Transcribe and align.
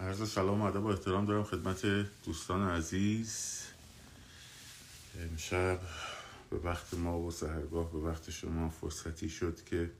عرض 0.00 0.30
سلام 0.30 0.60
و 0.60 0.64
ادب 0.64 0.84
و 0.84 0.86
احترام 0.86 1.24
دارم 1.24 1.44
خدمت 1.44 1.86
دوستان 2.24 2.68
عزیز. 2.68 3.62
امشب 5.18 5.80
به 6.50 6.56
وقت 6.56 6.94
ما 6.94 7.18
و 7.18 7.30
سهرگاه 7.30 7.92
به 7.92 7.98
وقت 7.98 8.30
شما 8.30 8.68
فرصتی 8.68 9.28
شد 9.28 9.64
که 9.64 9.90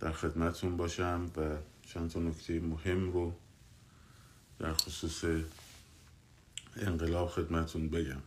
در 0.00 0.12
خدمتون 0.12 0.76
باشم 0.76 1.30
و 1.36 1.56
چند 1.86 2.10
تا 2.10 2.20
نکته 2.20 2.60
مهم 2.60 3.12
رو 3.12 3.34
در 4.58 4.72
خصوص 4.72 5.24
انقلاب 6.76 7.28
خدمتون 7.28 7.88
بگم. 7.88 8.22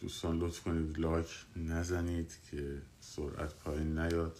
دوستان 0.00 0.38
لطف 0.38 0.60
کنید 0.60 0.98
لایک 0.98 1.44
نزنید 1.56 2.32
که 2.50 2.82
سرعت 3.00 3.54
پایین 3.54 3.98
نیاد 3.98 4.38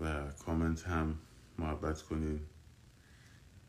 و 0.00 0.32
کامنت 0.32 0.86
هم 0.86 1.18
محبت 1.60 2.02
کنید 2.02 2.40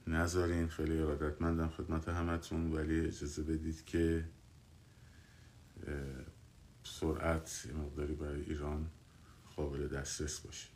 نذارین 0.08 0.68
خیلی 0.68 0.98
ارادتمندم 0.98 1.70
خدمت 1.70 2.10
همتون 2.10 2.74
ولی 2.74 3.00
اجازه 3.06 3.44
بدید 3.44 3.86
که 3.86 4.26
سرعت 6.84 7.68
مقداری 7.76 8.14
برای 8.14 8.42
ایران 8.42 8.90
قابل 9.56 9.88
دسترس 9.88 10.40
باشه. 10.40 10.68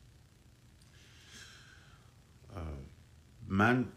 من 3.48 3.88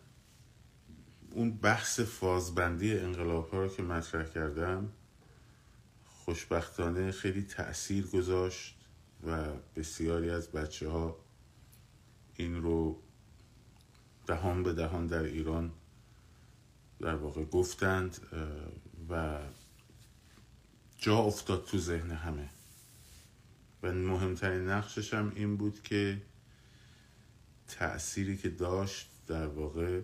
اون 1.30 1.56
بحث 1.56 2.00
فازبندی 2.00 2.98
انقلاب 2.98 3.50
ها 3.50 3.62
رو 3.62 3.68
که 3.68 3.82
مطرح 3.82 4.24
کردم 4.24 4.92
خوشبختانه 6.04 7.10
خیلی 7.10 7.42
تأثیر 7.42 8.06
گذاشت 8.06 8.78
و 9.26 9.46
بسیاری 9.76 10.30
از 10.30 10.52
بچه 10.52 10.88
ها 10.88 11.16
این 12.34 12.62
رو 12.62 13.02
دهان 14.28 14.62
به 14.62 14.72
دهان 14.72 15.06
در 15.06 15.22
ایران 15.22 15.72
در 17.00 17.14
واقع 17.14 17.44
گفتند 17.44 18.16
و 19.10 19.38
جا 20.98 21.18
افتاد 21.18 21.64
تو 21.64 21.78
ذهن 21.78 22.10
همه. 22.10 22.50
و 23.82 23.92
مهمترین 23.92 24.68
نقشش 24.68 25.14
هم 25.14 25.32
این 25.34 25.56
بود 25.56 25.82
که 25.82 26.22
تأثیری 27.68 28.36
که 28.36 28.48
داشت 28.48 29.10
در 29.26 29.46
واقع 29.46 30.00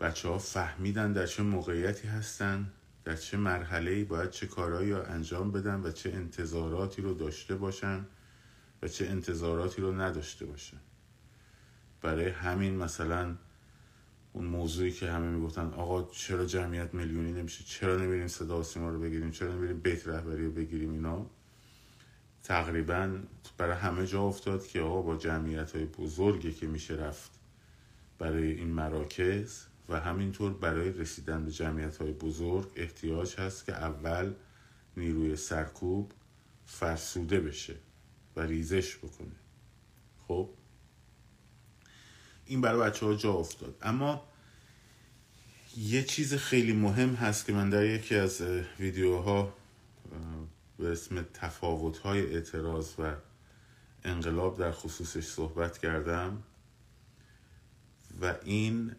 بچه 0.00 0.28
ها 0.28 0.38
فهمیدن 0.38 1.12
در 1.12 1.26
چه 1.26 1.42
موقعیتی 1.42 2.08
هستن 2.08 2.72
در 3.04 3.16
چه 3.16 3.36
مرحله 3.36 4.04
باید 4.04 4.30
چه 4.30 4.46
کارهایی 4.46 4.92
رو 4.92 5.02
انجام 5.06 5.52
بدن 5.52 5.80
و 5.80 5.92
چه 5.92 6.12
انتظاراتی 6.12 7.02
رو 7.02 7.14
داشته 7.14 7.56
باشن 7.56 8.06
و 8.82 8.88
چه 8.88 9.06
انتظاراتی 9.06 9.82
رو 9.82 10.00
نداشته 10.00 10.46
باشن. 10.46 10.80
برای 12.02 12.28
همین 12.28 12.76
مثلا 12.76 13.36
اون 14.32 14.44
موضوعی 14.44 14.92
که 14.92 15.10
همه 15.10 15.26
می‌گفتن 15.26 15.66
آقا 15.66 16.02
چرا 16.02 16.44
جمعیت 16.44 16.94
میلیونی 16.94 17.32
نمیشه؟ 17.32 17.64
چرا 17.64 17.96
نمیریم 17.96 18.28
صدا 18.28 18.62
سیما 18.62 18.90
رو 18.90 19.00
بگیریم؟ 19.00 19.30
چرا 19.30 19.54
نمیریم 19.54 19.80
بیت 19.80 20.08
رهبری 20.08 20.44
رو 20.44 20.52
بگیریم 20.52 20.90
اینا؟ 20.90 21.26
تقریبا 22.44 23.18
برای 23.58 23.76
همه 23.76 24.06
جا 24.06 24.22
افتاد 24.22 24.66
که 24.66 24.80
آقا 24.80 25.02
با 25.02 25.16
جمعیت 25.16 25.76
های 25.76 25.84
بزرگی 25.84 26.52
که 26.52 26.66
میشه 26.66 26.94
رفت 26.94 27.30
برای 28.18 28.52
این 28.52 28.68
مراکز 28.68 29.64
و 29.88 30.00
همینطور 30.00 30.52
برای 30.52 30.92
رسیدن 30.92 31.44
به 31.44 31.50
جمعیت 31.50 31.96
های 31.96 32.12
بزرگ 32.12 32.68
احتیاج 32.76 33.40
هست 33.40 33.64
که 33.64 33.72
اول 33.72 34.32
نیروی 34.96 35.36
سرکوب 35.36 36.12
فرسوده 36.66 37.40
بشه 37.40 37.74
و 38.36 38.40
ریزش 38.40 38.96
بکنه. 38.96 39.36
خب؟ 40.28 40.48
این 42.46 42.60
برای 42.60 42.90
بچه 42.90 43.06
ها 43.06 43.14
جا 43.14 43.32
افتاد. 43.32 43.76
اما 43.82 44.24
یه 45.76 46.02
چیز 46.02 46.34
خیلی 46.34 46.72
مهم 46.72 47.14
هست 47.14 47.46
که 47.46 47.52
من 47.52 47.70
در 47.70 47.84
یکی 47.84 48.14
از 48.14 48.40
ویدیوها 48.78 49.54
به 50.78 50.92
اسم 50.92 51.22
تفاوت 51.34 51.98
های 51.98 52.34
اعتراض 52.34 52.94
و 52.98 53.14
انقلاب 54.04 54.58
در 54.58 54.72
خصوصش 54.72 55.24
صحبت 55.24 55.78
کردم 55.78 56.42
و 58.20 58.34
این 58.44 58.96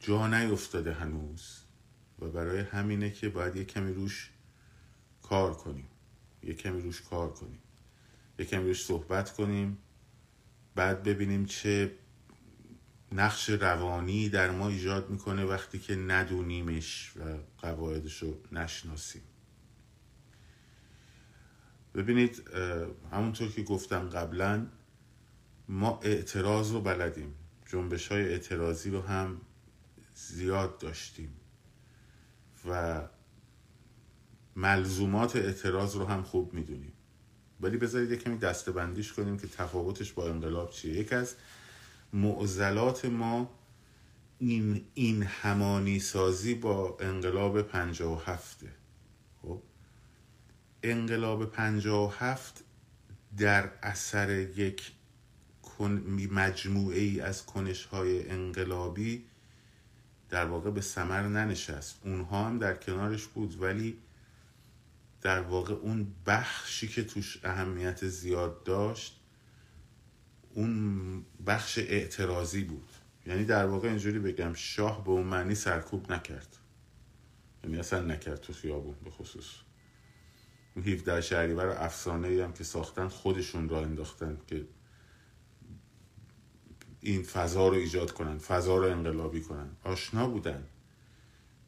جا 0.00 0.26
نیفتاده 0.26 0.92
هنوز 0.92 1.60
و 2.18 2.28
برای 2.28 2.60
همینه 2.60 3.10
که 3.10 3.28
باید 3.28 3.56
یه 3.56 3.64
کمی 3.64 3.92
روش 3.92 4.30
کار 5.22 5.54
کنیم. 5.54 5.88
یه 6.42 6.54
کمی 6.54 6.82
روش 6.82 7.02
کار 7.02 7.32
کنیم. 7.32 7.58
یه 8.38 8.44
کمی 8.44 8.68
روش 8.68 8.84
صحبت 8.84 9.32
کنیم. 9.32 9.78
بعد 10.74 11.02
ببینیم 11.02 11.44
چه 11.44 11.94
نقش 13.12 13.50
روانی 13.50 14.28
در 14.28 14.50
ما 14.50 14.68
ایجاد 14.68 15.10
می‌کنه 15.10 15.44
وقتی 15.44 15.78
که 15.78 15.96
ندونیمش 15.96 17.12
و 17.16 17.38
قواعدش 17.58 18.22
رو 18.22 18.38
نشناسیم. 18.52 19.22
ببینید 21.94 22.48
همونطور 23.12 23.48
که 23.48 23.62
گفتم 23.62 24.08
قبلا 24.08 24.66
ما 25.68 26.00
اعتراض 26.02 26.72
رو 26.72 26.80
بلدیم. 26.80 27.34
جنبش 27.66 28.08
های 28.08 28.28
اعتراضی 28.28 28.90
رو 28.90 29.02
هم 29.02 29.40
زیاد 30.14 30.78
داشتیم 30.78 31.32
و 32.68 33.02
ملزومات 34.56 35.36
اعتراض 35.36 35.96
رو 35.96 36.04
هم 36.04 36.22
خوب 36.22 36.54
می‌دونیم. 36.54 36.91
ولی 37.62 37.76
بذارید 37.76 38.10
یه 38.10 38.16
کمی 38.16 38.38
دسته 38.38 38.72
بندیش 38.72 39.12
کنیم 39.12 39.38
که 39.38 39.46
تفاوتش 39.46 40.12
با 40.12 40.28
انقلاب 40.28 40.70
چیه. 40.70 40.94
یک 40.94 41.12
از 41.12 41.34
معضلات 42.12 43.04
ما 43.04 43.50
این, 44.38 44.84
این 44.94 45.22
همانی 45.22 46.00
سازی 46.00 46.54
با 46.54 46.96
انقلاب 47.00 47.62
پنجا 47.62 48.12
و 48.12 48.20
هفته. 48.20 48.68
خب؟ 49.42 49.62
انقلاب 50.82 51.44
پنجا 51.44 52.06
و 52.06 52.12
هفت 52.12 52.64
در 53.36 53.70
اثر 53.82 54.30
یک 54.30 54.92
مجموعه 56.30 57.00
ای 57.00 57.20
از 57.20 57.46
کنش 57.46 57.84
های 57.84 58.28
انقلابی 58.28 59.24
در 60.30 60.46
واقع 60.46 60.70
به 60.70 60.80
سمر 60.80 61.22
ننشست. 61.22 62.00
اونها 62.04 62.44
هم 62.44 62.58
در 62.58 62.74
کنارش 62.74 63.26
بود 63.26 63.62
ولی 63.62 63.98
در 65.22 65.40
واقع 65.40 65.74
اون 65.74 66.14
بخشی 66.26 66.88
که 66.88 67.04
توش 67.04 67.40
اهمیت 67.44 68.06
زیاد 68.06 68.64
داشت 68.64 69.20
اون 70.54 71.24
بخش 71.46 71.78
اعتراضی 71.78 72.64
بود. 72.64 72.88
یعنی 73.26 73.44
در 73.44 73.66
واقع 73.66 73.88
اینجوری 73.88 74.18
بگم 74.18 74.54
شاه 74.54 75.04
به 75.04 75.10
اون 75.10 75.26
معنی 75.26 75.54
سرکوب 75.54 76.12
نکرد. 76.12 76.56
یعنی 77.64 77.78
اصلا 77.78 78.00
نکرد 78.00 78.40
تو 78.40 78.52
خیابون 78.52 78.94
به 79.04 79.10
خصوص. 79.10 79.46
اون 80.76 80.84
17 80.84 81.20
شهری 81.20 81.54
برای 81.54 81.76
افسانه 81.76 82.28
ای 82.28 82.40
هم 82.40 82.52
که 82.52 82.64
ساختن 82.64 83.08
خودشون 83.08 83.68
را 83.68 83.82
انداختن 83.82 84.38
که 84.46 84.66
این 87.00 87.22
فضا 87.22 87.68
رو 87.68 87.74
ایجاد 87.74 88.10
کنن 88.10 88.38
فضا 88.38 88.76
رو 88.76 88.90
انقلابی 88.90 89.40
کنن. 89.40 89.70
آشنا 89.84 90.28
بودن. 90.28 90.64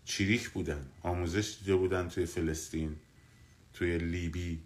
چریک 0.05 0.51
بودن. 0.51 0.87
آموزش 1.03 1.57
دیده 1.59 1.77
بودن 1.77 2.09
توی 2.09 2.27
فلسطین. 2.27 2.97
توی 3.75 3.99
لیبی 3.99 4.63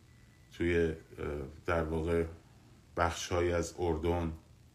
توی 0.52 0.92
در 1.66 1.84
واقع 1.84 2.24
بخش 2.96 3.28
های 3.28 3.52
از 3.52 3.74
اردن 3.78 4.32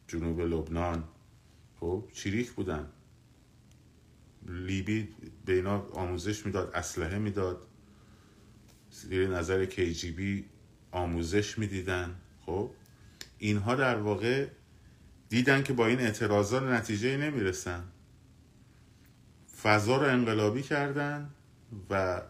جنوب 0.08 0.42
لبنان 0.42 1.04
خب 1.80 2.08
چریک 2.14 2.52
بودن. 2.52 2.90
لیبی 4.48 5.10
به 5.46 5.54
اینا 5.54 5.82
آموزش 5.94 6.46
می‌داد 6.46 6.72
اسلحه 6.76 7.18
می‌داد. 7.18 7.68
زیر 8.92 9.28
نظر 9.28 9.66
کیجیبی 9.66 10.46
آموزش 10.92 11.60
می‌دیدن 11.60 12.16
خب. 12.46 12.72
اینها 13.38 13.76
در 13.76 13.98
واقع 13.98 14.48
دیدن 15.29 15.64
که 15.64 15.74
با 15.74 15.88
این 15.88 16.00
اعتراضات 16.00 16.64
نتیجه 16.64 17.18
نمی‌رسن. 17.18 17.84
فضا 19.64 19.97
رو 19.97 20.08
انقلابی 20.08 20.62
کردن 20.62 21.29
و 21.90 22.22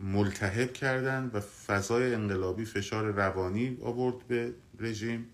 ملتهب 0.00 0.72
کردن 0.72 1.30
و 1.32 1.40
فضای 1.40 2.14
انقلابی 2.14 2.64
فشار 2.64 3.04
روانی 3.04 3.78
آورد 3.82 4.26
به 4.26 4.54
رژیم. 4.78 5.26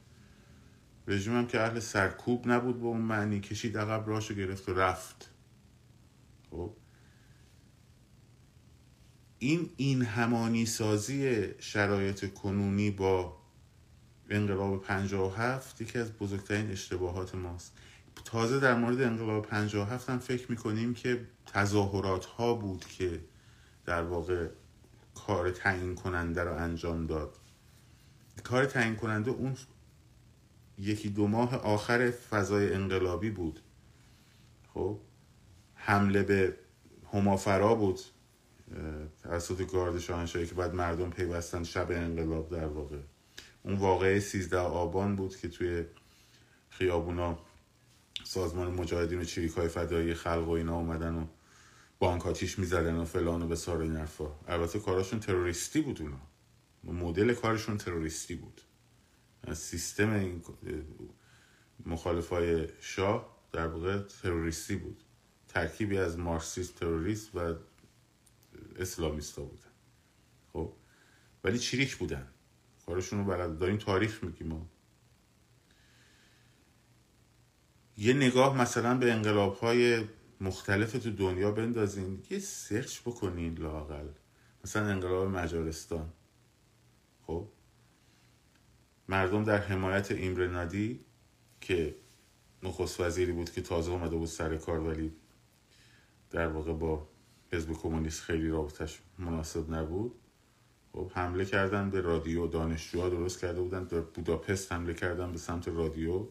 رژیم 1.07 1.37
هم 1.37 1.47
که 1.47 1.61
اهل 1.61 1.81
سرکوب 1.81 2.49
نبود 2.49 2.81
به 2.81 2.87
اون 2.87 3.01
معنی 3.01 3.41
کشید 3.41 3.79
عقب 3.79 4.09
راشو 4.09 4.35
گرفت 4.35 4.69
و 4.69 4.75
رفت. 4.75 5.31
خب؟ 6.51 6.77
این 9.39 9.71
این 9.77 10.03
همانی 10.03 10.67
سازی 10.67 11.47
شرایط 11.59 12.35
کنونی 12.35 12.91
با 12.91 13.37
انقلاب 14.31 14.83
57 14.83 15.81
یکی 15.81 15.99
از 15.99 16.13
بزرگترین 16.13 16.71
اشتباهات 16.71 17.35
ماست. 17.35 17.73
تازه 18.25 18.61
در 18.61 18.75
مورد 18.75 19.03
انقلاب 19.03 19.47
57 19.47 20.11
هم 20.11 20.19
فکر 20.19 20.51
می‌کنیم 20.51 20.95
که 20.95 21.27
تظاهرات 21.47 22.25
ها 22.25 22.55
بود 22.55 22.85
که 22.85 23.21
در 23.87 24.03
واقع 24.03 24.49
کار 25.15 25.51
تعیین 25.51 25.95
کننده 25.95 26.45
رو 26.45 26.55
انجام 26.55 27.07
داد. 27.07 27.37
کار 28.45 28.65
تعیین 28.65 28.97
کننده 28.97 29.31
اون 29.31 29.57
یکی 30.79 31.09
دو 31.11 31.27
ماه 31.27 31.57
آخر 31.57 32.11
فضای 32.11 32.75
انقلابی 32.75 33.31
بود. 33.31 33.61
خب 34.75 35.01
حمله 35.75 36.23
به 36.23 36.57
همافرا 37.13 37.75
بود 37.75 38.01
توسط 39.23 39.71
گارد 39.73 39.99
شاهنشاهی 39.99 40.47
که 40.47 40.55
بعد 40.55 40.75
مردم 40.75 41.11
پیوستن 41.11 41.65
شب 41.65 41.91
انقلاب 41.91 42.51
در 42.51 42.67
واقع. 42.67 42.99
اون 43.63 43.75
واقعه 43.75 44.21
13 44.21 44.59
آبان 44.59 45.17
بود 45.17 45.37
که 45.37 45.49
توی 45.49 45.85
خیابونا 46.69 47.39
سازمان 48.25 48.75
مجاهدین 48.75 49.21
و 49.21 49.25
چریک 49.25 49.53
های 49.53 49.69
فدایی 49.69 50.15
خلق 50.15 50.49
و 50.49 50.51
اینا 50.51 50.77
اومدن 50.77 51.15
و 51.15 51.27
بانک 52.03 52.27
آتیش 52.27 52.59
می‌زدن 52.59 52.97
و 52.97 53.05
فلان 53.05 53.43
و 53.43 53.47
به 53.47 53.57
سار 53.57 53.81
این 53.81 54.07
البته 54.49 54.79
کاراشون 54.79 55.21
تروریستی 55.21 55.81
بود 55.81 56.03
اونا. 56.03 56.21
مدل 56.85 57.35
کارشون 57.35 57.77
تروریستی 57.79 58.35
بود. 58.35 58.61
سیستم 59.55 60.13
این 60.13 60.43
مخالفای 61.87 62.69
شاه 62.81 63.37
در 63.53 63.67
واقع 63.67 63.99
تروریستی 63.99 64.77
بود. 64.77 65.03
ترکیبی 65.49 65.99
از 65.99 66.19
مارکسیست 66.19 66.75
تروریست 66.75 67.37
و 67.37 67.55
اسلامیستا 68.79 69.43
بودن. 69.43 69.71
خب؟ 70.53 70.73
ولی 71.45 71.59
چریک 71.59 71.97
بودن. 71.97 72.27
کارشون 72.87 73.19
رو 73.19 73.25
بلد 73.25 73.59
داریم 73.59 73.77
تاریخ 73.77 74.25
میگیم 74.25 74.47
ما. 74.47 74.67
یه 77.97 78.15
نگاه 78.15 78.59
مثلا 78.59 78.99
به 78.99 79.13
انقلاب 79.13 79.57
های 79.57 80.05
مختلف 80.43 80.93
تو 80.93 81.11
دنیا 81.11 81.51
بندازین 81.51 82.23
یه 82.31 82.39
سرچ 82.39 83.01
بکنین 83.01 83.59
لاقل 83.59 84.09
مثلا 84.65 84.87
انقلاب 84.87 85.29
مجارستان. 85.29 86.13
خب؟ 87.27 87.49
مردم 89.09 89.45
در 89.45 89.59
حمایت 89.59 90.11
ایمرنادی 90.11 91.01
که 91.61 91.97
نخست 92.63 93.01
وزیری 93.01 93.33
بود 93.33 93.51
که 93.51 93.63
تازه 93.63 93.93
اومده 93.93 94.17
بود 94.17 94.29
سر 94.29 94.57
کار 94.57 94.81
ولی 94.81 95.13
در 96.31 96.47
واقع 96.47 96.73
با 96.73 97.09
حزب 97.53 97.73
کمونیست 97.73 98.23
خیلی 98.23 98.49
رابطش 98.49 99.03
مناسب 99.19 99.75
نبود. 99.75 100.15
خب؟ 100.93 101.11
حمله 101.15 101.45
کردن 101.45 101.91
به 101.91 102.01
رادیو 102.01 102.47
دانشجوها 102.47 103.09
درست 103.09 103.41
کرده 103.41 103.61
بودن 103.61 103.85
در 103.85 104.01
بوداپست 104.01 104.73
حمله 104.73 104.95
کردن 104.95 105.33
به 105.33 105.39
سمت 105.39 105.69
رادیو. 105.69 106.27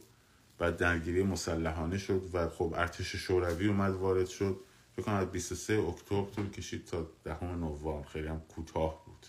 بعد 0.62 0.78
درگیری 0.78 1.24
مسلحانه 1.24 1.98
شد 1.98 2.30
و 2.34 2.50
خب 2.50 2.74
ارتش 2.78 3.16
شوروی 3.16 3.68
اومد 3.68 3.94
وارد 3.94 4.28
شد. 4.28 4.60
فکر 4.96 5.06
کنم 5.06 5.26
23 5.26 5.80
اکتبر 5.80 6.32
طول 6.32 6.50
کشید 6.50 6.86
تا 6.86 7.08
دهم 7.24 7.48
نوامبر. 7.48 8.08
خیلی 8.08 8.28
هم 8.28 8.40
کوتاه 8.40 9.06
بود 9.06 9.26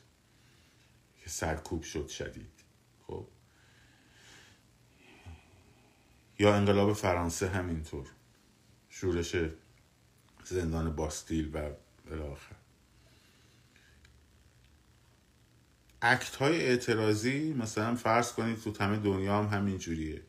که 1.22 1.30
سرکوب 1.30 1.82
شد 1.82 2.08
شدید. 2.08 2.52
خب. 3.06 3.26
یا 6.38 6.54
انقلاب 6.54 6.92
فرانسه 6.92 7.48
همینطور. 7.48 8.06
شورش 8.88 9.36
زندان 10.44 10.96
باستیل 10.96 11.50
و 11.56 11.70
الاخر 12.10 12.56
اکت 16.02 16.36
های 16.36 16.66
اعتراضی 16.66 17.52
مثلا 17.52 17.94
فرض 17.94 18.32
کنید 18.32 18.60
تو 18.60 18.84
همه 18.84 18.96
دنیا 18.96 19.42
هم 19.42 19.58
همین 19.58 19.78
جوریه. 19.78 20.22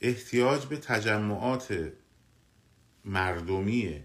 احتیاج 0.00 0.66
به 0.66 0.76
تجمعات 0.76 1.92
مردمی 3.04 4.04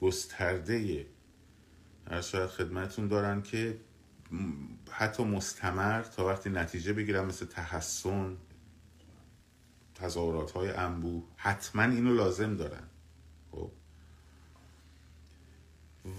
گسترده. 0.00 1.06
هر 2.10 2.20
شاید 2.20 2.50
خدمتون 2.50 3.08
دارن 3.08 3.42
که 3.42 3.80
حتی 4.90 5.24
مستمر 5.24 6.02
تا 6.02 6.26
وقتی 6.26 6.50
نتیجه 6.50 6.92
بگیرن 6.92 7.24
مثل 7.24 7.46
تحسن 7.46 8.36
تظاهرات 9.94 10.50
های 10.50 10.70
انبوه 10.70 11.24
حتما 11.36 11.82
اینو 11.82 12.14
لازم 12.14 12.56
دارن. 12.56 12.88
خب. 13.52 13.70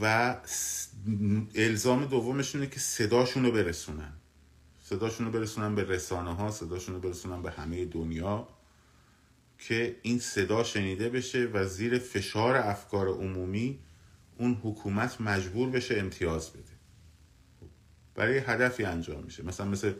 و 0.01 0.35
الزام 1.55 2.05
دومشونه 2.05 2.67
که 2.67 2.79
صداشون 2.79 3.45
رو 3.45 3.51
برسونن. 3.51 4.13
صداشون 4.83 5.25
رو 5.25 5.31
برسونن 5.31 5.75
به 5.75 5.83
رسانه 5.83 6.35
ها 6.35 6.51
صداشون 6.51 6.95
رو 6.95 7.01
برسونن 7.01 7.41
به 7.41 7.51
همه 7.51 7.85
دنیا. 7.85 8.47
که 9.57 9.95
این 10.01 10.19
صدا 10.19 10.63
شنیده 10.63 11.09
بشه 11.09 11.49
و 11.53 11.65
زیر 11.65 11.99
فشار 11.99 12.55
افکار 12.55 13.07
عمومی 13.07 13.79
اون 14.37 14.53
حکومت 14.63 15.21
مجبور 15.21 15.69
بشه 15.69 15.97
امتیاز 15.97 16.49
بده. 16.49 16.75
برای 18.15 18.37
هدفی 18.37 18.83
انجام 18.83 19.23
میشه. 19.23 19.45
مثلا 19.45 19.65
مثل 19.65 19.93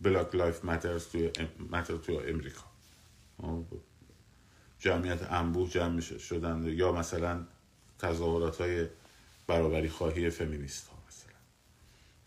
Black 0.00 0.34
Lives 0.34 0.64
Matters 0.64 1.08
توی 1.08 1.30
Matter 1.58 1.96
توی 1.96 2.16
امریکا. 2.16 2.64
جمعیت 4.78 5.32
انبوه 5.32 5.70
جمع 5.70 6.00
شدن 6.00 6.64
یا 6.66 6.92
مثلا 6.92 7.46
تظاهرات 7.98 8.60
های 8.60 8.86
برابری 9.46 9.88
خواهی 9.88 10.30
فمینیست 10.30 10.88
ها 10.88 10.98
مثلا. 11.08 11.38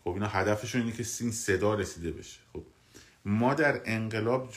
خب 0.04 0.10
اینا 0.10 0.26
هدفشون 0.26 0.80
اینه 0.80 0.92
که 0.92 1.04
این 1.20 1.32
صدا 1.32 1.74
رسیده 1.74 2.10
بشه. 2.12 2.40
خب. 2.52 2.62
ما 3.24 3.54
در 3.54 3.82
انقلاب 3.84 4.52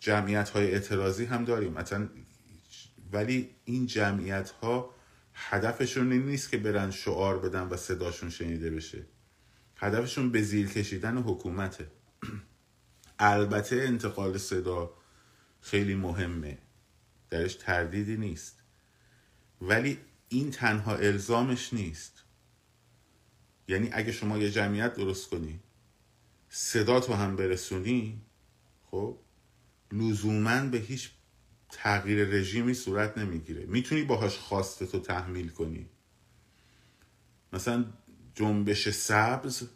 جمعیت 0.00 0.50
های 0.50 0.72
اعتراضی 0.72 1.24
هم 1.24 1.44
داریم. 1.44 1.72
مثلا 1.72 2.08
ولی 3.12 3.50
این 3.64 3.86
جمعیت 3.86 4.50
ها 4.50 4.94
هدفشون 5.34 6.12
این 6.12 6.26
نیست 6.26 6.50
که 6.50 6.56
برن 6.56 6.90
شعار 6.90 7.38
بدن 7.38 7.62
و 7.62 7.76
صداشون 7.76 8.30
شنیده 8.30 8.70
بشه. 8.70 9.06
هدفشون 9.76 10.30
به 10.30 10.42
زیر 10.42 10.68
کشیدن 10.68 11.16
حکومته. 11.16 11.86
البته 13.18 13.76
انتقال 13.76 14.38
صدا 14.38 14.90
خیلی 15.60 15.94
مهمه. 15.94 16.58
درش 17.30 17.54
تردیدی 17.54 18.16
نیست. 18.16 18.62
ولی 19.60 19.98
این 20.28 20.50
تنها 20.50 20.96
الزامش 20.96 21.72
نیست. 21.72 22.24
یعنی 23.68 23.88
اگه 23.92 24.12
شما 24.12 24.38
یه 24.38 24.50
جمعیت 24.50 24.94
درست 24.94 25.30
کنی 25.30 25.60
صدا 26.48 27.00
تو 27.00 27.14
هم 27.14 27.36
برسونی 27.36 28.20
خب 28.90 29.18
لزوما 29.92 30.60
به 30.60 30.78
هیچ 30.78 31.10
تغییر 31.70 32.28
رژیمی 32.28 32.74
صورت 32.74 33.18
نمی‌گیره. 33.18 33.66
می‌تونی 33.66 34.02
باهاش 34.02 34.38
خواسته 34.38 34.86
تو 34.86 34.98
تحمیل 34.98 35.48
کنی. 35.48 35.86
مثلا 37.52 37.84
جنبش 38.34 38.88
سبز 38.88 39.68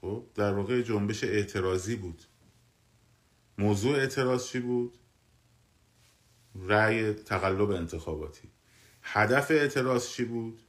خب 0.00 0.26
در 0.34 0.52
واقع 0.52 0.82
جنبش 0.82 1.24
اعتراضی 1.24 1.96
بود. 1.96 2.22
موضوع 3.58 3.96
اعتراض 3.96 4.46
چی 4.46 4.60
بود؟ 4.60 4.98
رأی 6.54 7.12
تقلب 7.12 7.70
انتخاباتی. 7.70 8.48
هدف 9.02 9.50
اعتراض 9.50 10.08
چی 10.08 10.24
بود؟ 10.24 10.60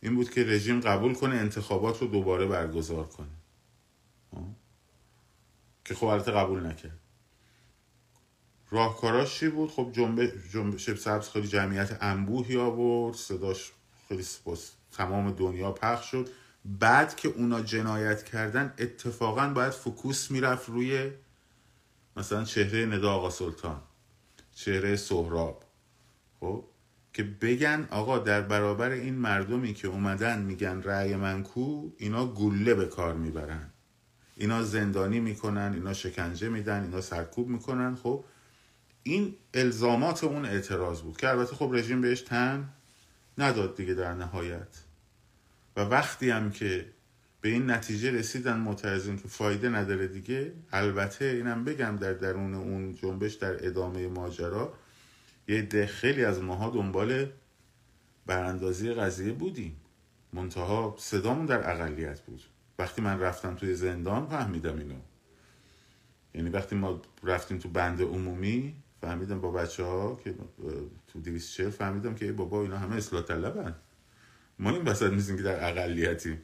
این 0.00 0.14
بود 0.14 0.30
که 0.30 0.44
رژیم 0.44 0.80
قبول 0.80 1.14
کنه 1.14 1.34
انتخابات 1.34 2.00
رو 2.00 2.06
دوباره 2.06 2.46
برگزار 2.46 3.06
کنه. 3.06 3.28
که 5.84 5.94
خب 5.94 6.06
البته 6.06 6.32
قبول 6.32 6.66
نکرد. 6.66 7.00
راهکاراش 8.74 9.38
چی 9.40 9.48
بود؟ 9.48 9.70
خب 9.70 9.90
جنبه 9.92 10.32
جنبش 10.52 10.90
سبز 10.90 11.28
خیلی 11.28 11.48
جمعیت 11.48 11.98
انبوهی 12.00 12.56
آورد 12.56 13.16
صداش 13.16 13.72
خیلی 14.08 14.24
تمام 14.92 15.30
دنیا 15.30 15.72
پخش 15.72 16.10
شد. 16.10 16.28
بعد 16.64 17.16
که 17.16 17.28
اونا 17.28 17.60
جنایت 17.60 18.24
کردن 18.24 18.74
اتفاقا 18.78 19.48
باید 19.48 19.72
فکوس 19.72 20.30
می‌رفت 20.30 20.68
روی 20.68 21.10
مثلا 22.16 22.44
چهره 22.44 22.86
ندا 22.86 23.12
آقا 23.12 23.30
سلطان 23.30 23.80
چهره 24.54 24.96
سهراب. 24.96 25.64
خب؟ 26.40 26.64
که 27.12 27.22
بگن 27.22 27.88
آقا 27.90 28.18
در 28.18 28.40
برابر 28.40 28.90
این 28.90 29.14
مردمی 29.14 29.74
که 29.74 29.88
اومدن 29.88 30.42
میگن 30.42 30.82
رأی 30.82 31.16
من 31.16 31.42
کو 31.42 31.90
اینا 31.98 32.26
گله 32.26 32.74
به 32.74 32.86
کار 32.86 33.14
می‌برن. 33.14 33.70
اینا 34.36 34.62
زندانی 34.62 35.20
می‌کنن 35.20 35.72
اینا 35.74 35.92
شکنجه 35.92 36.48
میدن 36.48 36.82
اینا 36.82 37.00
سرکوب 37.00 37.48
می‌کنن. 37.48 37.94
خب؟ 37.94 38.24
این 39.06 39.36
الزامات 39.54 40.24
اون 40.24 40.44
اعتراض 40.44 41.02
بود 41.02 41.16
که 41.16 41.28
البته 41.28 41.56
خب 41.56 41.70
رژیم 41.72 42.00
بهش 42.00 42.20
تن 42.20 42.68
نداد 43.38 43.76
دیگه 43.76 43.94
در 43.94 44.14
نهایت. 44.14 44.68
و 45.76 45.80
وقتی 45.80 46.30
هم 46.30 46.50
که 46.50 46.86
به 47.40 47.48
این 47.48 47.70
نتیجه 47.70 48.10
رسیدن 48.10 48.56
معترضین 48.56 49.16
که 49.16 49.28
فایده 49.28 49.68
نداره 49.68 50.06
دیگه 50.06 50.52
البته 50.72 51.24
اینم 51.24 51.64
بگم 51.64 51.96
در 51.96 52.12
درون 52.12 52.54
اون 52.54 52.94
جنبش 52.94 53.34
در 53.34 53.66
ادامه 53.66 54.08
ماجرا 54.08 54.74
یه 55.48 55.62
ده 55.62 55.86
خیلی 55.86 56.24
از 56.24 56.42
ماها 56.42 56.70
دنبال 56.70 57.26
براندازی 58.26 58.92
قضیه 58.92 59.32
بودیم. 59.32 59.76
منتها 60.32 60.96
صدامون 60.98 61.46
در 61.46 61.70
اقلیت 61.70 62.20
بود. 62.20 62.42
وقتی 62.78 63.02
من 63.02 63.20
رفتم 63.20 63.54
توی 63.54 63.74
زندان 63.74 64.26
فهمیدم 64.26 64.78
اینو. 64.78 64.98
یعنی 66.34 66.50
وقتی 66.50 66.76
ما 66.76 67.02
رفتیم 67.22 67.58
تو 67.58 67.68
بند 67.68 68.02
عمومی 68.02 68.74
فهمیدم 69.04 69.40
با 69.40 69.50
بچه 69.50 69.84
ها 69.84 70.20
که 70.24 70.34
تو 71.06 71.20
240 71.20 71.70
فهمیدم 71.70 72.14
که 72.14 72.32
بابا 72.32 72.62
اینا 72.62 72.78
همه 72.78 72.96
اصلاح 72.96 73.22
طلبن. 73.22 73.74
ما 74.58 74.70
این 74.70 74.84
بسط 74.84 75.12
نیستیم 75.12 75.36
که 75.36 75.42
در 75.42 75.68
اقلیتیم. 75.68 76.42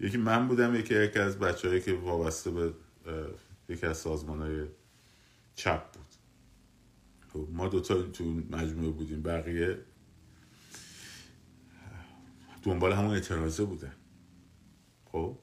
یکی 0.00 0.16
من 0.16 0.48
بودم 0.48 0.74
یکی 0.74 1.04
یکی 1.04 1.18
از 1.18 1.38
بچه 1.38 1.68
هایی 1.68 1.80
که 1.80 1.92
وابسته 1.92 2.50
به 2.50 2.74
یکی 3.68 3.86
از 3.86 3.98
سازمان 3.98 4.38
های 4.40 4.66
چپ 5.54 5.92
بود. 5.92 6.06
خب 7.32 7.48
ما 7.52 7.68
دوتا 7.68 8.02
تو 8.02 8.24
مجموعه 8.24 8.90
بودیم. 8.90 9.22
بقیه 9.22 9.78
دنبال 12.62 12.92
همون 12.92 13.14
اعتراضه 13.14 13.64
بودن. 13.64 13.92
خب؟ 15.04 15.38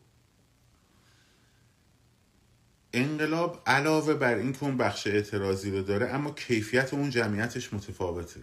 انقلاب 2.97 3.63
علاوه 3.65 4.13
بر 4.13 4.35
این 4.35 4.53
که 4.53 4.63
اون 4.63 4.77
بخش 4.77 5.07
اعتراضی 5.07 5.71
رو 5.71 5.81
داره 5.81 6.07
اما 6.07 6.31
کیفیت 6.31 6.93
اون 6.93 7.09
جمعیتش 7.09 7.73
متفاوته. 7.73 8.39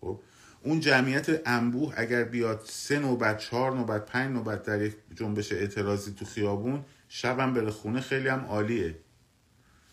خب؟ 0.00 0.20
اون 0.62 0.80
جمعیت 0.80 1.42
انبوه 1.46 1.94
اگر 1.96 2.24
بیاد 2.24 2.62
سه 2.64 2.98
نوبت 2.98 3.38
چهار 3.38 3.72
نوبت 3.72 4.06
پنج 4.06 4.32
نوبت 4.32 4.62
در 4.62 4.82
یک 4.82 4.96
جنبش 5.14 5.52
اعتراضی 5.52 6.12
تو 6.12 6.24
خیابون 6.24 6.84
شبم 7.08 7.54
بره 7.54 7.70
خونه 7.70 8.00
خیلی 8.00 8.28
هم 8.28 8.44
عالیه. 8.44 8.98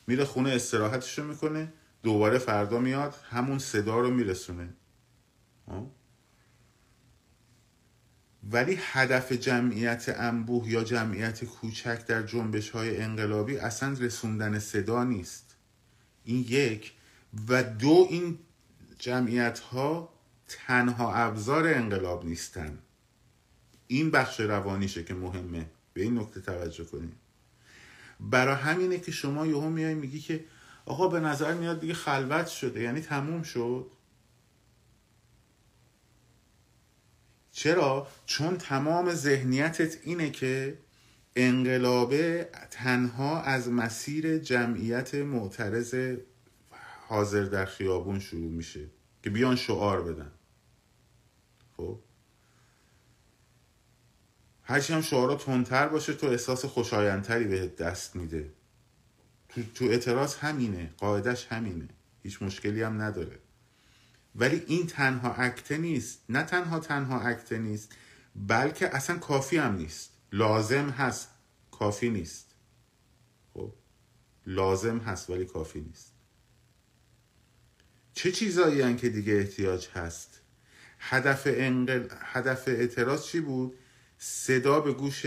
میره 0.07 0.25
خونه 0.25 0.49
استراحتش 0.49 1.19
رو 1.19 1.25
می‌کنه 1.25 1.73
دوباره 2.03 2.37
فردا 2.37 2.79
میاد 2.79 3.15
همون 3.29 3.59
صدا 3.59 3.99
رو 3.99 4.11
میرسونه. 4.11 4.69
خب؟ 5.65 5.85
ولی 8.51 8.77
هدف 8.81 9.31
جمعیت 9.31 10.15
انبوه 10.17 10.69
یا 10.69 10.83
جمعیت 10.83 11.45
کوچک 11.45 12.05
در 12.05 12.23
جنبش 12.23 12.69
های 12.69 13.01
انقلابی 13.01 13.57
اصلا 13.57 13.95
رسوندن 13.99 14.59
صدا 14.59 15.03
نیست. 15.03 15.55
این 16.23 16.45
یک. 16.49 16.93
و 17.47 17.63
دو 17.63 18.07
این 18.09 18.39
جمعیت 18.99 19.59
ها 19.59 20.13
تنها 20.47 21.13
ابزار 21.13 21.67
انقلاب 21.67 22.25
نیستن. 22.25 22.79
این 23.87 24.11
بخش 24.11 24.39
روانیشه 24.39 25.03
که 25.03 25.13
مهمه. 25.13 25.65
به 25.93 26.01
این 26.01 26.19
نکته 26.19 26.41
توجه 26.41 26.85
کنیم. 26.85 27.15
برای 28.19 28.55
همینه 28.55 28.99
که 28.99 29.11
شما 29.11 29.47
یهو 29.47 29.69
میای 29.69 29.93
میگی 29.93 30.19
که 30.19 30.45
آقا 30.85 31.07
به 31.07 31.19
نظر 31.19 31.53
میاد 31.53 31.79
دیگه 31.79 31.93
خلوت 31.93 32.47
شده. 32.47 32.81
یعنی 32.81 33.01
تموم 33.01 33.43
شد؟ 33.43 33.91
چرا؟ 37.59 38.07
چون 38.25 38.57
تمام 38.57 39.13
ذهنیتت 39.13 39.97
اینه 40.03 40.29
که 40.29 40.77
انقلابه 41.35 42.49
تنها 42.71 43.41
از 43.41 43.69
مسیر 43.69 44.37
جمعیت 44.37 45.15
معترض 45.15 46.17
حاضر 47.07 47.43
در 47.43 47.65
خیابون 47.65 48.19
شروع 48.19 48.51
میشه 48.51 48.89
که 49.23 49.29
بیان 49.29 49.55
شعار 49.55 50.03
بدن. 50.03 50.31
خب؟ 51.77 51.99
هرچی 54.63 54.93
هم 54.93 55.01
شعارا 55.01 55.35
تندتر 55.35 55.87
باشه 55.87 56.13
تو 56.13 56.27
احساس 56.27 56.65
خوشایندتری 56.65 57.43
بهت 57.43 57.75
دست 57.75 58.15
میده. 58.15 58.49
تو, 59.49 59.61
تو 59.75 59.85
اعتراض 59.85 60.35
همینه 60.35 60.93
قاعدش 60.97 61.47
همینه. 61.47 61.87
هیچ 62.23 62.41
مشکلی 62.41 62.81
هم 62.81 63.01
نداره. 63.01 63.39
ولی 64.39 64.63
این 64.67 64.87
تنها 64.87 65.33
اکته 65.33 65.77
نیست. 65.77 66.19
نه 66.29 66.43
تنها 66.43 66.79
تنها 66.79 67.19
اکته 67.19 67.57
نیست 67.57 67.95
بلکه 68.35 68.95
اصلا 68.95 69.17
کافی 69.17 69.57
هم 69.57 69.75
نیست. 69.75 70.11
لازم 70.31 70.89
هست 70.89 71.29
کافی 71.71 72.09
نیست. 72.09 72.55
خب؟ 73.53 73.73
لازم 74.45 74.97
هست 74.97 75.29
ولی 75.29 75.45
کافی 75.45 75.81
نیست. 75.81 76.13
چه 78.13 78.31
چیزایی 78.31 78.81
هن 78.81 78.97
که 78.97 79.09
دیگه 79.09 79.33
احتیاج 79.33 79.87
هست؟ 79.87 80.41
هدف, 80.99 81.43
انقل... 81.45 82.07
هدف 82.21 82.67
اعتراض 82.67 83.25
چی 83.25 83.39
بود؟ 83.39 83.75
صدا 84.17 84.79
به 84.79 84.93
گوش 84.93 85.25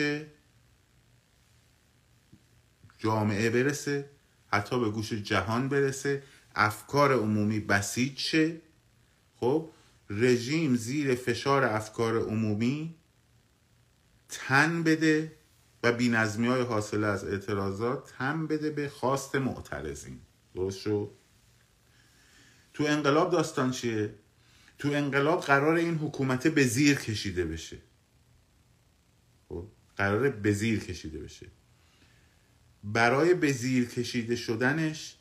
جامعه 2.98 3.50
برسه 3.50 4.10
حتی 4.46 4.80
به 4.80 4.90
گوش 4.90 5.12
جهان 5.12 5.68
برسه. 5.68 6.22
افکار 6.54 7.12
عمومی 7.12 7.60
بسیج 7.60 8.18
شه. 8.18 8.60
خب 9.42 9.70
رژیم 10.10 10.76
زیر 10.76 11.14
فشار 11.14 11.64
افکار 11.64 12.16
عمومی 12.18 12.94
تن 14.28 14.82
بده 14.82 15.32
و 15.82 15.92
بینظمی 15.92 16.48
های 16.48 16.62
حاصله 16.62 17.06
از 17.06 17.24
اعتراضات 17.24 18.12
تن 18.18 18.46
بده 18.46 18.70
به 18.70 18.88
خواست 18.88 19.36
معترضین. 19.36 20.20
درست 20.54 20.78
شد؟ 20.78 21.10
تو 22.74 22.84
انقلاب 22.84 23.32
داستان 23.32 23.70
چیه؟ 23.70 24.14
تو 24.78 24.88
انقلاب 24.88 25.40
قرار 25.40 25.74
این 25.74 25.94
حکومت 25.94 26.46
به 26.46 26.64
زیر 26.64 26.98
کشیده 26.98 27.44
بشه. 27.44 27.78
خب 29.48 29.66
قرار 29.96 30.28
به 30.28 30.52
زیر 30.52 30.80
کشیده 30.80 31.18
بشه. 31.18 31.46
برای 32.84 33.34
به 33.34 33.52
زیر 33.52 33.88
کشیده 33.88 34.36
شدنش 34.36 35.16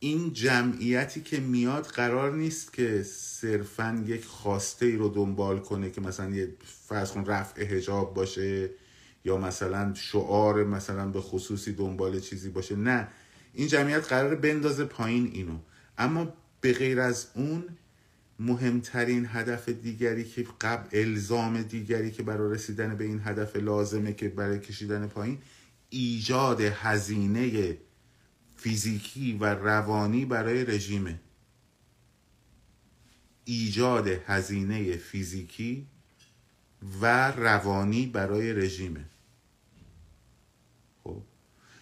این 0.00 0.32
جمعیتی 0.32 1.20
که 1.20 1.40
میاد 1.40 1.86
قرار 1.86 2.34
نیست 2.36 2.72
که 2.72 3.02
صرفا 3.02 4.04
یک 4.06 4.24
خواسته 4.24 4.86
ای 4.86 4.96
رو 4.96 5.08
دنبال 5.08 5.58
کنه 5.58 5.90
که 5.90 6.00
مثلا 6.00 6.30
یه 6.30 6.48
فرض 6.88 7.10
کن 7.10 7.24
رفع 7.24 7.62
هجاب 7.62 8.14
باشه 8.14 8.70
یا 9.24 9.36
مثلا 9.36 9.94
شعار 9.94 10.64
مثلا 10.64 11.08
به 11.08 11.20
خصوصی 11.20 11.72
دنبال 11.72 12.20
چیزی 12.20 12.50
باشه. 12.50 12.76
نه 12.76 13.08
این 13.54 13.68
جمعیت 13.68 14.08
قرار 14.08 14.34
بندازه 14.34 14.84
پایین 14.84 15.30
اینو. 15.32 15.58
اما 15.98 16.32
به 16.60 16.72
غیر 16.72 17.00
از 17.00 17.26
اون 17.34 17.64
مهمترین 18.38 19.28
هدف 19.32 19.68
دیگری 19.68 20.24
که 20.24 20.46
قبل 20.60 20.88
الزام 20.92 21.62
دیگری 21.62 22.10
که 22.10 22.22
برای 22.22 22.54
رسیدن 22.54 22.96
به 22.96 23.04
این 23.04 23.20
هدف 23.24 23.56
لازمه 23.56 24.12
که 24.12 24.28
برای 24.28 24.58
کشیدن 24.58 25.06
پایین 25.06 25.38
ایجاد 25.90 26.60
هزینه 26.60 27.76
فیزیکی 28.58 29.32
و 29.32 29.44
روانی 29.44 30.24
برای 30.24 30.64
رژیمه. 30.64 31.20
ایجاد 33.44 34.08
هزینه 34.08 34.96
فیزیکی 34.96 35.86
و 37.00 37.30
روانی 37.30 38.06
برای 38.06 38.52
رژیمه. 38.52 39.04
خب 41.04 41.22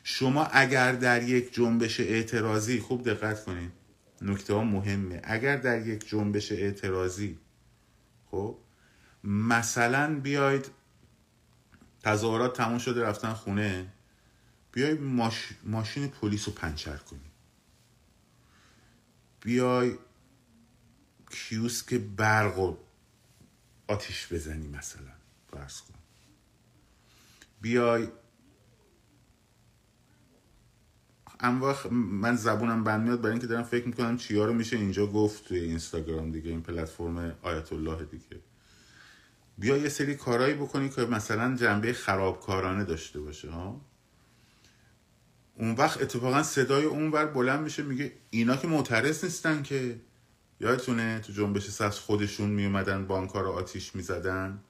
شما 0.04 0.45
اگر 0.45 0.92
در 0.92 1.23
یک 1.23 1.54
جنبش 1.54 2.00
اعتراضی 2.00 2.80
خوب 2.80 3.11
دقت 3.11 3.45
کنید 3.45 3.73
نکته 4.23 4.54
ها 4.54 4.64
مهمه. 4.64 5.21
اگر 5.25 5.56
در 5.56 5.87
یک 5.87 6.09
جنبش 6.09 6.52
اعتراضی 6.52 7.38
خب 8.30 8.59
مثلا 9.25 10.21
بیاید 10.21 10.71
تظاهرات 12.02 12.56
تموم 12.56 12.78
شده 12.78 13.02
رفتن 13.02 13.33
خونه. 13.33 13.92
بیای 14.76 14.95
ماش... 14.95 15.49
ماشین 15.64 16.09
پلیس 16.09 16.49
رو 16.49 16.54
پنچر 16.54 16.97
کنی. 16.97 17.30
بیای 19.40 19.99
کیوسک 21.30 21.95
برق 21.95 22.59
و 22.59 22.76
آتیش 23.88 24.33
بزنی 24.33 24.68
مثلا 24.68 25.12
فرض 25.50 25.80
کن. 25.80 25.95
بیای 27.61 28.09
وقت 31.42 31.92
من 31.92 32.37
زبونم 32.37 32.85
بند 32.85 33.02
میاد 33.02 33.21
برای 33.21 33.33
اینکه 33.33 33.47
دارم 33.47 33.64
فکر 33.64 33.87
می‌کنم 33.87 34.16
چیا 34.16 34.45
رو 34.45 34.52
میشه 34.52 34.76
اینجا 34.76 35.06
گفت 35.06 35.45
توی 35.45 35.59
اینستاگرام 35.59 36.33
دیگه 36.33 36.50
این 36.50 36.62
پلتفرم 36.62 37.38
آیت 37.42 37.73
الله 37.73 38.04
دیگه. 38.04 38.40
بیا 39.59 39.76
یه 39.76 39.88
سری 39.88 40.14
کارهایی 40.14 40.54
بکنی 40.54 40.88
که 40.88 41.02
مثلا 41.02 41.56
جنبه 41.56 41.92
خرابکارانه 41.92 42.85
داشته 42.85 43.21
باشه 43.21 43.50
ها؟ 43.50 43.80
اون 45.58 45.70
وقت 45.75 46.02
اتفاقا 46.02 46.42
صدای 46.42 46.84
اون 46.84 47.10
ور 47.10 47.26
بلند 47.26 47.60
میشه 47.60 47.82
میگه 47.82 48.12
اینا 48.30 48.56
که 48.56 48.68
معترض 48.68 49.25
نیستن 49.25 49.62
که. 49.62 50.00
یادتونه 50.60 51.20
تو 51.20 51.32
جنبش 51.32 51.70
سبز 51.70 51.98
خودشون 51.98 52.50
میومدن 52.50 53.06
بانکا 53.06 53.40
رو 53.40 53.50
آتیش 53.50 53.94
می‌زدن؟ 53.94 54.60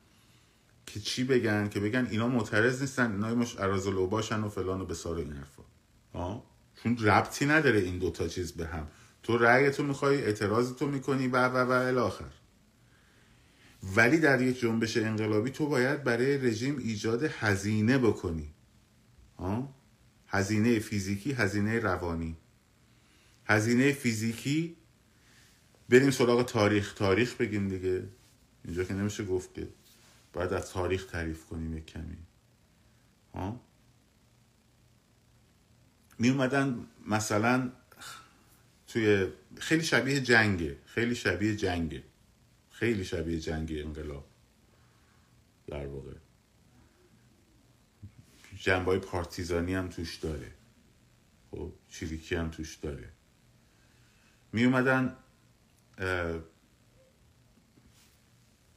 که 0.87 1.00
چی 1.00 1.25
بگن؟ 1.25 1.69
که 1.69 1.81
بگن 1.81 2.07
اینا 2.11 2.28
معترض 2.28 2.81
نیستن 2.81 3.12
اینا 3.12 3.35
مش 3.35 3.59
ارازل 3.59 4.07
باشن 4.07 4.40
و 4.40 4.49
فلان 4.49 4.81
و 4.81 4.85
بسار 4.85 5.16
این 5.16 5.33
حرفا. 5.33 6.43
چون 6.83 6.99
ربطی 6.99 7.47
نداره 7.47 7.78
این 7.78 7.99
دوتا 7.99 8.28
چیز 8.28 8.52
به 8.52 8.66
هم. 8.66 8.87
تو 9.23 9.38
رأی 9.38 9.71
تو 9.71 9.83
می‌خوای 9.83 10.25
اعتراض 10.25 10.75
تو 10.75 10.87
می‌کنی 10.87 11.28
و 11.28 11.49
و 11.49 11.57
و 11.57 11.71
الاخر 11.71 12.33
ولی 13.97 14.19
در 14.19 14.43
یک 14.43 14.61
جنبش 14.61 14.97
انقلابی 14.97 15.50
تو 15.50 15.66
باید 15.66 16.05
برای 16.05 16.38
رژیم 16.38 16.78
ایجاد 16.78 17.23
هزینه 17.23 17.99
بکنی. 17.99 18.55
آه؟ 19.37 19.75
هزینه 20.28 20.78
فیزیکی 20.78 21.33
هزینه 21.33 21.78
روانی. 21.78 22.37
هزینه 23.47 23.92
فیزیکی 23.92 24.76
بریم 25.88 26.11
سراغ 26.11 26.42
تاریخ. 26.42 26.95
تاریخ 26.95 27.35
بگیم 27.35 27.68
دیگه. 27.68 28.02
اینجا 28.64 28.85
که 28.85 28.95
نمیشه 28.95 29.25
گفت 29.25 29.54
که 29.54 29.68
باید 30.33 30.52
از 30.52 30.71
تاریخ 30.71 31.06
تعریف 31.06 31.45
کنیم 31.45 31.76
یک 31.76 31.87
کمی. 31.87 32.16
ها؟ 33.35 33.61
می 36.18 36.28
اومدن 36.28 36.87
مثلا 37.06 37.73
توی 38.88 39.26
خیلی 39.59 39.85
شبیه 39.85 40.21
جنگه. 40.21 40.76
خیلی 40.87 41.14
شبیه 41.14 41.56
جنگه. 41.56 42.02
خیلی 42.71 43.04
شبیه 43.04 43.40
جنگ 43.40 43.73
انقلاب. 43.73 44.25
در 45.66 45.87
واقع. 45.87 46.25
جنبای 48.67 48.99
پارتیزانی 48.99 49.75
هم 49.75 49.89
توش 49.89 50.17
داره. 50.17 50.53
خب 51.51 51.73
چریکی 51.89 52.35
هم 52.35 52.51
توش 52.51 52.75
داره. 52.75 53.13
می 54.53 54.65
اومدن 54.65 55.17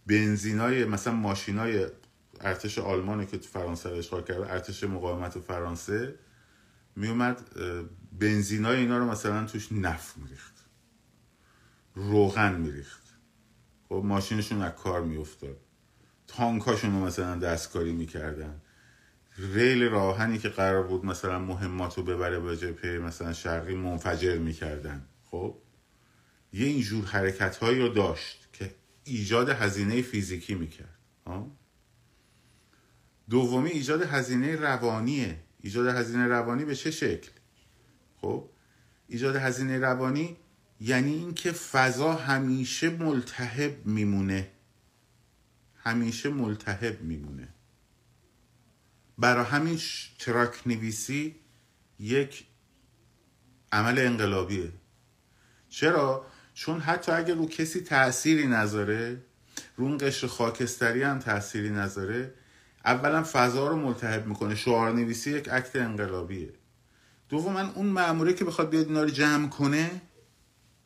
بنزینای 0.05 0.85
مثلا 0.85 1.13
ماشینای 1.13 1.87
ارتش 2.41 2.79
آلمانی 2.79 3.25
که 3.25 3.37
تو 3.37 3.47
فرانسه 3.47 3.89
اشغال 3.89 4.23
کرده 4.23 4.51
ارتش 4.51 4.83
مقاومت 4.83 5.39
فرانسه 5.39 6.19
می 6.95 7.07
اومد 7.07 7.49
بنزینای 8.19 8.77
اینا 8.77 8.97
رو 8.97 9.05
مثلا 9.05 9.45
توش 9.45 9.71
نفت 9.71 10.17
میریخت. 10.17 10.65
روغن 11.95 12.55
میریخت. 12.55 13.03
خب 13.89 14.01
ماشینشون 14.05 14.61
از 14.61 14.73
کار 14.73 15.01
میافتاد. 15.01 15.57
تانکاشون 16.27 16.91
رو 16.91 17.05
مثلا 17.05 17.35
دستکاری 17.35 17.91
می‌کردن. 17.91 18.61
ریل 19.39 19.83
راهنی 19.83 20.37
که 20.37 20.49
قرار 20.49 20.83
بود 20.83 21.05
مثلا 21.05 21.39
مهمات 21.39 21.97
رو 21.97 22.03
ببره 22.03 22.39
به 22.39 22.57
جبهه 22.57 22.97
مثلا 22.97 23.33
شرقی 23.33 23.75
منفجر 23.75 24.37
می‌کردن. 24.37 25.05
خب؟ 25.25 25.57
یه 26.53 26.67
اینجور 26.67 27.05
حرکت 27.05 27.57
هایی 27.57 27.79
رو 27.79 27.89
داشت 27.89 28.47
که 28.53 28.75
ایجاد 29.03 29.49
هزینه 29.49 30.01
فیزیکی 30.01 30.55
می‌کرد. 30.55 30.97
دومی 33.29 33.69
ایجاد 33.69 34.01
هزینه 34.01 34.55
روانیه. 34.55 35.39
ایجاد 35.61 35.87
هزینه 35.87 36.27
روانی 36.27 36.65
به 36.65 36.75
چه 36.75 36.91
شکل؟ 36.91 37.31
خب؟ 38.21 38.49
ایجاد 39.07 39.35
هزینه 39.35 39.79
روانی 39.79 40.37
یعنی 40.81 41.13
اینکه 41.13 41.51
فضا 41.51 42.13
همیشه 42.13 42.89
ملتهب 42.89 43.85
میمونه. 43.85 44.51
همیشه 45.75 46.29
ملتهب 46.29 47.01
میمونه. 47.01 47.53
برای 49.19 49.45
همین 49.45 49.79
تراک 50.19 50.67
نویسی 50.67 51.35
یک 51.99 52.45
عمل 53.71 53.99
انقلابیه. 53.99 54.71
چرا؟ 55.69 56.25
چون 56.53 56.79
حتی 56.79 57.11
اگر 57.11 57.33
رو 57.33 57.47
کسی 57.47 57.81
تأثیری 57.81 58.47
نذاره 58.47 59.21
رو 59.77 59.85
اون 59.85 59.97
قشر 59.97 60.27
خاکستری 60.27 61.03
هم 61.03 61.19
تأثیری 61.19 61.69
نذاره 61.69 62.33
اولا 62.85 63.23
فضا 63.23 63.67
رو 63.67 63.75
ملتهب 63.75 64.27
می‌کنه. 64.27 64.55
شعار 64.55 64.91
نویسی 64.93 65.31
یک 65.31 65.49
عکت 65.49 65.75
انقلابیه. 65.75 66.53
دوما 67.29 67.61
اون 67.75 67.85
معموره 67.85 68.33
که 68.33 68.45
بخواد 68.45 68.69
بیاد 68.69 68.87
اینا 68.87 69.03
رو 69.03 69.09
جمع 69.09 69.49
کنه 69.49 70.01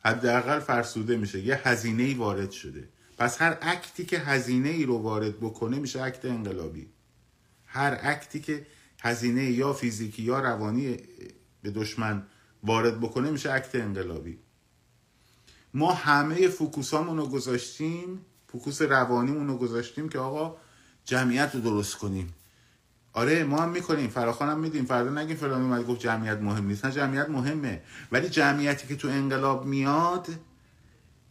حداقل 0.06 0.60
فرسوده 0.60 1.18
میشه. 1.18 1.40
یه 1.40 1.68
هزینه 1.68 2.18
وارد 2.18 2.52
شده. 2.52 2.90
پس 3.18 3.42
هر 3.42 3.58
اکتی 3.62 4.06
که 4.06 4.20
هزینه 4.20 4.86
رو 4.86 4.98
وارد 4.98 5.40
بکنه 5.40 5.80
میشه 5.80 6.02
اکت 6.02 6.25
انقلابی. 6.25 6.88
هر 7.74 8.00
اکتی 8.01 8.39
که 8.39 8.65
هزینه 9.01 9.44
یا 9.44 9.74
فیزیکی 9.74 10.24
یا 10.24 10.39
روانی 10.39 10.98
به 11.62 11.72
دشمن 11.72 12.24
وارد 12.63 13.00
بکنه 13.00 13.32
میشه 13.32 13.51
اکت 13.51 13.75
انقلابی. 13.75 14.38
ما 15.74 15.94
همه 15.94 16.48
فوکوسامون 16.48 17.18
رو 17.18 17.27
گذاشتیم 17.27 18.25
فوکوس 18.48 18.82
روانیمون 18.82 19.48
رو 19.48 19.58
گذاشتیم 19.58 20.10
که 20.10 20.20
آقا 20.20 20.58
جمعیت 21.06 21.56
رو 21.56 21.62
درست 21.62 21.96
کنیم. 21.96 22.34
آره 23.13 23.44
ما 23.44 23.62
هم 23.62 23.70
می‌کنیم 23.70 24.10
فراخان 24.10 24.50
هم 24.50 24.60
میدیم. 24.60 24.86
فردا 24.86 25.22
نگیم 25.22 25.36
فلان 25.36 25.62
اومد 25.62 25.88
گفت 25.88 26.00
جمعیت 26.00 26.38
مهم 26.38 26.68
نیست. 26.68 26.86
نه 26.86 26.92
جمعیت 26.92 27.30
مهمه. 27.30 27.82
ولی 28.12 28.30
جمعیتی 28.30 28.88
که 28.88 28.96
تو 28.96 29.08
انقلاب 29.08 29.65
میاد 29.65 30.27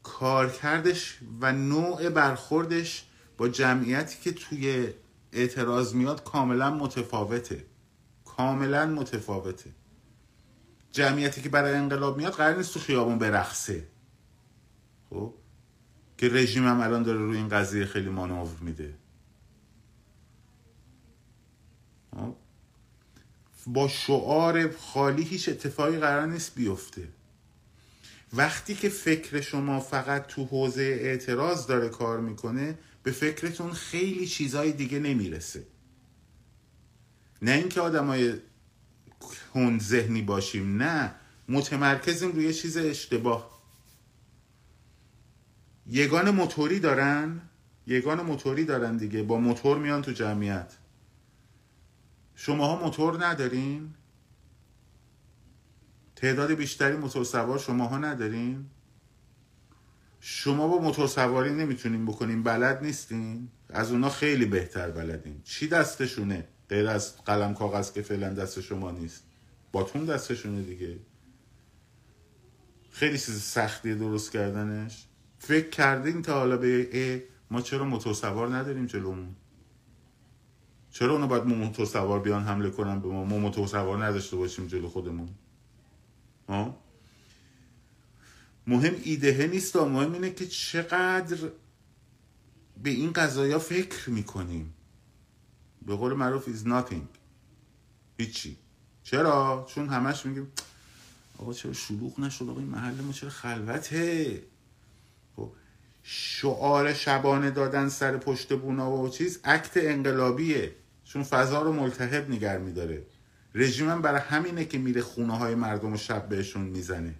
کارکردش 0.03 1.19
و 1.41 1.53
نوع 1.53 2.09
برخوردش 2.09 3.05
با 3.37 3.49
جمعیتی 3.49 4.17
که 4.23 4.33
توی 4.33 4.93
اعتراض 5.33 5.95
میاد 5.95 6.25
کاملا 6.25 6.71
متفاوته. 6.71 7.65
کاملا 8.25 8.87
متفاوته. 8.87 9.71
جمعیتی 10.93 11.43
که 11.43 11.49
برای 11.49 11.75
انقلاب 11.75 12.17
میاد 12.17 12.33
قرار 12.33 12.57
نیست 12.57 12.75
تو 12.75 12.81
خیابون 12.81 13.19
برقصه. 13.19 13.89
خب؟ 15.11 15.35
که 16.19 16.29
رژیم 16.29 16.67
هم 16.67 16.81
الان 16.81 17.03
داره 17.03 17.19
روی 17.19 17.37
این 17.37 17.49
قضیه 17.49 17.85
خیلی 17.85 18.09
مانور 18.09 18.57
میده. 18.61 18.95
خب؟ 22.17 22.37
با 23.67 23.89
شعار 23.89 24.71
خالی 24.77 25.23
هیچ 25.23 25.49
اتفاقی 25.49 25.99
قرار 25.99 26.27
نیست 26.27 26.55
بیفته. 26.55 27.09
وقتی 28.33 28.75
که 28.75 28.89
فکر 28.89 29.41
شما 29.41 29.81
فقط 29.81 30.27
تو 30.27 30.45
حوزه 30.45 30.83
اعتراض 30.83 31.67
داره 31.67 31.89
کار 31.89 32.21
می‌کنه 32.21 32.79
به 33.03 33.13
فکرتون 33.13 33.73
خیلی 33.73 34.27
چیزهای 34.27 34.73
دیگه 34.73 34.99
نمی‌رسه. 34.99 35.67
نه 37.43 37.51
اینکه 37.51 37.81
آدمای 37.81 38.35
هند 39.55 39.81
ذهنی 39.81 40.23
باشیم 40.23 40.83
نه. 40.83 41.15
متمرکزیم 41.49 42.33
روی 42.33 42.55
چیز 42.55 42.77
اشتباه. 42.77 43.63
یگان 45.87 46.31
موتوری 46.31 46.81
دارن 46.81 47.41
یگان 47.87 48.21
موتوری 48.21 48.65
دارن 48.65 48.97
دیگه. 48.97 49.23
با 49.23 49.39
موتور 49.39 49.79
میان 49.79 50.03
تو 50.03 50.13
جمعیت. 50.13 50.73
شماها 52.35 52.85
موتور 52.85 53.27
ندارین؟ 53.27 53.95
تعداد 56.17 56.53
بیشتری 56.53 56.97
موتور 56.97 57.25
سوار 57.25 57.59
شماها 57.59 57.99
ندارین؟ 57.99 58.71
شما 60.25 60.69
با 60.69 60.79
موتور 60.79 61.07
سواری 61.07 61.51
نمی‌تونین 61.51 62.07
بکنین 62.07 62.43
بلد 62.43 62.85
نیستین 62.85 63.49
از 63.69 63.93
اونا 63.93 64.09
خیلی 64.09 64.45
بهتر 64.47 64.91
بلدین 64.91 65.41
چی 65.45 65.69
دستشونه؟ 65.69 66.49
غیر 66.69 66.89
از 66.89 67.17
قلم 67.25 67.55
کاغذ 67.55 67.93
که 67.93 68.03
فعلا 68.03 68.35
دست 68.35 68.61
شما 68.61 68.91
نیست. 68.91 69.25
باتون 69.73 70.05
دستشونه 70.05 70.63
دیگه. 70.63 70.99
خیلی 72.91 73.19
چیز 73.19 73.43
سختی 73.43 73.95
درست 73.95 74.33
کردنش. 74.33 75.07
فکر 75.39 75.71
کردین 75.71 76.23
تا 76.23 76.39
حالا 76.39 76.57
به 76.57 77.23
ما 77.51 77.61
چرا 77.61 77.85
موتور 77.85 78.15
سوار 78.15 78.57
نداریم 78.57 78.87
جلومون؟ 78.87 79.37
چرا 80.91 81.13
اونا 81.13 81.27
باید 81.27 81.45
موتور 81.45 81.87
سوار 81.87 82.21
بیان 82.21 82.43
حمله 82.43 82.71
کنن 82.71 83.01
به 83.01 83.09
ما؟ 83.09 83.25
ما 83.25 83.39
موتور 83.39 83.67
سوار 83.67 84.05
نداشته 84.05 84.37
باشیم 84.37 84.67
جلو 84.67 84.89
خودمون. 84.89 85.29
ها؟ 86.49 86.79
مهم 88.67 88.95
ایدهه 89.05 89.47
نیست 89.47 89.77
مهم 89.77 90.13
اینه 90.13 90.31
که 90.31 90.47
چقدر 90.47 91.37
به 92.83 92.91
این 92.91 93.13
قضايا 93.13 93.59
فکر 93.59 94.11
می‌کنیم. 94.11 94.75
به 95.87 95.97
قول 95.97 96.13
معروف 96.13 96.49
is 96.49 96.67
nothing. 96.69 97.19
هیچی. 98.19 98.57
چرا؟ 99.03 99.67
چون 99.69 99.89
همش 99.89 100.27
میگیم 100.27 100.53
آقا 101.39 101.53
چرا 101.53 101.73
شلوغ 101.73 102.21
نشد؟ 102.21 102.49
آقا 102.49 102.61
این 102.61 102.69
محل 102.69 103.01
ما 103.01 103.13
چرا 103.13 103.31
خلوته؟ 103.31 104.43
خب 105.37 105.53
شعار 106.03 106.95
شبانه 106.95 107.51
دادن 107.51 107.89
سر 107.89 108.17
پشت 108.17 108.53
بونا 108.59 108.91
و 108.91 109.09
چیز 109.09 109.41
عکت 109.45 109.73
انقلابیه. 109.77 110.75
چون 111.05 111.23
فضا 111.23 111.63
رو 111.63 111.73
ملتهب 111.73 112.31
نگر 112.31 112.59
میداره. 112.59 113.03
رژیم 113.55 114.03
برای 114.03 114.21
همینه 114.21 114.65
که 114.65 114.79
میره 114.79 115.03
خونه 115.03 115.39
های 115.39 115.55
مردم 115.55 115.93
و 115.93 115.97
شب 115.97 116.29
بهشون 116.29 116.63
می‌زنه. 116.63 117.15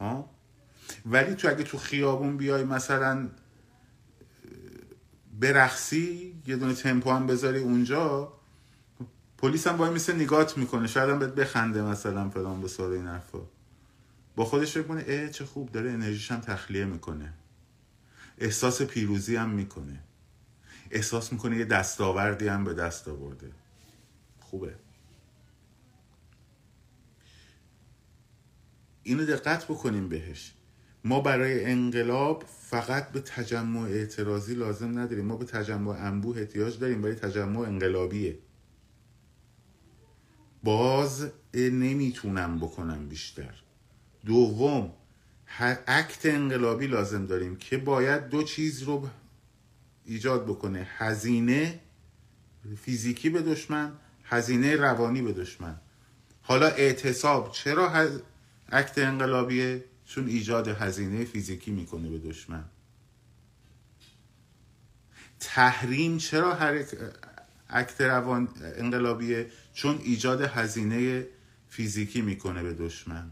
ها؟ 0.00 0.30
ولی 1.06 1.34
تو 1.34 1.48
اگه 1.48 1.64
تو 1.64 1.78
خیابون 1.78 2.36
بیای 2.36 2.64
مثلا 2.64 3.28
برخصی 5.40 6.34
یه 6.46 6.56
دونه 6.56 6.74
تمپو 6.74 7.10
هم 7.10 7.26
بذاری 7.26 7.58
اونجا 7.58 8.32
پلیس 9.38 9.66
هم 9.66 9.76
باید 9.76 9.92
مثل 9.92 10.14
نگات 10.14 10.58
می‌کنه. 10.58 10.86
شاید 10.86 11.10
هم 11.10 11.18
بهت 11.18 11.34
بخنده 11.34 11.82
مثلا 11.82 12.30
فلان 12.30 12.60
به 12.60 12.68
سال 12.68 12.92
این 12.92 13.06
حرفا. 13.06 13.38
با 14.36 14.44
خودش 14.44 14.72
فکر 14.72 14.82
کنه 14.82 15.04
اه 15.06 15.28
چه 15.28 15.44
خوب 15.44 15.72
داره 15.72 15.90
انرژیش 15.90 16.30
هم 16.30 16.40
تخلیه 16.40 16.84
می‌کنه. 16.84 17.32
احساس 18.38 18.82
پیروزی 18.82 19.36
هم 19.36 19.50
می‌کنه. 19.50 20.00
احساس 20.90 21.32
می‌کنه 21.32 21.56
یه 21.56 21.64
دستاوردی 21.64 22.48
هم 22.48 22.64
به 22.64 22.74
دست 22.74 23.08
آورده. 23.08 23.50
خوبه. 24.40 24.74
اینو 29.08 29.24
دقت 29.24 29.64
بکنیم 29.64 30.08
بهش. 30.08 30.52
ما 31.04 31.20
برای 31.20 31.64
انقلاب 31.64 32.44
فقط 32.60 33.12
به 33.12 33.20
تجمع 33.20 33.80
اعتراضی 33.80 34.54
لازم 34.54 34.98
نداریم. 34.98 35.24
ما 35.24 35.36
به 35.36 35.44
تجمع 35.44 35.90
انبوه 35.90 36.38
احتیاج 36.38 36.78
داریم 36.78 37.02
برای 37.02 37.14
تجمع 37.14 37.60
انقلابیه. 37.60 38.38
باز 40.62 41.30
نمی‌تونم 41.54 42.58
بکنم 42.58 43.08
بیشتر. 43.08 43.54
دوم 44.26 44.92
هر 45.46 45.78
اکت 45.86 46.26
انقلابی 46.26 46.86
لازم 46.86 47.26
داریم 47.26 47.56
که 47.56 47.76
باید 47.76 48.28
دو 48.28 48.42
چیز 48.42 48.82
رو 48.82 49.08
ایجاد 50.04 50.46
بکنه. 50.46 50.88
هزینه 50.96 51.80
فیزیکی 52.76 53.30
به 53.30 53.42
دشمن 53.42 53.92
هزینه 54.24 54.76
روانی 54.76 55.22
به 55.22 55.32
دشمن. 55.32 55.80
حالا 56.42 56.66
اعتصاب 56.66 57.52
چرا. 57.52 58.08
اکت 58.68 58.98
انقلابیه 58.98 59.84
چون 60.06 60.28
ایجاد 60.28 60.68
هزینه 60.68 61.24
فیزیکی 61.24 61.70
می‌کنه 61.70 62.08
به 62.08 62.18
دشمن. 62.18 62.64
تحریم 65.40 66.18
چرا 66.18 66.58
اکت 67.68 68.00
روان 68.00 68.48
انقلابیه 68.76 69.50
چون 69.74 69.98
ایجاد 70.04 70.40
هزینه 70.42 71.26
فیزیکی 71.68 72.20
می‌کنه 72.20 72.62
به 72.62 72.74
دشمن؟ 72.74 73.30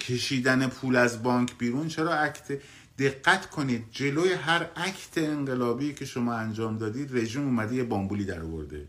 کشیدن 0.00 0.66
پول 0.66 0.96
از 0.96 1.22
بانک 1.22 1.58
بیرون 1.58 1.88
چرا 1.88 2.14
اکت؟ 2.14 2.60
دقت 2.98 3.50
کنید 3.50 3.84
جلوی 3.90 4.32
هر 4.32 4.70
اکت 4.76 5.18
انقلابی 5.18 5.92
که 5.94 6.04
شما 6.04 6.34
انجام 6.34 6.78
دادید 6.78 7.16
رژیم 7.16 7.42
اومده 7.42 7.74
یه 7.74 7.84
بامبولی 7.84 8.24
در 8.24 8.42
آورده. 8.42 8.88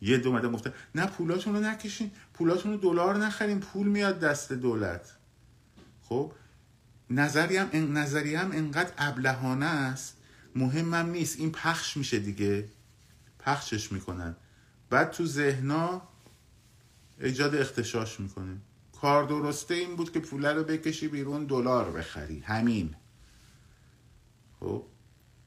یه 0.00 0.18
دو 0.18 0.28
اومده 0.28 0.48
گفته 0.48 0.72
نه 0.94 1.06
پولاتون 1.06 1.54
رو 1.54 1.60
نکشین 1.60 2.10
پولاتون 2.34 2.72
رو 2.72 2.78
دلار 2.78 3.16
نخرین 3.16 3.60
پول 3.60 3.88
میاد 3.88 4.20
دست 4.20 4.52
دولت. 4.52 5.16
خب 6.02 6.32
نظریم 7.10 7.98
نظریم 7.98 8.52
انقدر 8.52 8.92
ابلهانه 8.98 9.66
است 9.66 10.16
مهمم 10.56 11.10
نیست 11.10 11.38
این 11.38 11.52
پخش 11.52 11.96
میشه 11.96 12.18
دیگه. 12.18 12.68
پخشش 13.38 13.92
می‌کنن. 13.92 14.36
بعد 14.90 15.10
تو 15.10 15.26
ذهنا 15.26 16.02
ایجاد 17.20 17.54
اختشاش 17.54 18.20
می‌کنه. 18.20 18.56
کار 19.00 19.24
درسته 19.24 19.74
این 19.74 19.96
بود 19.96 20.12
که 20.12 20.20
پول 20.20 20.46
رو 20.46 20.64
بکشی 20.64 21.08
بیرون 21.08 21.44
دلار 21.44 21.90
بخری. 21.90 22.40
همین. 22.40 22.94
خب 24.60 24.84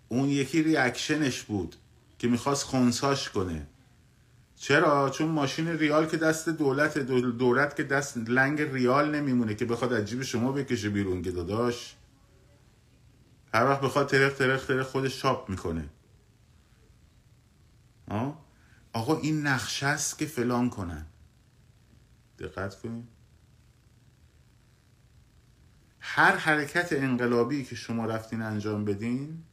اون 0.09 0.29
یکی 0.29 0.63
ریاکشنش 0.63 1.41
بود 1.41 1.75
که 2.19 2.27
می‌خواست 2.27 2.63
خونساش 2.63 3.29
کنه. 3.29 3.67
چرا؟ 4.63 5.09
چون 5.09 5.27
ماشین 5.27 5.67
ریال 5.67 6.05
که 6.05 6.17
دست 6.17 6.49
دولت 6.49 6.97
دولت 6.97 7.75
که 7.75 7.83
دست 7.83 8.17
لنگ 8.17 8.61
ریال 8.61 9.15
نمیمونه 9.15 9.55
که 9.55 9.65
بخواد 9.65 9.93
از 9.93 10.05
جیب 10.05 10.23
شما 10.23 10.51
بکشه 10.51 10.89
بیرون 10.89 11.21
که 11.21 11.31
داداش. 11.31 11.95
هر 13.53 13.65
وقت 13.65 13.81
بخواد 13.81 14.09
ترخ 14.09 14.37
ترخ 14.37 14.65
ترخ 14.65 14.87
خودش 14.87 15.19
چاپ 15.19 15.49
می‌کنه. 15.49 15.89
آه؟ 18.07 18.45
آقا 18.93 19.17
این 19.17 19.47
نقشه 19.47 19.85
است 19.85 20.17
که 20.17 20.25
فلان 20.25 20.69
کنن. 20.69 21.05
دقت 22.39 22.75
کنید. 22.81 23.07
هر 25.99 26.35
حرکت 26.35 26.93
انقلابی 26.93 27.63
که 27.63 27.75
شما 27.75 28.05
رفتین 28.05 28.41
انجام 28.41 28.85
بدین 28.85 29.43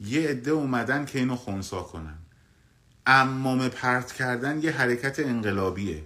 یه 0.00 0.28
عده 0.28 0.50
اومدن 0.50 1.04
که 1.04 1.18
اینو 1.18 1.36
خونسا 1.36 1.82
کنن. 1.82 2.21
امام 3.06 3.68
پرت 3.68 4.12
کردن 4.12 4.62
یه 4.62 4.70
حرکت 4.70 5.18
انقلابیه. 5.18 6.04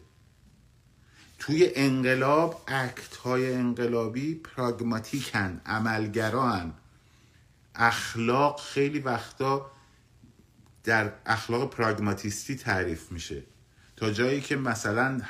توی 1.39 1.71
انقلاب 1.75 2.65
اکت 2.69 3.17
های 3.17 3.55
انقلابی 3.55 4.35
پراگماتیکن 4.35 5.61
عملگران. 5.67 6.75
اخلاق 7.75 8.61
خیلی 8.61 8.99
وقتا 8.99 9.71
در 10.85 11.13
اخلاق 11.27 11.71
پراگماتیستی 11.71 12.57
تعریف 12.57 13.13
میشه. 13.13 13.43
تا 13.97 14.11
جایی 14.11 14.41
که 14.41 14.57
مثلا 14.57 15.21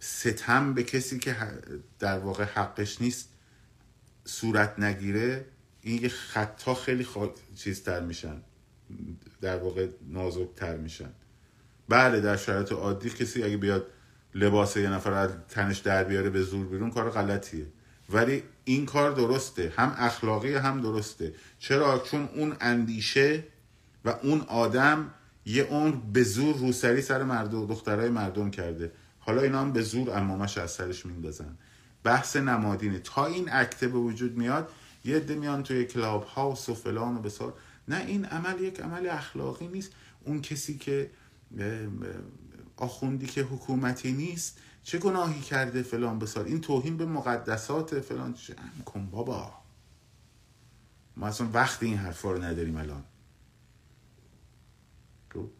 ستم 0.00 0.74
به 0.74 0.82
کسی 0.82 1.18
که 1.18 1.36
در 1.98 2.18
واقع 2.18 2.44
حقش 2.44 3.00
نیست 3.00 3.28
صورت 4.24 4.78
نگیره 4.78 5.46
این 5.82 6.08
خطا 6.08 6.74
خیلی 6.74 7.04
چیز 7.04 7.30
چیزتر 7.54 8.00
میشن. 8.00 8.42
در 9.40 9.58
واقع 9.58 9.88
نازکتر 10.08 10.76
میشن. 10.76 11.10
بله 11.88 12.20
در 12.20 12.36
شرایط 12.36 12.72
عادی 12.72 13.10
کسی 13.10 13.42
اگه 13.42 13.56
بیاد 13.56 13.86
لباس 14.34 14.76
یه 14.76 14.90
نفر 14.90 15.12
از 15.12 15.30
تنش 15.48 15.78
در 15.78 16.04
بیاره 16.04 16.30
به 16.30 16.42
زور 16.42 16.66
بیرون 16.66 16.90
کار 16.90 17.10
غلطیه. 17.10 17.66
ولی 18.10 18.42
این 18.64 18.86
کار 18.86 19.10
درسته. 19.10 19.72
هم 19.76 19.94
اخلاقی 19.98 20.54
هم 20.54 20.80
درسته. 20.80 21.34
چرا؟ 21.58 21.98
چون 21.98 22.28
اون 22.34 22.56
اندیشه 22.60 23.44
و 24.04 24.14
اون 24.22 24.40
آدم 24.40 25.10
یه 25.46 25.62
اون 25.62 26.02
به 26.12 26.22
زور 26.22 26.56
روسری 26.56 27.02
سر 27.02 27.22
مردم 27.22 27.66
دخترای 27.66 28.08
مردم 28.08 28.50
کرده. 28.50 28.92
حالا 29.18 29.42
اینا 29.42 29.60
هم 29.60 29.72
به 29.72 29.82
زور 29.82 30.10
امامش 30.10 30.58
از 30.58 30.70
سرش 30.70 31.06
میندازن. 31.06 31.58
بحث 32.04 32.36
نمادینه. 32.36 32.98
تا 32.98 33.26
این 33.26 33.48
اکته 33.52 33.88
به 33.88 33.98
وجود 33.98 34.36
میاد 34.36 34.70
یه 35.04 35.16
عده 35.16 35.34
میان 35.34 35.62
توی 35.62 35.84
کلاب 35.84 36.24
هاوس 36.24 36.68
و 36.68 36.74
فلان 36.74 37.16
و 37.16 37.20
بسار. 37.20 37.54
نه 37.88 38.04
این 38.06 38.24
عمل 38.24 38.60
یک 38.60 38.80
عمل 38.80 39.06
اخلاقی 39.06 39.68
نیست. 39.68 39.92
اون 40.24 40.42
کسی 40.42 40.78
که 40.78 41.10
آخوندی 42.76 43.26
که 43.26 43.42
حکومتی 43.42 44.12
نیست 44.12 44.58
چه 44.82 44.98
گناهی 44.98 45.40
کرده 45.40 45.82
فلان 45.82 46.18
بسار؟ 46.18 46.44
این 46.44 46.60
توهین 46.60 46.96
به 46.96 47.06
مقدسات 47.06 48.00
فلان 48.00 48.34
چه 48.34 48.54
کن 48.84 49.06
بابا. 49.06 49.52
ما 51.16 51.26
اصلا 51.26 51.48
وقت 51.52 51.82
این 51.82 51.96
حرفا 51.96 52.32
رو 52.32 52.42
نداریم 52.42 52.76
الان. 52.76 53.04
خب؟ 55.34 55.50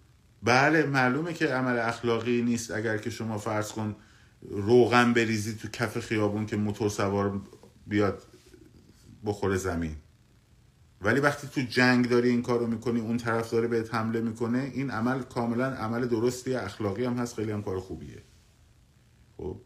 بله 0.43 0.87
معلومه 0.87 1.35
که 1.35 1.47
عمل 1.47 1.79
اخلاقی 1.79 2.43
نیست. 2.43 2.71
اگر 2.71 2.99
که 2.99 3.11
شما 3.11 3.39
فرض 3.39 3.73
کن 3.73 3.97
روغن 4.51 5.13
بریزی 5.13 5.55
تو 5.55 5.69
کف 5.69 5.99
خیابون 6.01 6.47
که 6.47 6.57
موتور 6.57 6.89
سوار 6.89 7.41
بیاد 7.87 8.23
بخوره 9.25 9.57
زمین. 9.57 9.97
ولی 11.01 11.21
وقتی 11.21 11.49
تو 11.49 11.61
جنگ 11.61 12.09
داری 12.09 12.29
این 12.29 12.43
کارو 12.43 12.67
می‌کنی 12.67 13.01
اون 13.01 13.17
طرف 13.17 13.51
داره 13.51 13.69
بهت 13.69 13.95
حمله 13.95 14.21
می‌کنه 14.21 14.71
این 14.75 14.91
عمل 14.91 15.23
کاملا 15.23 15.67
عمل 15.67 16.07
درستی 16.07 16.55
اخلاقی 16.55 17.05
هم 17.05 17.15
هست 17.15 17.37
خیلی 17.37 17.53
هم 17.53 17.63
کار 17.63 17.81
خوبیه. 17.81 18.23
خب؟ 19.37 19.61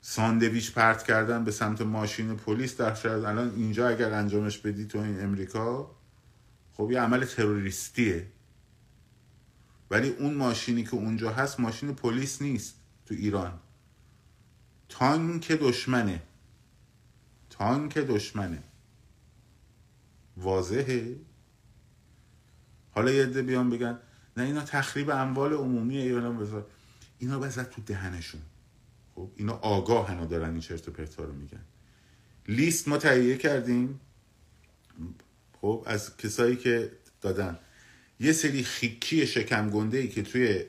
ساندویچ 0.00 0.74
پرت 0.74 1.02
کردن 1.02 1.44
به 1.44 1.50
سمت 1.50 1.80
ماشین 1.80 2.36
پلیس 2.36 2.76
در 2.76 3.08
الان 3.08 3.54
اینجا 3.56 3.88
اگر 3.88 4.12
انجامش 4.12 4.58
بدی 4.58 4.86
تو 4.86 4.98
این 4.98 5.20
امریکا 5.20 5.96
خب 6.72 6.90
یه 6.90 7.00
عمل 7.00 7.24
تروریستیه. 7.24 8.26
ولی 9.90 10.08
اون 10.08 10.34
ماشینی 10.34 10.84
که 10.84 10.94
اونجا 10.94 11.32
هست 11.32 11.60
ماشین 11.60 11.94
پلیس 11.94 12.42
نیست 12.42 12.74
تو 13.06 13.14
ایران. 13.14 13.60
تانک 14.88 15.52
دشمنه. 15.52 16.22
تانک 17.52 17.98
دشمنه. 17.98 18.62
واضحه؟ 20.36 21.16
حالا 22.90 23.10
یه 23.10 23.22
عده 23.22 23.42
بیان 23.42 23.70
بگن 23.70 23.98
نه 24.36 24.42
اینا 24.42 24.60
تخریب 24.60 25.10
اموال 25.10 25.52
عمومی 25.52 25.96
ایران 25.96 26.38
بذار 26.38 26.66
اینا 27.18 27.38
بزد 27.38 27.70
تو 27.70 27.82
دهنشون. 27.82 28.40
خب 29.14 29.30
اینا 29.36 29.52
آگاه 29.52 30.08
هنو 30.08 30.26
دارن 30.26 30.50
این 30.50 30.60
چرت 30.60 30.88
و 30.88 30.92
پرتا 30.92 31.24
رو 31.24 31.32
میگن. 31.32 31.64
لیست 32.48 32.88
ما 32.88 32.98
تهیه 32.98 33.36
کردیم. 33.36 34.00
خب 35.60 35.84
از 35.86 36.16
کسایی 36.16 36.56
که 36.56 36.92
دادن. 37.20 37.58
یه 38.20 38.32
سری 38.32 38.62
خیکی 38.62 39.26
شکم 39.26 39.70
گنده 39.70 39.98
ای 39.98 40.08
که 40.08 40.22
توی 40.22 40.64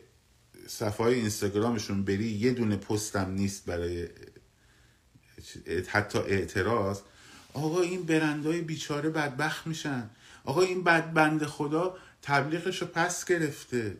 صفحه 0.67 1.05
اینستاگرامشون 1.05 2.03
بری 2.03 2.29
یه 2.29 2.51
دونه 2.51 2.75
پستم 2.75 3.31
نیست 3.31 3.65
برای 3.65 4.07
حتی 5.87 6.19
اعتراض 6.19 7.01
آقا 7.53 7.81
این 7.81 8.03
برندهای 8.03 8.61
بیچاره 8.61 9.09
بدبخت 9.09 9.67
میشن. 9.67 10.09
آقا 10.45 10.61
این 10.61 10.83
بد 10.83 11.13
بند 11.13 11.45
خدا 11.45 11.97
تبلیغش 12.21 12.81
رو 12.81 12.87
پس 12.87 13.25
گرفته. 13.25 13.97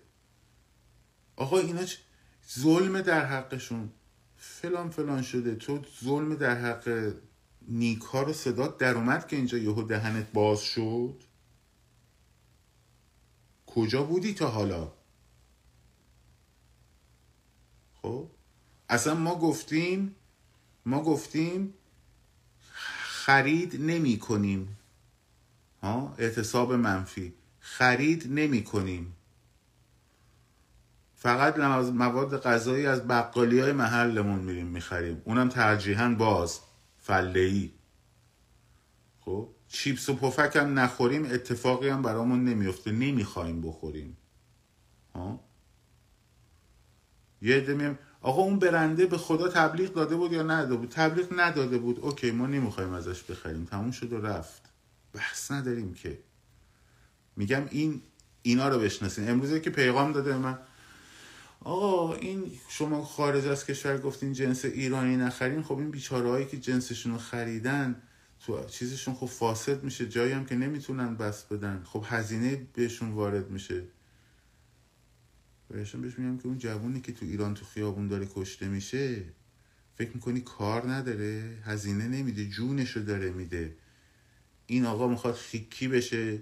آقا 1.35 1.59
اینا 1.59 1.81
ظلم 2.59 3.01
در 3.01 3.25
حقشون. 3.25 3.89
فلان 4.37 4.89
فلان 4.89 5.21
شده. 5.21 5.55
تو 5.55 5.81
ظلم 6.03 6.35
در 6.35 6.55
حق 6.55 7.13
نیکا 7.67 8.21
رو 8.21 8.33
صدات 8.33 8.77
در 8.77 8.95
اومد 8.95 9.27
که 9.27 9.35
اینجا 9.35 9.57
یهو 9.57 9.83
دهنت 9.83 10.31
باز 10.31 10.61
شد؟ 10.61 11.23
کجا 13.65 14.03
بودی 14.03 14.33
تا 14.33 14.49
حالا؟ 14.49 14.91
خب؟ 18.01 18.29
اصلا 18.89 19.15
ما 19.15 19.35
گفتیم 19.35 20.15
ما 20.85 21.03
گفتیم 21.03 21.73
خرید 23.03 23.81
نمی 23.81 24.19
کنیم. 24.19 24.77
ها 25.81 26.15
اعتصاب 26.17 26.73
منفی. 26.73 27.33
خرید 27.59 28.33
نمی 28.33 28.63
کنیم. 28.63 29.15
فقط 31.15 31.57
مواد 31.57 32.41
غذایی 32.41 32.85
از 32.85 33.07
بقالی 33.07 33.59
های 33.59 33.71
محلمون 33.71 34.39
میریم 34.39 34.67
می‌خریم. 34.67 35.21
اونم 35.25 35.49
ترجیحاً 35.49 36.15
باز 36.17 36.59
فله 36.99 37.69
خب 39.19 39.49
چیپس 39.67 40.09
و 40.09 40.15
پفک 40.15 40.55
هم 40.55 40.79
نخوریم 40.79 41.25
اتفاقی 41.25 41.89
هم 41.89 42.01
برامون 42.01 42.45
نمیفته 42.45 42.91
نمی‌خوایم 42.91 43.61
بخوریم. 43.61 44.17
ها؟ 45.15 45.39
یه 47.41 47.55
عده 47.55 47.73
آقا 48.23 48.41
اون 48.41 48.59
برنده 48.59 49.05
به 49.05 49.17
خدا 49.17 49.47
تبلیغ 49.47 49.93
داده 49.93 50.15
بود 50.15 50.31
یا 50.31 50.43
نداده 50.43 50.75
بود؟ 50.75 50.89
تبلیغ 50.89 51.27
نداده 51.39 51.77
بود. 51.77 51.99
اوکی 51.99 52.31
ما 52.31 52.47
نمی‌خوایم 52.47 52.93
ازش 52.93 53.23
بخریم. 53.23 53.65
تموم 53.65 53.91
شد 53.91 54.13
و 54.13 54.21
رفت. 54.21 54.62
بحث 55.13 55.51
نداریم 55.51 55.93
که. 55.93 56.19
میگم 57.36 57.63
این 57.71 58.01
اینا 58.41 58.69
رو 58.69 58.79
بشناسین. 58.79 59.29
امروزه 59.29 59.59
که 59.59 59.69
پیغام 59.69 60.12
داده 60.12 60.38
من. 60.38 60.57
آقا 61.62 62.15
این 62.15 62.51
شما 62.69 63.03
خارج 63.03 63.47
از 63.47 63.65
کشور 63.65 63.97
گفتین 63.97 64.33
جنس 64.33 64.65
ایرانی 64.65 65.15
نخرین. 65.17 65.63
خب 65.63 65.77
این 65.77 65.91
بیچاره 65.91 66.29
هایی 66.29 66.45
که 66.45 66.57
جنسشون 66.57 67.12
رو 67.12 67.17
خریدن 67.17 68.01
تو 68.45 68.65
چیزشون 68.65 69.13
خب 69.13 69.25
فاسد 69.25 69.83
میشه. 69.83 70.09
جایی 70.09 70.31
هم 70.31 70.45
که 70.45 70.55
نمی‌تونن 70.55 71.15
بس 71.15 71.43
بدن. 71.43 71.83
خب 71.86 72.05
هزینه 72.07 72.67
بهشون 72.73 73.12
وارد 73.12 73.49
میشه. 73.49 73.83
بهشون 75.69 76.02
بهش 76.02 76.19
میگم 76.19 76.38
که 76.38 76.47
اون 76.47 76.58
جوونی 76.58 77.02
که 77.02 77.12
تو 77.12 77.26
ایران 77.26 77.54
تو 77.54 77.65
خیابون 77.65 78.08
داره 78.08 78.28
کشته 78.36 78.67
میشه 78.67 79.23
فکر 79.95 80.12
می‌کنی 80.13 80.41
کار 80.41 80.91
نداره 80.91 81.58
هزینه 81.63 82.08
نمیده 82.08 82.45
جونشو 82.45 82.99
داره 82.99 83.32
میده. 83.32 83.76
این 84.65 84.86
آقا 84.86 85.08
می‌خواد 85.08 85.34
خیکی 85.34 85.88
بشه 85.88 86.41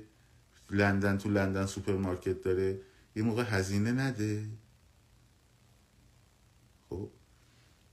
لندن 0.70 1.18
تو 1.18 1.30
لندن 1.30 1.66
سوپرمارکت 1.66 2.42
داره 2.42 2.80
یه 3.16 3.24
موقع 3.24 3.44
هزینه 3.44 3.92
نده. 3.92 4.46
خب؟ 6.90 7.10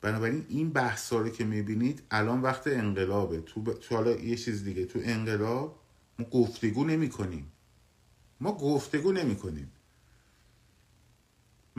بنابراین 0.01 0.47
این 0.49 0.71
بحثا 0.71 1.21
رو 1.21 1.29
که 1.29 1.45
می‌بینید 1.45 2.03
الان 2.11 2.43
وقت 2.43 2.67
انقلابه. 2.67 3.41
تو, 3.41 3.62
ب... 3.62 3.73
تو 3.73 3.95
حالا 3.95 4.11
یه 4.11 4.37
چیز 4.37 4.64
دیگه 4.64 4.85
تو 4.85 4.99
انقلاب 5.03 5.81
ما 6.19 6.25
گفتگو 6.25 6.85
نمی 6.85 7.09
کنیم 7.09 7.53
ما 8.41 8.53
گفتگو 8.53 9.12
نمی 9.12 9.37
کنیم 9.37 9.73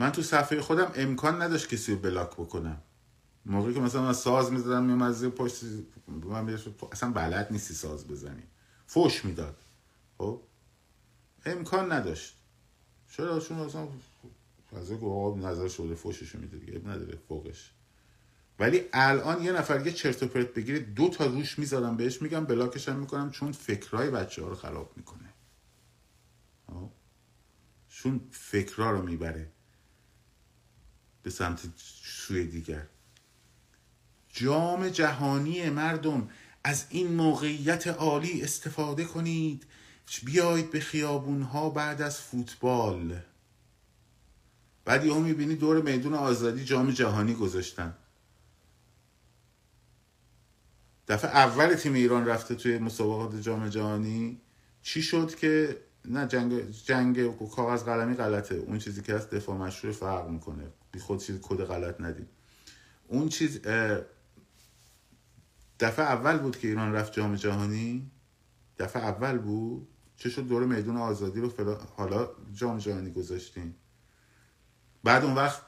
من 0.00 0.12
تو 0.12 0.22
صفحه 0.22 0.60
خودم 0.60 0.92
امکان 0.94 1.42
نداشت 1.42 1.68
کسی 1.68 1.92
رو 1.92 1.98
block 1.98 2.30
بکنم. 2.30 2.82
موقعی 3.46 3.74
که 3.74 3.80
مثلا 3.80 4.02
من 4.02 4.12
ساز 4.12 4.52
می‌زدم 4.52 4.84
میومد 4.84 5.10
از 5.10 5.24
پشت 5.24 5.64
من 6.08 6.58
اصلا 6.92 7.10
بلد 7.10 7.48
نیستی 7.50 7.74
ساز 7.74 8.08
بزنی. 8.08 8.42
فوش 8.86 9.24
می‌داد. 9.24 9.56
خب؟ 10.18 10.40
امکان 11.46 11.92
نداشت. 11.92 12.36
چرا 13.10 13.40
چون 13.40 13.58
اصلا 13.58 13.88
از 14.76 14.92
آقا 14.92 15.50
نظر 15.50 15.68
شده 15.68 15.94
فوششو 15.94 16.38
میده 16.38 16.56
دیگه 16.58 16.80
نداره 16.88 17.18
فوقش. 17.28 17.70
ولی 18.58 18.84
الان 18.92 19.42
یه 19.42 19.52
نفر 19.52 19.86
یه 19.86 19.92
چرت 19.92 20.22
و 20.22 20.26
پرت 20.26 20.54
بگیره 20.54 20.78
دو 20.78 21.08
تا 21.08 21.26
روش 21.26 21.58
می‌ذارم 21.58 21.96
بهش 21.96 22.22
میگم 22.22 22.44
بلاکش 22.44 22.88
هم 22.88 22.96
می‌کنم 22.96 23.30
چون 23.30 23.52
فکرای 23.52 24.10
بچه 24.10 24.42
ها 24.42 24.48
رو 24.48 24.54
خراب 24.54 24.92
می‌کنه. 24.96 25.34
خب؟ 26.66 26.90
چون 27.88 28.20
فکرها 28.30 28.90
رو 28.90 29.02
می‌بره. 29.02 29.50
به 31.22 31.30
سمت 31.30 31.60
سوی 31.76 32.46
دیگر. 32.46 32.86
جام 34.28 34.88
جهانی 34.88 35.70
مردم 35.70 36.28
از 36.64 36.86
این 36.90 37.14
موقعیت 37.14 37.86
عالی 37.86 38.42
استفاده 38.42 39.04
کنید. 39.04 39.66
بیایید 40.24 40.70
به 40.70 40.80
خیابون 40.80 41.42
ها 41.42 41.70
بعد 41.70 42.02
از 42.02 42.20
فوتبال. 42.20 43.20
بعد 44.84 45.04
یهو 45.04 45.20
می‌بینی 45.20 45.56
دور 45.56 45.82
میدون 45.82 46.14
آزادی 46.14 46.64
جام 46.64 46.90
جهانی 46.90 47.34
گذاشتن. 47.34 47.94
دفعه 51.08 51.30
اول 51.30 51.74
تیم 51.74 51.94
ایران 51.94 52.26
رفته 52.26 52.54
توی 52.54 52.78
مسابقات 52.78 53.40
جام 53.40 53.68
جهانی. 53.68 54.40
چی 54.82 55.02
شد 55.02 55.34
که؟ 55.34 55.80
نه 56.04 56.26
جنگ 56.26 56.70
جنگ 56.70 57.38
کاغذ 57.48 57.82
قلمی 57.82 58.14
غلطه. 58.14 58.54
اون 58.54 58.78
چیزی 58.78 59.02
که 59.02 59.14
هست 59.14 59.30
دفاع 59.30 59.56
مشروع 59.56 59.92
فرق 59.92 60.28
می‌کنه. 60.28 60.66
بی 60.92 60.98
خود 60.98 61.18
چیز 61.18 61.40
کد 61.42 61.64
غلط 61.64 62.00
ندید 62.00 62.28
اون 63.08 63.28
چیز 63.28 63.60
دفعه 65.80 66.04
اول 66.04 66.38
بود 66.38 66.58
که 66.58 66.68
ایران 66.68 66.92
رفت 66.92 67.12
جام 67.12 67.34
جهانی. 67.34 68.10
دفعه 68.78 69.02
اول 69.02 69.38
بود. 69.38 69.88
چه 70.16 70.30
شد؟ 70.30 70.48
دور 70.48 70.64
میدون 70.64 70.96
آزادی 70.96 71.40
رو 71.40 71.48
فلا... 71.48 71.74
حالا 71.74 72.30
جام 72.52 72.78
جهانی 72.78 73.10
گذاشتین 73.10 73.74
بعد 75.04 75.24
اون 75.24 75.34
وقت 75.34 75.62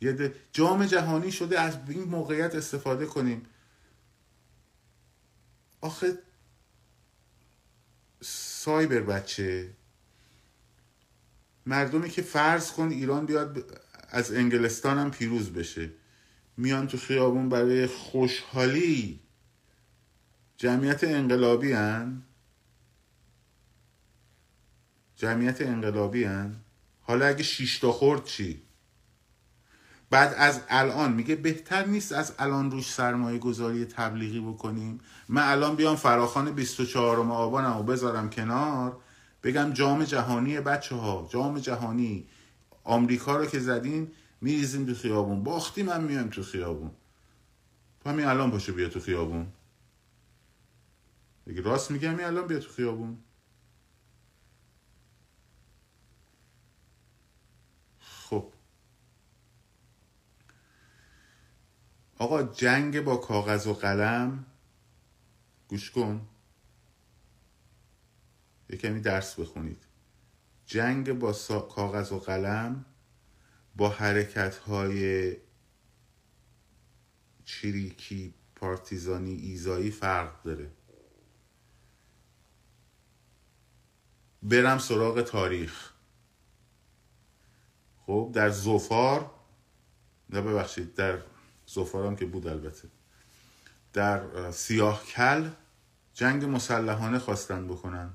یه 0.00 0.34
جام 0.52 0.86
جهانی 0.86 1.32
شده 1.32 1.60
از 1.60 1.76
این 1.88 2.04
موقعیت 2.04 2.54
استفاده 2.54 3.06
کنیم. 3.06 3.46
آخه 5.80 6.18
سایبر 8.20 9.00
بچه. 9.00 9.76
مردمی 11.66 12.10
که 12.10 12.22
فرض 12.22 12.72
کن 12.72 12.88
ایران 12.88 13.26
بیاد 13.26 13.80
از 14.14 14.32
انگلستان 14.32 14.98
هم 14.98 15.10
پیروز 15.10 15.52
بشه. 15.52 15.90
میان 16.56 16.86
تو 16.86 16.98
خیابون 16.98 17.48
برای 17.48 17.86
خوشحالی. 17.86 19.20
جمعیت 20.56 21.04
انقلابی 21.04 21.72
هن. 21.72 22.22
جمعیت 25.16 25.62
انقلابی 25.62 26.24
هن. 26.24 26.56
حالا 27.00 27.26
اگه 27.26 27.42
شیشتا 27.42 27.92
خورد 27.92 28.24
چی؟ 28.24 28.62
بعد 30.10 30.34
از 30.38 30.60
الان 30.68 31.12
میگه 31.12 31.36
بهتر 31.36 31.86
نیست 31.86 32.12
از 32.12 32.32
الان 32.38 32.70
روش 32.70 32.92
سرمایه 32.92 33.38
گذاری 33.38 33.84
تبلیغی 33.84 34.40
بکنیم. 34.40 35.00
من 35.28 35.42
الان 35.42 35.76
بیام 35.76 35.96
فراخان 35.96 36.50
24 36.50 37.20
آبانم 37.20 37.76
و 37.76 37.82
بذارم 37.82 38.30
کنار. 38.30 38.96
بگم 39.42 39.72
جام 39.72 40.04
جهانی 40.04 40.60
بچه 40.60 40.94
ها 40.94 41.28
جام 41.30 41.58
جهانی. 41.58 42.28
آمریکا 42.84 43.36
رو 43.36 43.46
که 43.46 43.60
زدین 43.60 44.12
میریزیم 44.40 44.86
تو 44.86 44.94
خیابون. 44.94 45.42
باختی 45.42 45.82
من 45.82 46.04
میام 46.04 46.30
تو 46.30 46.42
خیابون. 46.42 46.90
تو 48.00 48.10
همین 48.10 48.26
الان 48.26 48.50
پاشو 48.50 48.74
بیا 48.74 48.88
تو 48.88 49.00
خیابون. 49.00 49.52
دیگه 51.46 51.60
راست 51.60 51.90
میگم 51.90 52.14
می 52.14 52.22
الان 52.22 52.46
بیا 52.46 52.58
تو 52.58 52.72
خیابون. 52.72 53.18
خب. 58.00 58.52
آقا 62.18 62.42
جنگ 62.42 63.00
با 63.00 63.16
کاغذ 63.16 63.66
و 63.66 63.74
قلم. 63.74 64.46
گوش 65.68 65.90
کن. 65.90 66.28
یه 68.70 68.76
کمی 68.76 69.00
درس 69.00 69.40
بخونید. 69.40 69.91
جنگ 70.72 71.12
با 71.12 71.32
کاغذ 71.60 72.12
و 72.12 72.18
قلم 72.18 72.84
با 73.76 73.88
حرکت 73.88 74.56
های 74.56 75.36
چریکی 77.44 78.34
پارتیزانی 78.56 79.34
ایزایی 79.34 79.90
فرق 79.90 80.42
داره. 80.42 80.70
برم 84.42 84.78
سراغ 84.78 85.22
تاریخ. 85.22 85.92
خب 88.06 88.30
در 88.34 88.50
زفار 88.50 89.30
نه 90.30 90.40
ببخشید 90.40 90.94
در 90.94 91.22
زفار 91.66 92.06
هم 92.06 92.16
که 92.16 92.26
بود 92.26 92.46
البته. 92.46 92.88
در 93.92 94.50
سیاه 94.50 95.04
کل 95.04 95.50
جنگ 96.14 96.44
مسلحانه 96.44 97.18
خواستن 97.18 97.68
بکنن. 97.68 98.10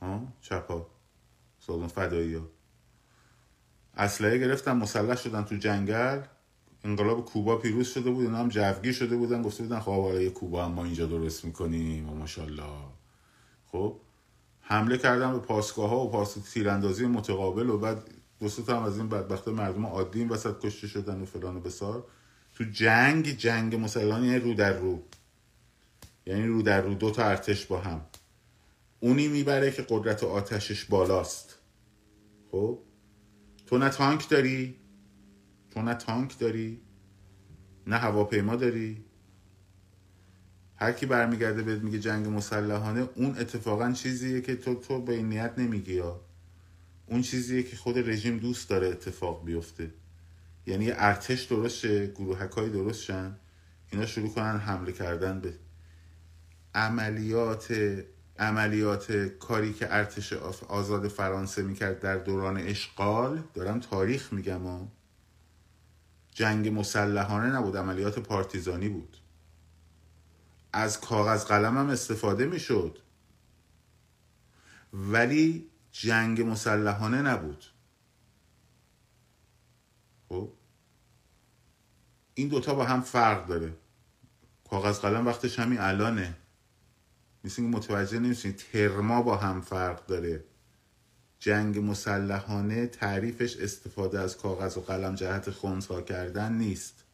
ها 0.00 0.32
چپا. 0.40 0.99
سالن 1.60 1.86
فدایی 1.86 2.34
ها. 2.34 2.48
اسلحه 3.96 4.38
گرفتن 4.38 4.72
مسلح 4.72 5.16
شدن 5.16 5.44
تو 5.44 5.56
جنگل. 5.56 6.20
انقلاب 6.84 7.24
کوبا 7.24 7.56
پیروز 7.56 7.88
شده 7.88 8.10
بود 8.10 8.26
هم 8.26 8.48
جوگی 8.48 8.92
شده 8.92 9.16
بودن. 9.16 9.42
گفته 9.42 9.62
بودن 9.62 9.80
خب 9.80 10.28
کوبا 10.28 10.64
هم 10.64 10.72
ما 10.72 10.84
اینجا 10.84 11.06
درست 11.06 11.44
می‌کنیم 11.44 12.10
و 12.10 12.14
ماشاءالله. 12.14 12.64
خب 13.66 13.96
حمله 14.60 14.98
کردن 14.98 15.32
به 15.32 15.38
پاسگاه 15.38 15.90
ها 15.90 15.98
و 15.98 16.10
پاس 16.10 16.34
تیراندازی 16.52 17.06
متقابل 17.06 17.70
و 17.70 17.78
بعد 17.78 18.10
دو 18.40 18.72
هم 18.72 18.82
از 18.82 18.98
این 18.98 19.08
بدبخت 19.08 19.48
مردم 19.48 19.86
عادی 19.86 20.18
این 20.18 20.28
وسط 20.28 20.60
کشته 20.60 20.86
شدن 20.86 21.20
و 21.20 21.24
فلان 21.24 21.56
و 21.56 21.60
بسار. 21.60 22.04
تو 22.54 22.64
جنگ 22.64 23.28
جنگ 23.36 23.74
مسلحانه 23.74 24.26
یعنی 24.26 24.38
رو 24.38 24.54
در 24.54 24.72
رو. 24.72 25.02
یعنی 26.26 26.46
رو 26.46 26.62
در 26.62 26.80
رو 26.80 26.94
دو 26.94 27.10
تا 27.10 27.24
ارتش 27.24 27.66
با 27.66 27.80
هم. 27.80 28.00
اونی 29.00 29.28
می‌بره 29.28 29.70
که 29.70 29.86
قدرت 29.88 30.24
آتشش 30.24 30.84
بالاست. 30.84 31.58
خب؟ 32.50 32.78
تو 33.66 33.78
نه 33.78 33.88
تانک 33.88 34.28
داری 34.28 34.76
تو 35.70 35.82
نه 35.82 35.94
تانک 35.94 36.38
داری 36.38 36.80
نه 37.86 37.96
هواپیما 37.96 38.56
داری. 38.56 39.04
هر 40.76 40.92
کی 40.92 41.06
برمیگرده 41.06 41.62
بهت 41.62 41.78
میگه 41.82 41.98
جنگ 41.98 42.28
مسلحانه 42.28 43.08
اون 43.14 43.38
اتفاقا 43.38 43.92
چیزیه 43.92 44.40
که 44.40 44.56
تو 44.56 44.74
تو 44.74 45.02
به 45.02 45.12
این 45.12 45.28
نیت 45.28 45.54
نمیگی 45.58 45.94
یا. 45.94 46.20
اون 47.06 47.22
چیزیه 47.22 47.62
که 47.62 47.76
خود 47.76 47.98
رژیم 47.98 48.38
دوست 48.38 48.70
داره 48.70 48.88
اتفاق 48.88 49.44
بیفته. 49.44 49.94
یعنی 50.66 50.90
ارتش 50.90 51.42
درست 51.42 51.76
شه 51.76 52.06
گروهک 52.06 52.50
های 52.50 52.70
درست 52.70 53.02
شن 53.02 53.36
اینا 53.92 54.06
شروع 54.06 54.30
کنن 54.30 54.56
حمله 54.56 54.92
کردن 54.92 55.40
به 55.40 55.54
عملیات 56.74 57.72
عملیات 58.40 59.12
کاری 59.12 59.72
که 59.72 59.94
ارتش 59.94 60.32
آزاد 60.68 61.08
فرانسه 61.08 61.62
می‌کرد 61.62 62.00
در 62.00 62.16
دوران 62.16 62.56
اشغال 62.56 63.42
دارم 63.54 63.80
تاریخ 63.80 64.32
میگم 64.32 64.66
و 64.66 64.86
جنگ 66.30 66.78
مسلحانه 66.78 67.56
نبود 67.56 67.76
عملیات 67.76 68.18
پارتیزانی 68.18 68.88
بود. 68.88 69.16
از 70.72 71.00
کاغذ 71.00 71.44
قلم 71.44 71.78
هم 71.78 71.88
استفاده 71.88 72.46
می‌شد. 72.46 72.98
ولی 74.92 75.70
جنگ 75.92 76.42
مسلحانه 76.42 77.22
نبود. 77.22 77.64
خب؟ 80.28 80.52
این 82.34 82.48
دوتا 82.48 82.74
با 82.74 82.84
هم 82.84 83.00
فرق 83.00 83.46
داره. 83.46 83.72
کاغذ 84.70 85.00
قلم 85.00 85.26
وقتش 85.26 85.58
همین 85.58 85.80
الانه. 85.80 86.36
مثل 87.44 87.62
متوجه 87.62 88.18
نمیشین. 88.18 88.52
ترما 88.52 89.22
با 89.22 89.36
هم 89.36 89.60
فرق 89.60 90.06
داره. 90.06 90.44
جنگ 91.38 91.78
مسلحانه 91.78 92.86
تعریفش 92.86 93.56
استفاده 93.56 94.20
از 94.20 94.38
کاغذ 94.38 94.78
و 94.78 94.80
قلم 94.80 95.14
جهت 95.14 95.50
خونسا 95.50 96.02
کردن 96.02 96.52
نیست. 96.52 97.04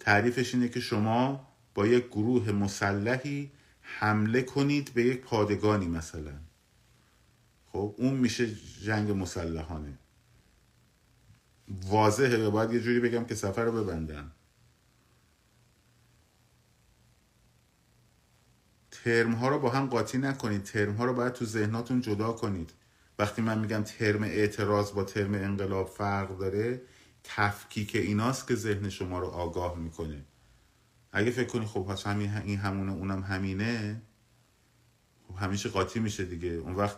تعریفش 0.00 0.54
اینه 0.54 0.68
که 0.68 0.80
شما 0.80 1.48
با 1.74 1.86
یک 1.86 2.08
گروه 2.08 2.52
مسلحی 2.52 3.50
حمله 3.80 4.42
کنید 4.42 4.94
به 4.94 5.04
یک 5.04 5.20
پادگانی 5.20 5.86
مثلا. 5.86 6.34
خب 7.72 7.94
اون 7.98 8.14
میشه 8.14 8.54
جنگ 8.82 9.10
مسلحانه. 9.10 9.98
واضحه 11.68 12.50
باید 12.50 12.72
یه 12.72 12.80
جوری 12.80 13.00
بگم 13.00 13.24
که 13.24 13.34
سفر 13.34 13.64
رو 13.64 13.84
ببندن 13.84 14.30
ترم 19.08 19.32
ها 19.32 19.48
رو 19.48 19.58
با 19.58 19.70
هم 19.70 19.86
قاطی 19.86 20.18
نکنید. 20.18 20.62
ترم 20.62 20.94
ها 20.94 21.04
رو 21.04 21.12
باید 21.12 21.32
تو 21.32 21.44
ذهناتون 21.44 22.00
جدا 22.00 22.32
کنید. 22.32 22.70
وقتی 23.18 23.42
من 23.42 23.58
میگم 23.58 23.82
ترم 23.82 24.22
اعتراض 24.22 24.92
با 24.92 25.04
ترم 25.04 25.34
انقلاب 25.34 25.88
فرق 25.88 26.38
داره 26.38 26.82
تفکیک 27.24 27.94
ایناست 27.94 28.48
که 28.48 28.54
ذهن 28.54 28.88
شما 28.88 29.18
رو 29.18 29.26
آگاه 29.26 29.78
می‌کنه. 29.78 30.24
اگه 31.12 31.30
فکر 31.30 31.46
کنی 31.46 31.66
خب 31.66 31.80
پس 31.80 32.06
همین 32.06 32.36
این 32.36 32.58
همونه 32.58 32.92
اونم 32.92 33.22
همینه 33.22 34.02
خب 35.28 35.34
همیشه 35.36 35.68
قاطی 35.68 36.00
میشه 36.00 36.24
دیگه. 36.24 36.48
اون 36.48 36.74
وقت 36.74 36.96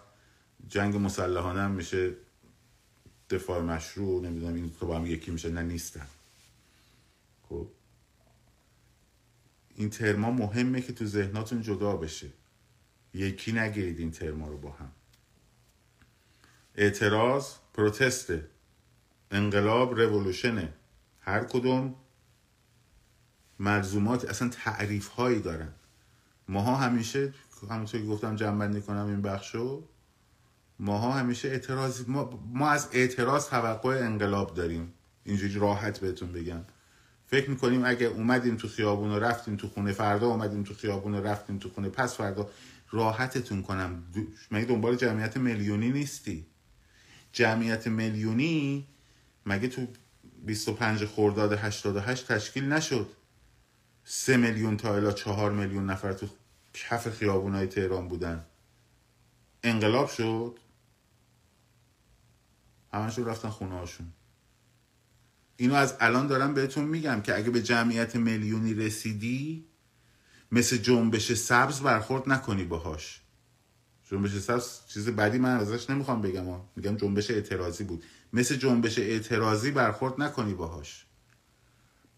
جنگ 0.69 0.97
مسلحانه 0.97 1.61
هم 1.61 1.71
میشه 1.71 2.13
دفاع 3.31 3.63
مشروع 3.63 4.23
نمی‌دونم 4.23 4.55
این 4.55 4.73
تو 4.81 4.87
با 4.87 4.97
هم 4.97 5.07
یکی 5.07 5.31
میشه 5.31 5.51
نه 5.51 5.63
نیستن. 5.63 6.07
خب؟ 7.49 7.69
این 9.81 9.91
ترما 9.91 10.31
مهمه 10.31 10.81
که 10.81 10.93
تو 10.93 11.07
ذهناتون 11.07 11.63
جدا 11.63 11.97
بشه. 11.97 12.31
یکی 13.15 13.53
نگیرید 13.53 13.99
این 13.99 14.11
ترما 14.11 14.49
رو 14.49 14.59
با 14.59 14.71
هم. 14.71 14.93
اعتراض 16.75 17.53
پروتسته. 17.75 18.47
انقلاب 19.31 20.01
رولوشنه. 20.01 20.73
هر 21.21 21.45
کدوم 21.45 21.95
ملزومات 23.59 24.25
اصلا 24.25 24.49
تعریف 24.49 25.09
هایی 25.09 25.41
دارن. 25.41 25.73
ماها 26.49 26.77
همیشه 26.77 27.35
همونطور 27.71 28.01
که 28.01 28.07
گفتم 28.07 28.37
جنبندی 28.37 28.81
کنم 28.81 29.07
این 29.07 29.23
بخشو 29.23 29.89
ماها 30.79 31.13
همیشه 31.13 31.49
اعتراض 31.49 32.09
ما, 32.09 32.43
ما 32.55 32.69
از 32.69 32.89
اعتراض 32.93 33.49
توقع 33.49 33.99
انقلاب 34.05 34.55
داریم. 34.55 34.93
اینجوری 35.25 35.55
راحت 35.55 36.01
بهتون 36.01 36.33
بگم. 36.33 36.65
فکر 37.31 37.51
می‌کنیم 37.51 37.85
اگه 37.85 38.07
اومدیم 38.07 38.57
تو 38.57 38.69
خیابون 38.69 39.11
و 39.11 39.19
رفتیم 39.19 39.57
تو 39.57 39.69
خونه 39.69 39.93
فردا 39.93 40.27
اومدیم 40.27 40.63
تو 40.63 40.75
خیابون 40.75 41.15
و 41.15 41.23
رفتیم 41.23 41.59
تو 41.59 41.69
خونه 41.69 41.89
پس 41.89 42.17
فردا 42.17 42.51
راحتتون 42.91 43.63
کنم. 43.63 44.03
مگه 44.51 44.65
دنبال 44.65 44.97
جمعیت 44.97 45.37
میلیونی 45.37 45.91
نیستی؟ 45.91 46.47
جمعیت 47.33 47.87
میلیونی 47.87 48.87
مگه 49.47 49.69
تو 49.69 49.87
25 50.47 51.05
خرداد 51.05 51.53
88 51.53 52.33
تشکیل 52.33 52.73
نشد؟ 52.73 53.11
سه 54.05 54.37
میلیون 54.37 54.77
تا 54.77 54.95
الا 54.95 55.13
چهار 55.13 55.53
میلیون 55.53 55.91
نفر 55.91 56.13
تو 56.13 56.27
کف 56.75 57.09
خیابونای 57.09 57.67
تهران 57.67 58.09
بودن. 58.09 58.45
انقلاب 59.63 60.09
شد. 60.09 60.59
همشون 62.93 63.27
رفتن 63.27 63.49
خونه 63.49 63.75
هاشون 63.75 64.13
اینو 65.61 65.75
از 65.75 65.95
الان 66.01 66.27
دارم 66.27 66.55
بهتون 66.55 66.85
میگم 66.85 67.21
که 67.21 67.37
اگه 67.37 67.51
به 67.51 67.63
جمعیت 67.63 68.17
میلیونی 68.17 68.75
رسیدی 68.75 69.67
مثل 70.53 70.77
جنبش 70.77 71.33
سبز 71.33 71.81
برخورد 71.81 72.29
نکنی 72.29 72.65
باهاش. 72.65 73.21
جنبش 74.05 74.39
سبز 74.39 74.81
چیز 74.89 75.09
بعدی 75.09 75.39
من 75.39 75.57
ازش 75.57 75.91
نمی‌خوام 75.91 76.23
بگم 76.23 76.49
ها. 76.49 76.71
میگم 76.77 76.97
جنبش 76.97 77.31
اعتراضی 77.31 77.85
بود. 77.85 78.05
مثل 78.33 78.57
جنبش 78.57 78.99
اعتراضی 78.99 79.71
برخورد 79.71 80.23
نکنی 80.23 80.55
باهاش. 80.55 81.07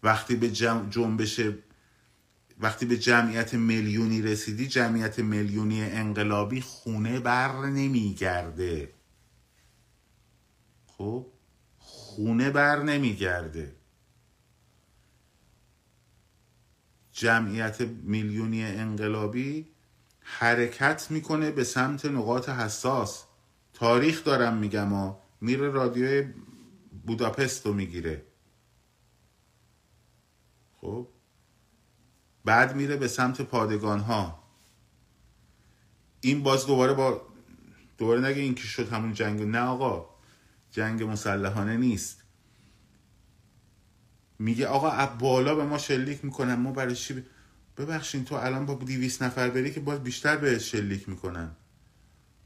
وقتی 0.03 0.35
به 0.35 0.51
جنبش 0.89 1.41
وقتی 2.59 2.85
به 2.85 2.97
جمعیت 2.97 3.53
میلیونی 3.53 4.21
رسیدی 4.21 4.67
جمعیت 4.67 5.19
میلیونی 5.19 5.83
انقلابی 5.83 6.61
خونه 6.61 7.19
بر 7.19 7.65
نمیگرده. 7.65 8.93
خب؟ 10.87 11.32
خونه 12.15 12.49
بر 12.49 12.83
نمیگرده. 12.83 13.75
جمعیت 17.11 17.81
میلیونی 17.81 18.63
انقلابی 18.63 19.71
حرکت 20.19 21.11
می‌کنه 21.11 21.51
به 21.51 21.63
سمت 21.63 22.05
نقاط 22.05 22.49
حساس. 22.49 23.23
تاریخ 23.73 24.23
دارم 24.23 24.57
میگم 24.57 24.93
و 24.93 25.15
میره 25.41 25.69
رادیو 25.69 26.25
بوداپست 27.05 27.65
رو 27.65 27.73
می‌گیره. 27.73 28.25
خب؟ 30.81 31.07
بعد 32.45 32.75
میره 32.75 32.97
به 32.97 33.07
سمت 33.07 33.41
پادگان 33.41 33.99
ها 33.99 34.43
این 36.21 36.43
باز 36.43 36.67
دوباره 36.67 36.93
با 36.93 37.21
دوباره 37.97 38.21
نگه 38.21 38.41
این 38.41 38.55
که 38.55 38.63
شد 38.63 38.89
همون 38.89 39.13
جنگ. 39.13 39.41
نه 39.41 39.59
آقا. 39.59 40.12
جنگ 40.73 41.03
مسلحانه 41.03 41.77
نیست. 41.77 42.23
میگه 44.39 44.67
آقا 44.67 44.89
اب 44.89 45.17
بالا 45.17 45.55
به 45.55 45.63
ما 45.63 45.77
شلیک 45.77 46.25
می‌کنن 46.25 46.55
ما 46.55 46.71
برای 46.71 46.95
چی 46.95 47.23
ببخشین 47.77 48.25
تو 48.25 48.35
الان 48.35 48.65
با 48.65 48.73
دیویس 48.73 49.21
نفر 49.21 49.49
بری 49.49 49.71
که 49.71 49.79
باز 49.79 50.03
بیشتر 50.03 50.37
به 50.37 50.59
شلیک 50.59 51.09
می‌کنن. 51.09 51.51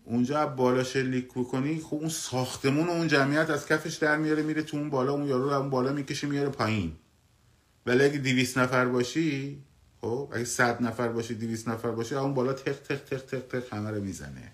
اونجا 0.04 0.42
اب 0.42 0.56
بالا 0.56 0.84
شلیک 0.84 1.28
بکنی 1.36 1.80
خب 1.80 1.96
اون 1.96 2.10
ساختمون 2.10 2.88
و 2.88 2.92
اون 2.92 3.08
جمعیت 3.08 3.50
از 3.50 3.68
کفش 3.68 3.96
در 3.96 4.18
میاره 4.18 4.44
میره 4.44 4.64
تو 4.64 4.78
اون 4.78 4.90
بالا 4.90 5.12
اون 5.14 5.28
یارو 5.28 5.50
رو 5.50 5.60
اون 5.60 5.70
بالا 5.70 5.94
می‌کشه 5.94 6.28
میاره 6.28 6.50
پایین. 6.50 6.96
ولی 7.86 8.04
اگه 8.04 8.18
دیویس 8.18 8.58
نفر 8.58 8.86
باشی 8.86 9.64
خب 10.02 10.32
اگه 10.34 10.46
صد 10.46 10.84
نفر 10.84 11.08
باشی 11.08 11.36
دیویس 11.36 11.68
نفر 11.68 11.92
باشی 11.92 12.16
اون 12.16 12.34
بالا 12.34 12.54
تق 12.54 12.82
تق 12.82 13.04
تق 13.04 13.26
تق 13.26 13.48
تق 13.48 13.74
همه 13.74 13.92
رو 13.92 14.04
می‌زنه. 14.04 14.54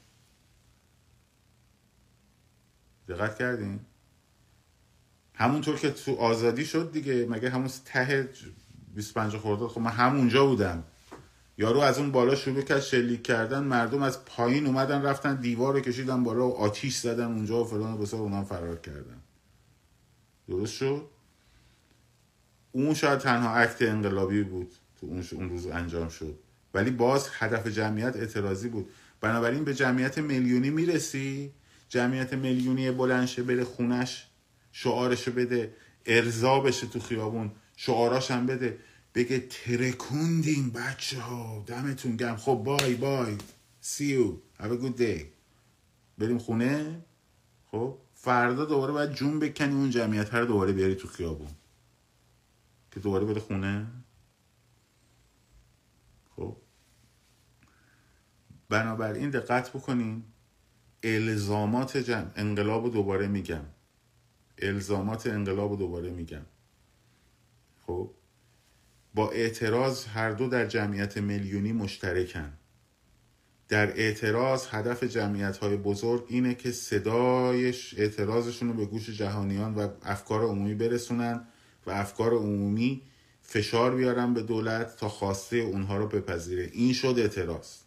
دقت 3.08 3.38
کردین؟ 3.38 3.80
همونطور 5.34 5.76
که 5.76 5.92
تو 5.92 6.16
آزادی 6.16 6.66
شد 6.66 6.92
دیگه 6.92 7.26
مگه 7.30 7.50
همون 7.50 7.70
ته 7.86 8.30
25 8.96 9.38
خرداد؟ 9.38 9.70
خب 9.70 9.82
من 9.82 9.92
همونجا 9.92 10.46
بودم. 10.46 10.84
یارو 11.58 11.80
از 11.80 11.98
اون 11.98 12.12
بالا 12.12 12.36
شروع 12.36 12.62
کرد 12.62 12.80
شلیک 12.80 13.24
کردن 13.24 13.64
مردم 13.64 14.02
از 14.02 14.26
پایین 14.26 14.66
اومدن 14.66 15.02
رفتن 15.02 15.36
دیوار 15.36 15.74
رو 15.74 15.80
کشیدن 15.80 16.24
بالا 16.24 16.48
و 16.48 16.58
آتیش 16.58 16.98
زدن 16.98 17.26
اونجا 17.26 17.62
و 17.62 17.68
فلان 17.68 17.94
و 17.94 18.16
اونم 18.16 18.44
فرار 18.44 18.76
کردن. 18.78 19.22
درست 20.48 20.74
شد؟ 20.74 21.06
اون 22.72 22.94
شاید 22.94 23.20
تنها 23.20 23.56
عکت 23.56 23.82
انقلابی 23.82 24.44
بود 24.44 24.72
تو 25.00 25.08
اون, 25.08 25.24
اون 25.32 25.50
روز 25.50 25.68
انجام 25.68 26.10
شد. 26.10 26.40
ولی 26.74 26.92
باز 26.92 27.30
هدف 27.32 27.68
جمعیت 27.68 28.16
اعتراضی 28.16 28.70
بود. 28.70 28.90
بنابراین 29.22 29.64
به 29.64 29.74
جمعیت 29.74 30.18
میلیونی 30.18 30.70
می‌رسی؟ 30.70 31.54
جمعیت 31.94 32.34
میلیونی 32.34 32.92
بلنشه 32.92 33.44
بره 33.44 33.64
خونش 33.64 34.28
شعارشو 34.72 35.32
بده 35.32 35.76
ارضا 36.06 36.60
بشه 36.60 36.88
تو 36.88 37.00
خیابون 37.00 37.52
شعاراش 37.76 38.32
هم 38.32 38.46
بده. 38.46 38.80
بگه 39.16 39.40
ترکوندیم 39.40 40.70
بچه 40.70 41.22
ها 41.22 41.64
دمتون 41.68 42.16
گم 42.16 42.36
خب 42.36 42.54
بای 42.54 42.96
بای. 42.96 43.38
You. 43.84 44.40
Have 44.60 44.72
a 44.72 44.84
good 44.84 45.00
day. 45.00 45.24
بریم 46.18 46.38
خونه. 46.38 47.02
خب 47.72 47.98
فردا 48.14 48.66
دوباره 48.66 48.94
باید 48.94 49.14
جون 49.14 49.40
بکنی 49.40 49.74
اون 49.74 49.90
جمعیت 49.90 50.34
رو 50.34 50.46
دوباره 50.46 50.72
بیاری 50.72 50.96
تو 50.96 51.08
خیابون. 51.08 51.52
که 52.92 53.00
دوباره 53.00 53.26
بره 53.26 53.40
خونه. 53.40 53.88
خب. 56.36 56.58
بنابراین 58.70 59.30
دقت 59.30 59.70
بکنین. 59.70 60.24
الزامات 61.04 61.98
جمع. 61.98 62.32
انقلاب 62.36 62.94
دوباره 62.94 63.28
میگم. 63.28 63.66
الزامات 64.58 65.28
انقلاب 65.28 65.78
دوباره 65.78 66.10
میگم. 66.10 66.46
خب؟ 67.88 68.12
با 69.14 69.32
اعتراض 69.32 70.06
هر 70.06 70.32
دو 70.32 70.48
در 70.48 70.66
جمعیت 70.66 71.18
میلیونی 71.18 71.72
مشترکن. 71.72 72.54
در 73.70 74.00
اعتراض 74.00 74.68
هدف 74.72 75.04
جمعیت 75.04 75.58
های 75.58 75.78
بزرگ 75.78 76.26
اینه 76.28 76.56
که 76.56 76.72
صدایش 76.72 77.96
اعتراضشون 77.98 78.68
رو 78.68 78.74
به 78.74 78.86
گوش 78.86 79.10
جهانیان 79.10 79.76
و 79.76 79.88
افکار 80.04 80.44
عمومی 80.44 80.74
برسونن 80.74 81.48
و 81.86 81.92
افکار 81.92 82.34
عمومی 82.34 83.02
فشار 83.42 83.96
بیارن 83.96 84.34
به 84.34 84.42
دولت 84.42 84.98
تا 84.98 85.10
خواسته 85.10 85.58
اونها 85.58 85.98
رو 85.98 86.08
بپذیره. 86.08 86.70
این 86.74 86.94
شد 86.94 87.16
اعتراض. 87.18 87.78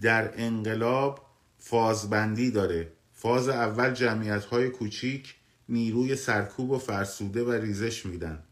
در 0.00 0.32
انقلاب 0.36 1.23
فازبندی 1.66 2.50
داره. 2.50 2.92
فاز 3.12 3.48
اول 3.48 3.90
جمعیت 3.90 4.44
های 4.44 4.68
کوچیک 4.68 5.34
نیروی 5.68 6.16
سرکوب 6.16 6.70
و 6.70 6.78
فرسوده 6.78 7.44
و 7.44 7.52
ریزش 7.52 8.06
میدن. 8.06 8.42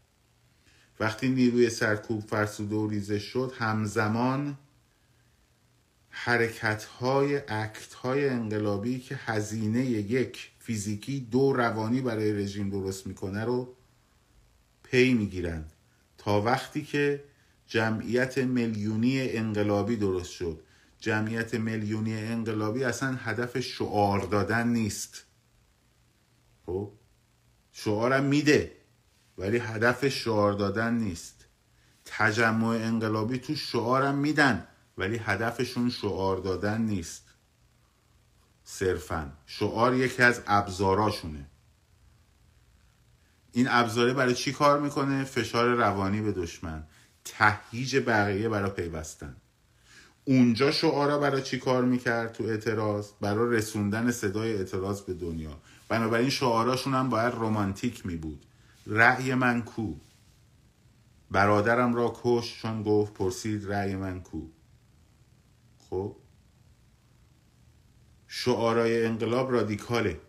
وقتی 0.99 1.29
نیروی 1.29 1.69
سرکوب 1.69 2.21
فرسوده 2.21 2.75
و 2.75 2.89
ریزش 2.89 3.23
شد 3.23 3.53
همزمان 3.57 4.57
حرکت 6.09 6.83
های 6.83 7.41
اکت 7.47 7.93
های 7.93 8.29
انقلابی 8.29 8.99
که 8.99 9.15
هزینه 9.15 9.85
یک 9.85 10.51
فیزیکی 10.59 11.19
دو 11.31 11.53
روانی 11.53 12.01
برای 12.01 12.33
رژیم 12.33 12.69
درست 12.69 13.07
می‌کنه 13.07 13.45
رو 13.45 13.75
پی 14.83 15.13
می‌گیرند. 15.13 15.73
تا 16.17 16.41
وقتی 16.41 16.81
که 16.81 17.23
جمعیت 17.67 18.37
میلیونی 18.37 19.29
انقلابی 19.29 19.95
درست 19.95 20.31
شد. 20.31 20.59
جمعیت 21.03 21.53
میلیونی 21.53 22.17
انقلابی 22.17 22.83
اصلا 22.83 23.15
هدف 23.15 23.59
شعار 23.59 24.19
دادن 24.19 24.67
نیست. 24.67 25.23
خب؟ 26.65 26.91
شعارم 27.71 28.23
میده 28.23 28.77
ولی 29.37 29.57
هدف 29.57 30.07
شعار 30.07 30.53
دادن 30.53 30.93
نیست. 30.93 31.45
تجمع 32.05 32.67
انقلابی 32.67 33.37
تو 33.37 33.55
شعارم 33.55 34.15
میدن 34.15 34.67
ولی 34.97 35.17
هدفشون 35.17 35.89
شعار 35.89 36.37
دادن 36.37 36.81
نیست. 36.81 37.25
صرفا. 38.63 39.33
شعار 39.45 39.95
یکی 39.95 40.23
از 40.23 40.41
ابزاراشونه. 40.47 41.49
این 43.51 43.67
ابزاره 43.69 44.13
برای 44.13 44.33
چی 44.35 44.53
کار 44.53 44.79
می‌کنه؟ 44.79 45.23
فشار 45.23 45.75
روانی 45.75 46.21
به 46.21 46.31
دشمن. 46.31 46.87
تهییج 47.23 47.97
بقیه 47.97 48.49
برای 48.49 48.71
پیوستن. 48.71 49.35
اونجا 50.25 50.71
شعارا 50.71 51.17
برای 51.17 51.41
چی 51.41 51.59
کار 51.59 51.85
می‌کرد 51.85 52.33
تو 52.33 52.43
اعتراض؟ 52.43 53.07
برای 53.21 53.57
رسوندن 53.57 54.11
صدای 54.11 54.53
اعتراض 54.53 55.01
به 55.01 55.13
دنیا. 55.13 55.57
بنابراین 55.89 56.29
شعاراشون 56.29 56.93
هم 56.93 57.09
باید 57.09 57.33
رومانتیک 57.33 58.05
می 58.05 58.15
بود 58.15 58.45
رأی 58.87 59.33
من 59.33 59.61
کو؟ 59.61 59.93
برادرم 61.31 61.95
را 61.95 62.13
کش 62.23 62.61
چون 62.61 62.83
گفت 62.83 63.13
پرسید 63.13 63.71
رأی 63.71 63.95
من 63.95 64.21
کو؟ 64.21 64.41
خب؟ 65.89 66.15
شعارای 68.27 69.05
انقلاب 69.05 69.51
رادیکاله. 69.51 70.19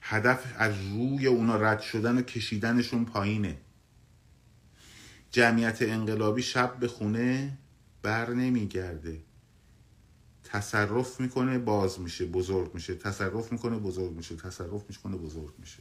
هدف 0.00 0.54
از 0.58 0.74
روی 0.92 1.26
اونا 1.26 1.56
رد 1.56 1.80
شدن 1.80 2.18
و 2.18 2.22
کشیدنشون 2.22 3.04
پایینه. 3.04 3.56
جمعیت 5.30 5.82
انقلابی 5.82 6.42
شب 6.42 6.76
به 6.76 6.88
خونه 6.88 7.58
بر 8.02 8.30
نمیگرده. 8.30 9.20
تصرف 10.44 11.20
می‌کنه 11.20 11.58
باز 11.58 12.00
میشه 12.00 12.26
بزرگ 12.26 12.74
میشه. 12.74 12.94
تصرف 12.94 13.52
می‌کنه 13.52 13.78
بزرگ 13.78 14.12
میشه. 14.12 14.36
تصرف 14.36 14.82
می‌کنه 14.88 15.16
بزرگ 15.16 15.54
میشه. 15.58 15.78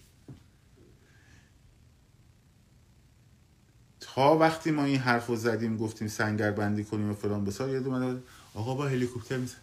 تا 3.99 4.37
وقتی 4.37 4.71
ما 4.71 4.83
این 4.83 4.97
حرف 4.97 5.27
رو 5.27 5.35
زدیم 5.35 5.77
گفتیم 5.77 6.07
سنگر 6.07 6.51
بندی 6.51 6.83
کنیم 6.83 7.09
و 7.09 7.13
فلان 7.13 7.45
بسار 7.45 7.69
یاد 7.69 7.87
اومد 7.87 8.23
آقا 8.53 8.75
با 8.75 8.87
هلیکوپتر 8.87 9.37
میزن. 9.37 9.57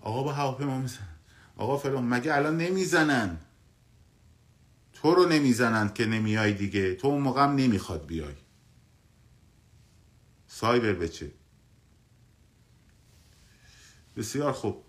آقا 0.00 0.22
با 0.22 0.32
هواپیما 0.32 0.78
میزن. 0.78 1.08
آقا 1.56 1.76
فلان. 1.76 2.04
مگه 2.04 2.36
الان 2.36 2.56
نمی‌زنن؟ 2.56 3.38
تو 4.92 5.14
رو 5.14 5.28
نمی‌زنن 5.28 5.92
که 5.94 6.06
نمیای 6.06 6.52
دیگه. 6.52 6.94
تو 6.94 7.08
اون 7.08 7.22
موقع 7.22 7.42
هم 7.42 7.54
نمی‌خواد 7.54 8.06
بیای. 8.06 8.34
سایبر 10.60 10.92
بچه. 10.92 11.32
بسیار 14.16 14.52
خوب. 14.52 14.84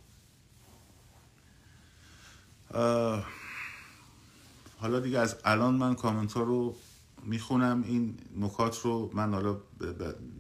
حالا 4.80 5.00
دیگه 5.04 5.20
از 5.20 5.36
الان 5.46 5.76
من 5.76 5.96
کامنت 5.96 6.34
ها 6.34 6.44
رو 6.44 6.76
می‌خونم. 7.24 7.84
این 7.84 8.18
نکات 8.38 8.80
رو 8.80 9.12
من 9.14 9.34
حالا 9.34 9.62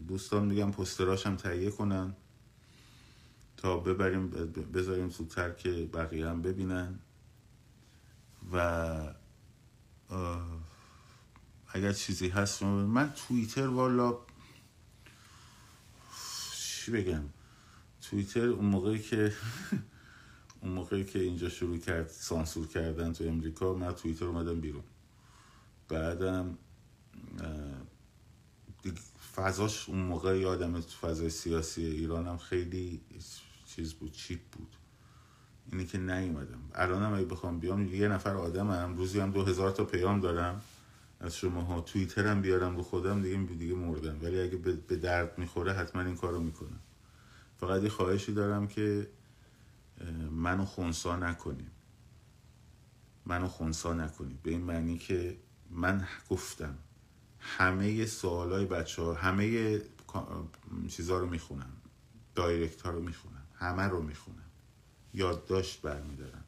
دوستان 0.07 0.45
میگم 0.45 0.71
پستراشم 0.71 1.35
تهیه 1.35 1.71
کنن 1.71 2.15
تا 3.57 3.77
ببریم 3.77 4.27
بذاریم 4.73 5.09
زودتر 5.09 5.51
که 5.51 5.89
بقیه 5.93 6.27
هم 6.27 6.41
ببینن. 6.41 6.99
و 8.53 9.13
اگر 11.67 11.93
چیزی 11.93 12.29
هست 12.29 12.63
من 12.63 13.13
توییتر 13.13 13.67
والا 13.67 14.17
چی 16.81 16.91
بگم؟ 16.91 17.23
توییتر 18.01 18.47
اون 18.47 18.65
موقعی 18.65 18.99
که 18.99 19.33
اون 20.61 20.71
موقعی 20.71 21.03
که 21.03 21.19
اینجا 21.19 21.49
شروع 21.49 21.77
کرد 21.77 22.07
سانسور 22.07 22.67
کردن 22.67 23.13
تو 23.13 23.23
امریکا 23.23 23.73
من 23.73 23.91
توییتر 23.91 24.25
اومدم 24.25 24.61
بیرون. 24.61 24.83
بعدم 25.89 26.57
فضاش 29.35 29.89
اون 29.89 29.99
موقع 29.99 30.39
یادم 30.39 30.81
تو 30.81 31.07
فضای 31.07 31.29
سیاسی 31.29 31.85
ایران 31.85 32.27
هم 32.27 32.37
خیلی 32.37 33.01
چیز 33.65 33.93
بود 33.93 34.11
چیپ 34.11 34.39
بود. 34.51 34.75
اینی 35.71 35.85
که 35.85 35.97
نیومدم. 35.97 36.59
الان 36.75 37.03
هم 37.03 37.13
اگه 37.13 37.25
بخوام 37.25 37.59
بیام 37.59 37.95
یه 37.95 38.07
نفر 38.07 38.35
آدم 38.35 38.71
هم 38.71 38.97
روزی 38.97 39.19
هم 39.19 39.31
دو 39.31 39.45
هزار 39.45 39.71
تا 39.71 39.85
پیام 39.85 40.19
دارم. 40.19 40.61
از 41.23 41.37
شما 41.37 41.61
ها 41.61 41.81
توییتر 41.81 42.27
هم 42.27 42.41
بیارم 42.41 42.77
رو 42.77 42.83
خودم 42.83 43.21
دیگه 43.21 43.37
دیگه 43.37 43.75
مردم. 43.75 44.19
ولی 44.21 44.41
اگه 44.41 44.57
به 44.57 44.95
درد 44.95 45.37
می‌خوره 45.37 45.73
حتما 45.73 46.01
این 46.01 46.15
کارو 46.15 46.39
می‌کنم. 46.39 46.79
فقط 47.57 47.83
یه 47.83 47.89
خواهشی 47.89 48.33
دارم 48.33 48.67
که 48.67 49.07
منو 50.31 50.65
خونسا 50.65 51.15
نکنیم 51.15 51.71
منو 53.25 53.47
خونسا 53.47 53.93
نکنیم 53.93 54.39
به 54.43 54.51
این 54.51 54.61
معنی 54.61 54.97
که 54.97 55.37
من 55.69 56.07
گفتم 56.29 56.77
همه 57.39 58.05
سوالای 58.05 58.65
بچه 58.65 59.01
ها 59.01 59.13
همه 59.13 59.81
چیزها 60.89 61.19
رو 61.19 61.29
می‌خونم. 61.29 61.71
دایرکت 62.35 62.81
ها 62.81 62.89
رو 62.89 63.01
می‌خونم. 63.01 63.45
همه 63.55 63.83
رو 63.83 64.01
می‌خونم. 64.01 64.37
یادداشت 65.13 65.81
برمیدارم. 65.81 66.43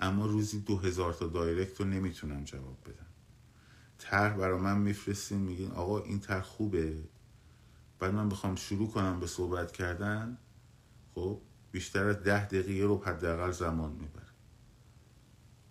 اما 0.00 0.26
روزی 0.26 0.60
دو 0.60 0.78
هزار 0.78 1.12
تا 1.12 1.26
دایرکت 1.26 1.80
رو 1.80 1.86
نمی‌تونم 1.86 2.44
جواب 2.44 2.78
بدم. 2.84 3.06
طرح 4.04 4.36
برا 4.36 4.58
من 4.58 4.78
میفرستین 4.78 5.38
میگین 5.38 5.70
آقا 5.70 6.00
این 6.00 6.20
طرح 6.20 6.42
خوبه. 6.42 7.04
بعد 7.98 8.14
من 8.14 8.28
بخوام 8.28 8.56
شروع 8.56 8.90
کنم 8.90 9.20
به 9.20 9.26
صحبت 9.26 9.72
کردن 9.72 10.38
خب 11.14 11.40
بیشتر 11.72 12.04
از 12.04 12.16
ده 12.16 12.46
دقیقه 12.46 12.84
رو 12.84 13.04
حداقل 13.04 13.50
زمان 13.50 13.92
می‌بره. 13.92 14.24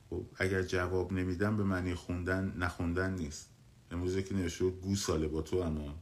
خب 0.10 0.26
اگر 0.36 0.62
جواب 0.62 1.14
نمیدم 1.14 1.58
به 1.58 1.64
معنی 1.64 1.96
خوندن 1.96 2.54
نخوندن 2.58 3.14
نیست. 3.14 3.50
امروزه 3.92 4.24
که 4.24 4.36
نوشته 4.36 4.70
گو 4.70 4.96
ساله 4.96 5.28
با 5.28 5.42
تو 5.42 5.58
اما. 5.58 5.96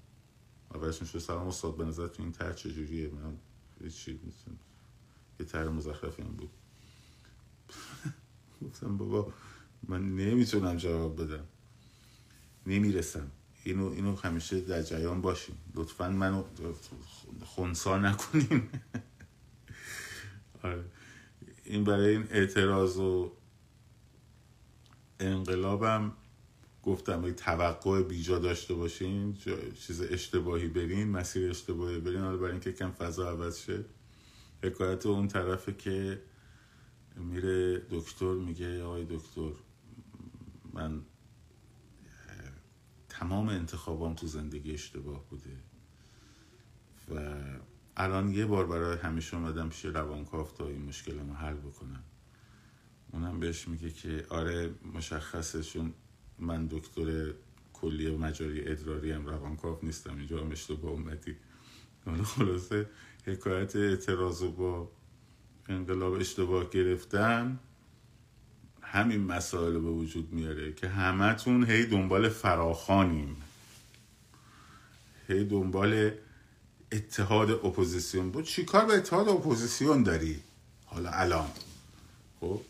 اولش 0.73 1.01
نشده 1.01 1.19
سلام 1.19 1.47
استاد 1.47 1.77
به 1.77 1.85
نظر 1.85 2.07
تو 2.07 2.23
این 2.23 2.31
تر 2.31 2.53
چجوریه؟ 2.53 3.09
من 3.09 3.37
چی 3.89 4.19
یه 5.39 5.45
تر 5.45 5.69
مزخرفی 5.69 6.21
هم 6.21 6.31
بود. 6.31 6.49
گفتم 8.65 8.97
بابا 8.97 9.33
من 9.87 10.15
نمی‌تونم 10.15 10.77
جواب 10.77 11.23
بدم. 11.23 11.47
نمی‌رسم 12.67 13.31
اینو, 13.63 13.89
اینو 13.89 14.15
همیشه 14.15 14.61
در 14.61 14.81
جریان 14.81 15.21
باشیم. 15.21 15.57
لطفا 15.75 16.09
منو 16.09 16.43
خونسا 17.45 17.97
نکنیم 17.97 18.69
آره. 20.63 20.83
این 21.65 21.83
برای 21.83 22.09
این 22.09 22.27
اعتراض 22.31 22.97
و 22.97 23.31
انقلابم 25.19 26.13
گفتم 26.83 27.23
این 27.23 27.33
توقع 27.33 28.03
بیجا 28.03 28.39
داشته 28.39 28.73
باشین 28.73 29.37
چیز 29.87 30.01
اشتباهی 30.01 30.67
برین 30.67 31.07
مسیر 31.07 31.49
اشتباهی 31.49 31.99
برین. 31.99 32.19
حالا 32.19 32.37
برای 32.37 32.51
اینکه 32.51 32.71
کم 32.71 32.91
فضا 32.91 33.29
عوض 33.29 33.59
شه. 33.59 33.85
حکایت 34.63 35.05
اون 35.05 35.27
طرفه 35.27 35.73
که 35.73 36.21
میره 37.15 37.81
دکتر 37.91 38.33
میگه 38.33 38.83
آقای 38.83 39.05
دکتر 39.05 39.51
من 40.73 41.01
تمام 43.21 43.49
انتخابام 43.49 44.13
تو 44.13 44.27
زندگی 44.27 44.73
اشتباه 44.73 45.25
بوده. 45.29 45.57
و 47.09 47.41
الان 47.97 48.33
یه 48.33 48.45
بار 48.45 48.67
برای 48.67 48.97
همیشه 48.97 49.37
اومدم 49.37 49.69
پیش 49.69 49.85
روانکاو 49.85 50.47
تا 50.47 50.67
این 50.67 50.81
مشکل 50.81 51.19
رو 51.19 51.33
حل 51.33 51.53
بکنم. 51.53 52.03
اونم 53.11 53.39
بهش 53.39 53.67
میگه 53.67 53.89
که 53.89 54.25
آره 54.29 54.73
مشخصه 54.93 55.63
چون 55.63 55.93
من 56.39 56.67
دکتر 56.67 57.33
کلی 57.73 58.17
مجاری 58.17 58.67
ادراری 58.67 59.11
هم 59.11 59.25
روانکاو 59.25 59.79
نیستم 59.83 60.17
اینجا 60.17 60.39
هم 60.39 60.51
اشتباه 60.51 60.91
اومدی. 60.91 61.35
خلاصه 62.23 62.89
حکایت 63.25 63.75
اعتراض 63.75 64.41
و 64.41 64.51
با 64.51 64.91
انقلاب 65.69 66.13
اشتباه 66.13 66.69
گرفتن 66.69 67.59
همین 68.91 69.23
مسائل 69.23 69.73
به 69.73 69.89
وجود 69.89 70.33
میاره 70.33 70.73
که 70.73 70.87
همتون 70.87 71.63
هی 71.63 71.85
دنبال 71.85 72.29
فراخوانیم 72.29 73.35
هی 75.27 75.43
دنبال 75.43 76.11
اتحاد 76.91 77.51
اپوزیسیون. 77.51 78.31
بود 78.31 78.45
چی 78.45 78.65
کار 78.65 78.85
به 78.85 78.93
اتحاد 78.93 79.29
اپوزیسیون 79.29 80.03
داری؟ 80.03 80.39
حالا 80.85 81.09
الان. 81.09 81.47
خب؟ 82.39 82.61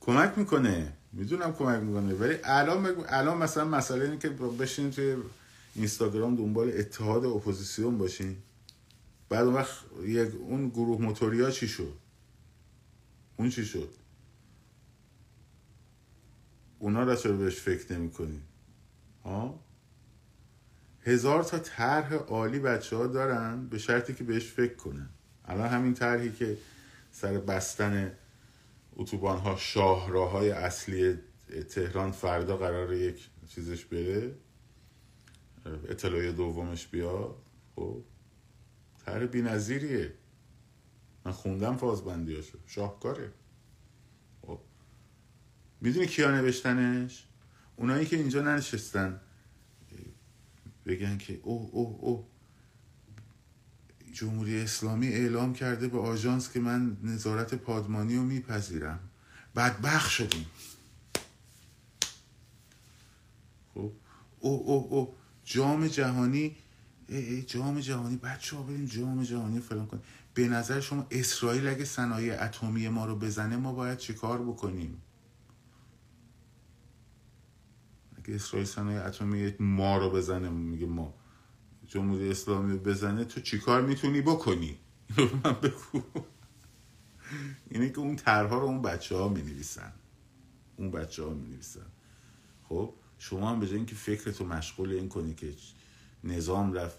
کمک 0.00 0.38
می‌کنه. 0.38 0.92
می‌دونم 1.12 1.52
کمک 1.52 1.82
می‌کنه. 1.82 2.14
ولی 2.14 2.34
الان 2.44 3.04
الان 3.08 3.38
مثلا 3.38 3.64
مسئله 3.64 4.04
اینه 4.04 4.18
که 4.18 4.28
بشین 4.28 4.90
توی 4.90 5.16
اینستاگرام 5.74 6.36
دنبال 6.36 6.72
اتحاد 6.78 7.24
اپوزیسیون 7.24 7.98
باشین. 7.98 8.36
بعد 9.28 9.44
اون 9.44 9.54
وقت 9.54 9.74
یک 10.04 10.28
اون 10.34 10.68
گروه 10.68 11.00
موتوریا 11.00 11.50
چی 11.50 11.68
شد؟ 11.68 11.92
اون 13.36 13.50
چی 13.50 13.64
شد؟ 13.64 14.01
اونا 16.82 17.02
را 17.04 17.16
چرا 17.16 17.36
بهش 17.36 17.60
فکر 17.60 17.92
نمی 17.92 18.10
کنی 18.10 18.42
ها؟ 19.24 19.60
هزار 21.00 21.42
تا 21.42 21.58
طرح 21.58 22.14
عالی 22.14 22.58
بچه 22.58 22.96
ها 22.96 23.06
دارن 23.06 23.66
به 23.66 23.78
شرطی 23.78 24.14
که 24.14 24.24
بهش 24.24 24.46
فکر 24.46 24.74
کنن. 24.74 25.08
الان 25.44 25.68
همین 25.68 25.94
طرحی 25.94 26.32
که 26.32 26.58
سر 27.10 27.38
بستن 27.38 28.12
اتوبان 28.96 29.38
ها 29.38 29.56
شاهراه 29.56 30.30
های 30.30 30.50
اصلی 30.50 31.18
تهران 31.68 32.10
فردا 32.10 32.56
قرار 32.56 32.92
یک 32.92 33.28
چیزش 33.48 33.84
بره 33.84 34.34
اطلاعیه 35.88 36.32
دومش 36.32 36.86
بیا 36.86 37.36
خب؟ 37.76 38.04
طرح 39.06 39.26
بی 39.26 39.42
نظیریه 39.42 40.12
من 41.24 41.32
خوندم 41.32 41.76
فازبندی 41.76 42.34
هاشو 42.36 42.58
شاهکاره. 42.66 43.32
می‌دونی 45.82 46.06
کیا 46.06 46.30
نوشتنش؟ 46.30 47.24
اونایی 47.76 48.06
که 48.06 48.16
اینجا 48.16 48.42
ننشستن. 48.42 49.20
بگن 50.86 51.18
که 51.18 51.40
او 51.42 51.70
او 51.72 51.98
او 52.00 52.28
جمهوری 54.12 54.60
اسلامی 54.60 55.08
اعلام 55.08 55.52
کرده 55.52 55.88
به 55.88 55.98
آژانس 55.98 56.52
که 56.52 56.60
من 56.60 56.96
نظارت 57.02 57.54
پادمانی 57.54 58.16
رو 58.16 58.22
میپذیرم. 58.22 58.98
بدبخ 59.56 60.10
شدیم. 60.10 60.46
خب. 63.74 63.92
او 64.40 64.62
او 64.66 64.88
او 64.90 65.14
جام 65.44 65.86
جهانی 65.86 66.56
ای 67.08 67.16
ای 67.16 67.42
جام 67.42 67.80
جهانی. 67.80 68.16
بچه 68.16 68.56
ها 68.56 68.62
بریم 68.62 68.84
جام 68.84 69.22
جهانی 69.22 69.60
فلان 69.60 69.86
کنیم. 69.86 70.02
به 70.34 70.48
نظر 70.48 70.80
شما 70.80 71.06
اسرائیل 71.10 71.66
اگه 71.66 71.84
صنایع 71.84 72.44
اتمی 72.44 72.88
ما 72.88 73.06
رو 73.06 73.16
بزنه 73.16 73.56
ما 73.56 73.72
باید 73.72 73.98
چیکار 73.98 74.42
بکنیم؟ 74.42 75.02
اگه 78.24 78.34
اسرائیل 78.34 78.68
صنایع 78.68 79.06
اتمی 79.06 79.54
ما 79.60 79.98
رو 79.98 80.10
بزنه 80.10 80.48
میگه 80.48 80.86
ما. 80.86 81.14
جمهوری 81.86 82.30
اسلامی 82.30 82.72
رو 82.72 82.78
بزنه 82.78 83.24
تو 83.24 83.40
چیکار 83.40 83.82
می‌تونی؟ 83.82 84.20
بکنی. 84.20 84.78
اینو 85.18 85.30
من 85.44 85.52
بگو. 85.52 86.02
اینه 87.70 87.90
که 87.90 87.98
اون 87.98 88.16
طرها 88.16 88.58
رو 88.58 88.64
اون 88.64 88.82
بچه 88.82 89.16
ها 89.16 89.28
می 89.28 89.42
نویسن 89.42 89.92
اون 90.76 90.90
بچه 90.90 91.22
ها 91.22 91.30
می 91.30 91.48
نویسن 91.48 91.86
خب 92.68 92.94
شما 93.18 93.50
هم 93.50 93.60
به 93.60 93.66
جای 93.66 93.76
اینکه 93.76 93.94
فکرتو 93.94 94.46
مشغول 94.46 94.92
این 94.92 95.08
کنی 95.08 95.34
که 95.34 95.54
نظام 96.24 96.72
رفت 96.72 96.98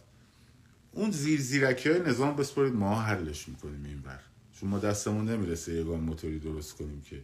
اون 0.91 1.11
زیر 1.11 1.41
زیرکی 1.41 1.89
های 1.89 1.99
نظام 1.99 2.35
بسپارید 2.35 2.73
ما 2.73 3.01
حلش 3.01 3.49
می‌کنیم 3.49 3.83
این 3.85 4.01
بر 4.01 4.19
چون 4.53 4.69
ما 4.69 4.79
دستمون 4.79 5.29
نمی‌رسه 5.29 5.73
یگان 5.73 5.99
موتوری 5.99 6.39
درست 6.39 6.73
کنیم 6.73 7.01
که 7.01 7.21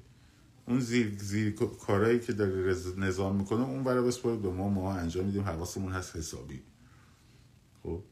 اون 0.70 0.80
زیر, 0.80 1.18
زیر 1.18 1.56
کارهایی 1.88 2.20
که 2.20 2.34
داره 2.34 2.76
نظام 2.98 3.36
می‌کنه 3.36 3.62
اون 3.62 3.84
برای 3.84 4.08
بسپارید 4.08 4.42
به 4.42 4.50
ما 4.50 4.70
ما 4.70 4.94
انجام 4.94 5.26
میدیم 5.26 5.44
حواسمون 5.44 5.92
هست 5.92 6.16
حسابی. 6.16 6.62
خب؟ 7.84 8.04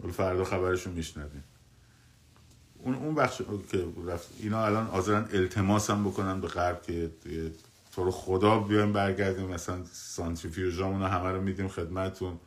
ولی 0.00 0.12
فردا 0.12 0.44
خبرشون 0.44 0.92
میشنویم. 0.92 1.44
اون 2.78 2.94
اون 2.94 3.14
بخش 3.14 3.42
که 3.70 3.86
رفت 4.06 4.28
اینا 4.38 4.66
الان 4.66 4.86
حاضرن 4.86 5.28
التماس 5.32 5.90
هم 5.90 6.04
بکنن 6.04 6.40
به 6.40 6.48
غرب 6.48 6.82
که 6.82 7.10
تو 7.92 8.04
رو 8.04 8.10
خدا 8.10 8.58
بیایم 8.58 8.92
برگردیم 8.92 9.46
مثلا 9.46 9.84
سانتریفیوژامون 9.92 11.02
همه 11.02 11.30
رو 11.30 11.40
میدیم 11.42 11.68
خدمتتون 11.68 12.38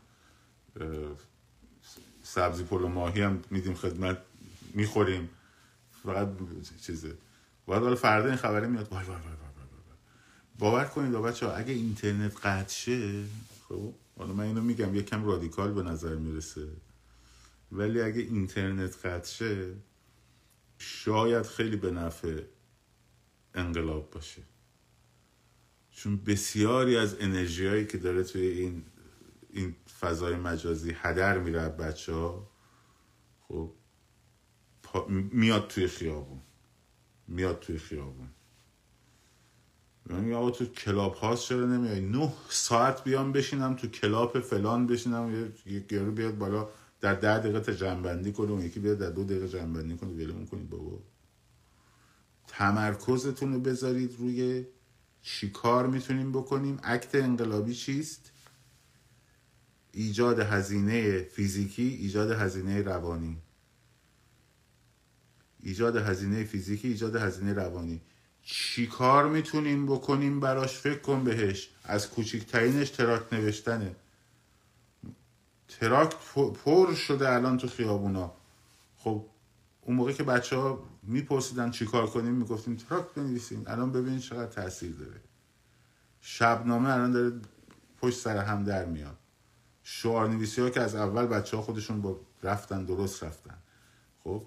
سبزی 2.23 2.63
پلو 2.63 2.87
ماهی 2.87 3.21
هم 3.21 3.41
میدیم 3.51 3.73
خدمت 3.73 4.17
می‌خوریم. 4.73 5.29
فقط 6.03 6.27
چیزه 6.81 7.13
باید 7.67 7.81
بالا 7.81 7.95
فردا 7.95 8.27
این 8.27 8.35
خبره 8.35 8.67
میاد. 8.67 8.87
وای 8.91 9.05
وای 9.05 9.15
وای 9.15 9.25
وای 9.25 9.57
باور 10.59 10.85
کنید 10.85 11.11
بچه 11.11 11.45
ها 11.45 11.53
اگه 11.53 11.73
اینترنت 11.73 12.45
قطع 12.45 12.73
شه 12.73 13.23
خب 13.69 13.93
حالا 14.17 14.33
من 14.33 14.43
اینو 14.43 14.61
میگم 14.61 14.95
یکم 14.95 15.25
رادیکال 15.25 15.73
به 15.73 15.83
نظر 15.83 16.15
می‌رسه. 16.15 16.67
ولی 17.71 18.01
اگه 18.01 18.21
اینترنت 18.21 19.05
قطع 19.05 19.29
شه 19.29 19.73
شاید 20.77 21.45
خیلی 21.45 21.75
به 21.75 21.91
نفع 21.91 22.41
انقلاب 23.53 24.11
باشه. 24.11 24.41
چون 25.91 26.17
بسیاری 26.17 26.97
از 26.97 27.15
انرژی 27.19 27.67
هایی 27.67 27.85
که 27.85 27.97
داره 27.97 28.23
توی 28.23 28.47
این 28.47 28.83
این 29.49 29.75
فضای 29.99 30.35
مجازی 30.35 30.95
هدر 30.95 31.37
میره 31.37 31.69
بچه 31.69 32.13
ها 32.13 32.49
خب 33.47 33.73
میاد 35.09 35.67
توی 35.67 35.87
خیابون. 35.87 36.41
میاد 37.27 37.59
توی 37.59 37.77
خیابون. 37.77 38.29
یعنی 40.09 40.33
آقا 40.33 40.51
تو 40.51 40.65
کلاب 40.65 41.13
هاست 41.13 41.43
چرا 41.43 41.65
نمیای؟ 41.65 42.01
نه 42.01 42.33
ساعت 42.49 43.03
بیام 43.03 43.31
بشینم 43.31 43.75
تو 43.75 43.87
کلاب 43.87 44.39
فلان 44.39 44.87
بشینم 44.87 45.53
یه 45.65 45.79
گرو 45.79 46.11
بیاد 46.11 46.37
بالا 46.37 46.69
در 47.01 47.13
ده 47.13 47.39
دقیقه 47.39 47.75
جمع‌بندی 47.75 48.31
کنه 48.31 48.51
اون 48.51 48.61
یکی 48.61 48.79
بیاد 48.79 48.97
در 48.97 49.09
دو 49.09 49.23
دقیقه 49.23 49.47
جمع‌بندی 49.47 49.97
کنه 49.97 50.09
ولمون 50.09 50.45
کنید 50.45 50.69
بابا. 50.69 50.99
تمرکزتون 52.47 53.53
رو 53.53 53.59
بذارید 53.59 54.15
روی 54.19 54.65
چی 55.21 55.49
کار 55.49 55.87
می‌تونیم 55.87 56.31
بکنیم 56.31 56.79
act 56.83 57.15
انقلابی 57.15 57.75
چیست؟ 57.75 58.31
ایجاد 59.91 60.39
هزینه 60.39 61.21
فیزیکی 61.21 61.83
ایجاد 61.83 62.31
هزینه 62.31 62.81
روانی. 62.81 63.37
ایجاد 65.59 65.95
هزینه 65.95 66.43
فیزیکی 66.43 66.87
ایجاد 66.87 67.15
هزینه 67.15 67.53
روانی. 67.53 68.01
چی 68.43 68.87
کار 68.87 69.29
می‌تونیم 69.29 69.85
بکنیم 69.85 70.39
براش؟ 70.39 70.77
فکر 70.77 70.99
کن 70.99 71.23
بهش. 71.23 71.69
از 71.83 72.09
کوچکترینش 72.09 72.89
تراکت 72.89 73.33
نوشتنه. 73.33 73.95
تراکت 75.67 76.15
پر 76.63 76.93
شده 76.93 77.33
الان 77.33 77.57
تو 77.57 77.67
خیابونا. 77.67 78.33
خب 78.97 79.25
اون 79.81 79.95
موقع 79.95 80.11
که 80.11 80.23
بچه 80.23 80.55
ها 80.55 80.83
میپرسیدن 81.03 81.71
چی 81.71 81.85
کار 81.85 82.07
کنیم 82.07 82.33
می‌گفتیم 82.33 82.75
تراکت 82.75 83.13
بنویسیم. 83.13 83.63
الان 83.67 83.91
ببینید 83.91 84.21
چقدر 84.21 84.51
تاثیر 84.51 84.91
داره. 84.91 85.21
شبنامه 86.21 86.89
الان 86.89 87.11
داره 87.11 87.31
پشت 88.01 88.17
سر 88.19 88.37
هم 88.37 88.63
در 88.63 88.85
میاد. 88.85 89.17
شعار 89.83 90.29
نویسی 90.29 90.61
ها 90.61 90.69
که 90.69 90.81
از 90.81 90.95
اول 90.95 91.25
بچه 91.25 91.57
ها 91.57 91.63
خودشون 91.63 92.01
با 92.01 92.19
رفتن 92.43 92.85
درست 92.85 93.23
رفتن. 93.23 93.57
خب 94.23 94.43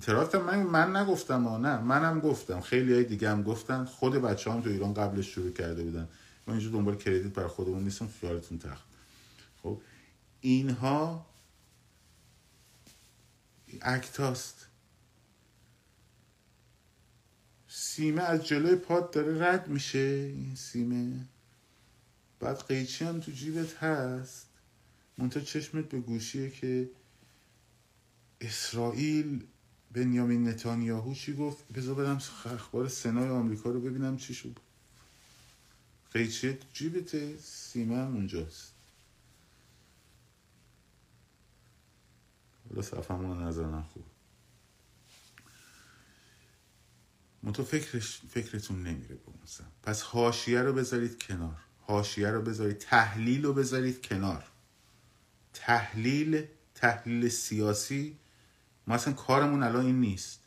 تراکت 0.00 0.34
من 0.34 0.62
من 0.62 0.96
نگفتم 0.96 1.44
ها 1.44 1.58
نه. 1.58 1.78
منم 1.78 2.20
گفتم. 2.20 2.60
خیلی 2.60 2.92
های 2.92 3.04
دیگه 3.04 3.30
هم 3.30 3.42
گفتن. 3.42 3.84
خود 3.84 4.14
بچه 4.14 4.52
هم 4.52 4.60
تو 4.60 4.70
ایران 4.70 4.94
قبلش 4.94 5.26
شروع 5.26 5.52
کرده 5.52 5.84
بودن. 5.84 6.08
ما 6.46 6.54
اینجا 6.54 6.70
دنبال 6.70 6.96
کردیت 6.96 7.32
برای 7.32 7.48
خودمون 7.48 7.84
نیستم. 7.84 8.08
خیالتون 8.20 8.58
تخت. 8.58 8.84
خب. 9.62 9.80
اینها 10.40 11.26
اکتاست. 13.82 14.66
سیمه 17.68 18.22
از 18.22 18.46
جلوی 18.46 18.76
پاد 18.76 19.10
داره 19.10 19.48
رد 19.48 19.68
میشه. 19.68 20.32
این 20.34 20.54
سیمه. 20.54 21.12
بعد 22.40 22.66
قیچی 22.68 23.04
هم 23.04 23.20
تو 23.20 23.32
جیبت 23.32 23.74
هست. 23.74 24.46
منتها 25.18 25.42
چشمت 25.42 25.84
به 25.84 26.00
گوشیه 26.00 26.50
که 26.50 26.90
اسرائیل 28.40 29.46
بنیامین 29.92 30.48
نتانیاهو 30.48 31.14
چی 31.14 31.34
گفت؟ 31.36 31.72
بذار 31.72 31.94
برم 31.94 32.16
اخبار 32.44 32.88
سنای 32.88 33.28
آمریکا 33.28 33.70
رو 33.70 33.80
ببینم 33.80 34.16
چی 34.16 34.34
شد. 34.34 34.58
قیچی 36.12 36.58
جیبت 36.72 37.40
سیمه 37.40 37.96
هم 37.96 38.14
اونجاست. 38.14 38.72
حالا 42.68 42.82
صفحمون 42.82 43.42
نظر 43.42 43.80
خوب 43.82 44.04
منتها 47.42 47.64
فکرش 47.64 48.20
فکرتون 48.30 48.82
نمیره 48.82 49.14
به 49.14 49.32
پس 49.82 50.02
حاشیه 50.02 50.62
رو 50.62 50.72
بذارید 50.72 51.22
کنار. 51.22 51.56
حاشیه 51.80 52.30
رو 52.30 52.42
بذارید 52.42 52.78
تحلیل 52.78 53.44
رو 53.44 53.52
بذارید 53.52 54.06
کنار. 54.06 54.44
تحلیل 55.52 56.46
تحلیل 56.74 57.28
سیاسی 57.28 58.16
ما 58.88 58.94
اصلا 58.94 59.14
کارمون 59.14 59.62
الان 59.62 59.86
این 59.86 60.00
نیست. 60.00 60.40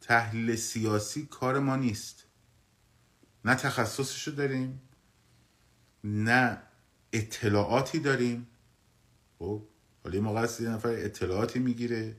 تحلیل 0.00 0.56
سیاسی 0.56 1.26
کار 1.26 1.58
ما 1.58 1.76
نیست. 1.76 2.24
نه 3.44 3.54
تخصصشو 3.54 4.30
داریم 4.30 4.80
نه 6.04 6.62
اطلاعاتی 7.12 7.98
داریم. 7.98 8.46
خب 9.38 9.62
حالا 10.04 10.20
موقع 10.20 10.48
یه 10.60 10.68
نفر 10.68 10.88
اطلاعاتی 10.88 11.58
می‌گیره 11.58 12.16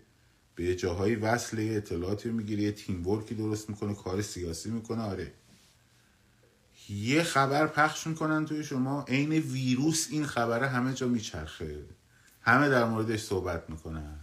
به 0.55 0.63
یه 0.63 0.75
جاهایی 0.75 1.15
وصل 1.15 1.59
یه 1.59 1.77
اطلاعاتی 1.77 2.29
می‌گیره 2.29 2.63
یه 2.63 2.71
تیم 2.71 3.07
ورکی 3.07 3.35
درست 3.35 3.69
می‌کنه 3.69 3.95
کار 3.95 4.21
سیاسی 4.21 4.69
می‌کنه 4.69 5.01
آره. 5.01 5.33
یه 6.89 7.23
خبر 7.23 7.67
پخش 7.67 8.07
می‌کنن 8.07 8.45
توی 8.45 8.63
شما 8.63 9.05
عین 9.07 9.31
ویروس 9.31 10.07
این 10.11 10.25
خبره 10.25 10.67
همه 10.67 10.93
جا 10.93 11.07
میچرخه. 11.07 11.85
همه 12.41 12.69
در 12.69 12.85
موردش 12.85 13.23
صحبت 13.23 13.69
می‌کنن. 13.69 14.20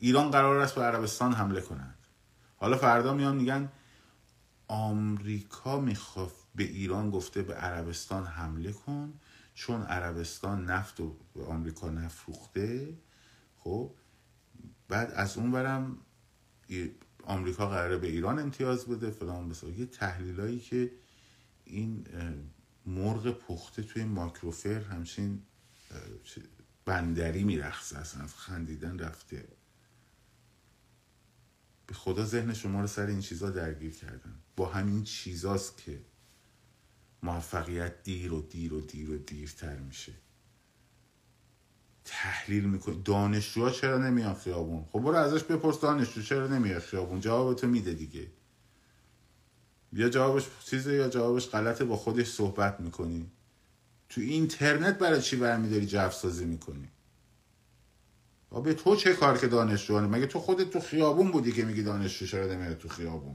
ایران 0.00 0.30
قرار 0.30 0.58
است 0.58 0.74
به 0.74 0.82
عربستان 0.82 1.32
حمله 1.32 1.60
کند 1.60 1.98
حالا 2.56 2.76
فردا 2.76 3.14
میان 3.14 3.36
میگن 3.36 3.72
آمریکا 4.68 5.80
می‌خواد 5.80 6.32
به 6.54 6.64
ایران 6.64 7.10
گفته 7.10 7.42
به 7.42 7.54
عربستان 7.54 8.26
حمله 8.26 8.72
کن 8.72 9.20
چون 9.54 9.82
عربستان 9.82 10.64
نفت 10.64 11.00
و 11.00 11.16
به 11.34 11.44
آمریکا 11.44 11.90
نفروخته. 11.90 12.98
خب 13.58 13.94
بعد 14.88 15.10
از 15.10 15.36
اون 15.36 15.50
برم 15.50 15.96
آمریکا 17.24 17.68
قراره 17.68 17.98
به 17.98 18.06
ایران 18.06 18.38
امتیاز 18.38 18.86
بده 18.86 19.10
فلان 19.10 19.48
بسا. 19.48 19.68
یه 19.68 19.86
تحلیلایی 19.86 20.60
که 20.60 20.92
این 21.64 22.06
مرغ 22.86 23.30
پخته 23.30 23.82
توی 23.82 24.04
ماکروفر 24.04 24.80
همچین 24.80 25.42
بندری 26.84 27.44
میرخصه 27.44 27.98
اصلا 27.98 28.26
خندیدن 28.26 28.98
رفته. 28.98 29.48
خدا 31.94 32.24
ذهن 32.24 32.54
شما 32.54 32.80
رو 32.80 32.86
سر 32.86 33.06
این 33.06 33.20
چیزا 33.20 33.50
درگیر 33.50 33.94
کردن. 33.94 34.34
با 34.56 34.66
همین 34.66 35.04
چیزاست 35.04 35.76
که 35.76 36.00
موفقیت 37.22 38.02
دیر 38.02 38.32
و 38.32 38.42
دیر 38.42 38.74
و 38.74 38.80
دیر 38.80 39.10
و 39.10 39.16
دیرتر 39.18 39.76
میشه. 39.76 40.12
تحلیل 42.04 42.64
می‌کنی. 42.64 43.02
دانشجوها 43.02 43.70
چرا 43.70 43.98
نمیان 43.98 44.34
خیابون؟ 44.34 44.84
خب 44.92 44.98
برو 44.98 45.16
ازش 45.16 45.44
بپرس 45.44 45.80
دانشجو 45.80 46.22
چرا 46.22 46.46
نمیاد 46.46 46.82
خیابون؟ 46.82 47.20
جوابتو 47.20 47.66
میده 47.66 47.94
دیگه. 47.94 48.26
یا 49.92 50.08
جوابش 50.08 50.46
چیزه 50.64 50.94
یا 50.94 51.08
جوابش 51.08 51.48
غلطه 51.48 51.84
با 51.84 51.96
خودش 51.96 52.30
صحبت 52.30 52.80
می‌کنی. 52.80 53.30
تو 54.08 54.20
اینترنت 54.20 54.98
برای 54.98 55.22
چی 55.22 55.36
برمیداری 55.36 55.86
جو 55.86 56.10
سازی 56.10 56.44
می‌کنی؟ 56.44 56.88
به 58.58 58.74
تو 58.74 58.96
چه 58.96 59.14
کار 59.14 59.38
که 59.38 59.46
دانشجوانه 59.46 60.06
مگه 60.06 60.26
تو 60.26 60.38
خودت 60.38 60.70
تو 60.70 60.80
خیابون 60.80 61.30
بودی 61.30 61.52
که 61.52 61.64
میگی 61.64 61.82
دانشجو 61.82 62.26
چرا 62.26 62.46
نمیاد 62.46 62.78
تو 62.78 62.88
خیابون؟ 62.88 63.34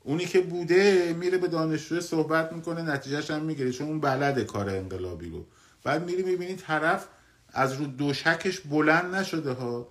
اونی 0.00 0.24
که 0.24 0.40
بوده 0.40 1.12
میره 1.18 1.38
به 1.38 1.48
دانشجو 1.48 2.00
صحبت 2.00 2.52
می‌کنه 2.52 2.82
نتیجهش 2.82 3.30
هم 3.30 3.42
می‌گیره. 3.42 3.72
چون 3.72 3.86
اون 3.86 4.00
بلده 4.00 4.44
کار 4.44 4.70
انقلابی 4.70 5.30
رو. 5.30 5.46
بعد 5.84 6.04
میری 6.04 6.22
می‌بینی 6.22 6.54
طرف 6.54 7.06
از 7.48 7.72
رو 7.72 7.86
دوشکش 7.86 8.60
بلند 8.60 9.14
نشده 9.14 9.52
ها. 9.52 9.88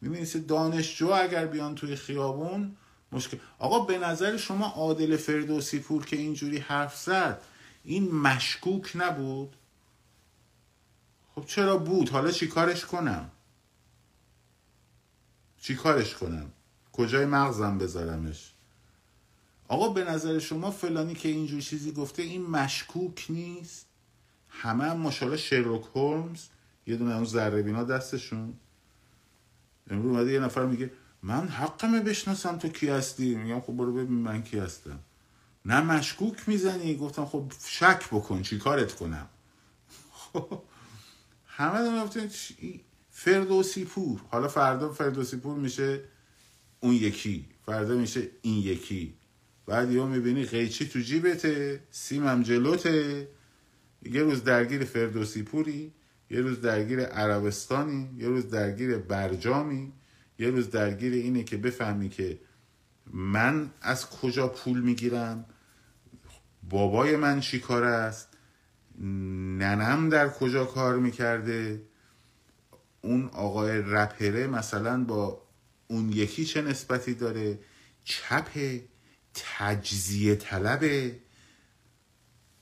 می‌بینی 0.00 0.26
دانشجو 0.26 1.08
اگر 1.08 1.46
بیان 1.46 1.74
توی 1.74 1.96
خیابون 1.96 2.76
مشکل. 3.12 3.36
آقا 3.58 3.78
به 3.78 3.98
نظر 3.98 4.36
شما 4.36 4.66
عادل 4.66 5.16
فردوسی 5.16 5.78
پور 5.78 6.04
که 6.04 6.16
اینجوری 6.16 6.58
حرف 6.58 6.96
زد 6.96 7.40
این 7.84 8.14
مشکوک 8.14 8.92
نبود؟ 8.94 9.56
خب 11.36 11.44
چرا 11.46 11.76
بود؟ 11.78 12.08
حالا 12.08 12.30
چی 12.30 12.46
کارش 12.48 12.84
کنم؟ 12.84 13.30
چی 15.60 15.74
کارش 15.76 16.14
کنم؟ 16.14 16.52
کجای 16.92 17.26
مغزم 17.26 17.78
بذارمش؟ 17.78 18.52
آقا 19.68 19.88
به 19.88 20.04
نظر 20.04 20.38
شما 20.38 20.70
فلانی 20.70 21.14
که 21.14 21.28
اینجور 21.28 21.60
چیزی 21.60 21.92
گفته 21.92 22.22
این 22.22 22.46
مشکوک 22.46 23.26
نیست؟ 23.28 23.86
همه 24.48 24.84
هم 24.84 24.96
ماشاءالله 24.96 25.38
شرلوک 25.38 25.84
هولمز 25.94 26.46
یه 26.86 26.96
دونه 26.96 27.14
اون 27.14 27.24
ذره 27.24 27.84
دستشون. 27.84 28.54
امروز 29.90 30.16
اومده 30.16 30.32
یه 30.32 30.40
نفر 30.40 30.66
میگه 30.66 30.90
من 31.22 31.48
حقمه 31.48 32.00
بشناسم 32.00 32.58
تو 32.58 32.68
کی 32.68 32.88
هستی؟ 32.88 33.34
میگم 33.34 33.60
خب 33.60 33.72
برو 33.72 33.92
ببین 33.92 34.18
من 34.18 34.42
کی 34.42 34.58
هستم. 34.58 34.98
نه 35.64 35.80
مشکوک 35.80 36.48
می‌زنی. 36.48 36.96
گفتم 36.96 37.24
خب 37.24 37.52
شک 37.66 38.08
بکن 38.12 38.42
چی 38.42 38.58
کارت 38.58 38.94
کنم؟ 38.94 39.26
خب 40.32 40.62
همه 41.56 41.82
دارم 41.82 42.10
فردوسی 43.10 43.84
پور. 43.84 44.20
حالا 44.28 44.48
فردا 44.48 44.92
فردوسی 44.92 45.36
پور 45.36 45.58
میشه 45.58 46.00
اون 46.80 46.94
یکی. 46.94 47.46
فردا 47.66 47.94
میشه 47.94 48.22
این 48.42 48.58
یکی. 48.58 49.14
بعد 49.66 49.92
یه 49.92 50.04
می‌بینی 50.04 50.44
قیچی 50.44 50.88
تو 50.88 50.98
جیبته 50.98 51.80
سیمم 51.90 52.42
جلوته. 52.42 53.28
یه 54.02 54.22
روز 54.22 54.44
درگیر 54.44 54.84
فردوسی 54.84 55.42
پوری 55.42 55.92
یه 56.30 56.40
روز 56.40 56.60
درگیر 56.60 57.00
عربستانی 57.00 58.10
یه 58.16 58.28
روز 58.28 58.50
درگیر 58.50 58.98
برجامی 58.98 59.92
یه 60.38 60.50
روز 60.50 60.70
درگیر 60.70 61.12
اینه 61.12 61.44
که 61.44 61.56
بفهمی 61.56 62.08
که 62.08 62.38
من 63.06 63.70
از 63.82 64.10
کجا 64.10 64.48
پول 64.48 64.80
می‌گیرم 64.80 65.44
بابای 66.62 67.16
من 67.16 67.40
چی 67.40 67.60
کار 67.60 67.84
است؟ 67.84 68.35
ننم 68.98 70.08
در 70.08 70.28
کجا 70.28 70.64
کار 70.64 70.96
می‌کرده؟ 70.98 71.82
اون 73.02 73.28
آقای 73.28 73.82
رپره 73.82 74.46
مثلا 74.46 75.04
با 75.04 75.42
اون 75.88 76.12
یکی 76.12 76.44
چه 76.44 76.62
نسبتی 76.62 77.14
داره؟ 77.14 77.58
چپ 78.04 78.48
تجزیه 79.34 80.34
طلبه؟ 80.34 81.20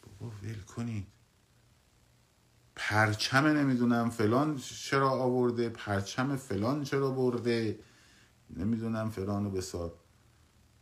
بابا 0.03 0.33
ول 0.43 0.61
کنید. 0.61 1.07
پرچم 2.77 3.47
نمی‌دونم 3.47 4.11
فلان 4.11 4.57
چرا 4.57 5.11
آورده 5.11 5.69
پرچم 5.69 6.37
فلان 6.37 6.85
چرا 6.85 7.11
برده؟ 7.11 7.79
نمی‌دونم 8.57 9.11
فلان 9.11 9.47
و 9.47 9.51
بسار. 9.51 9.93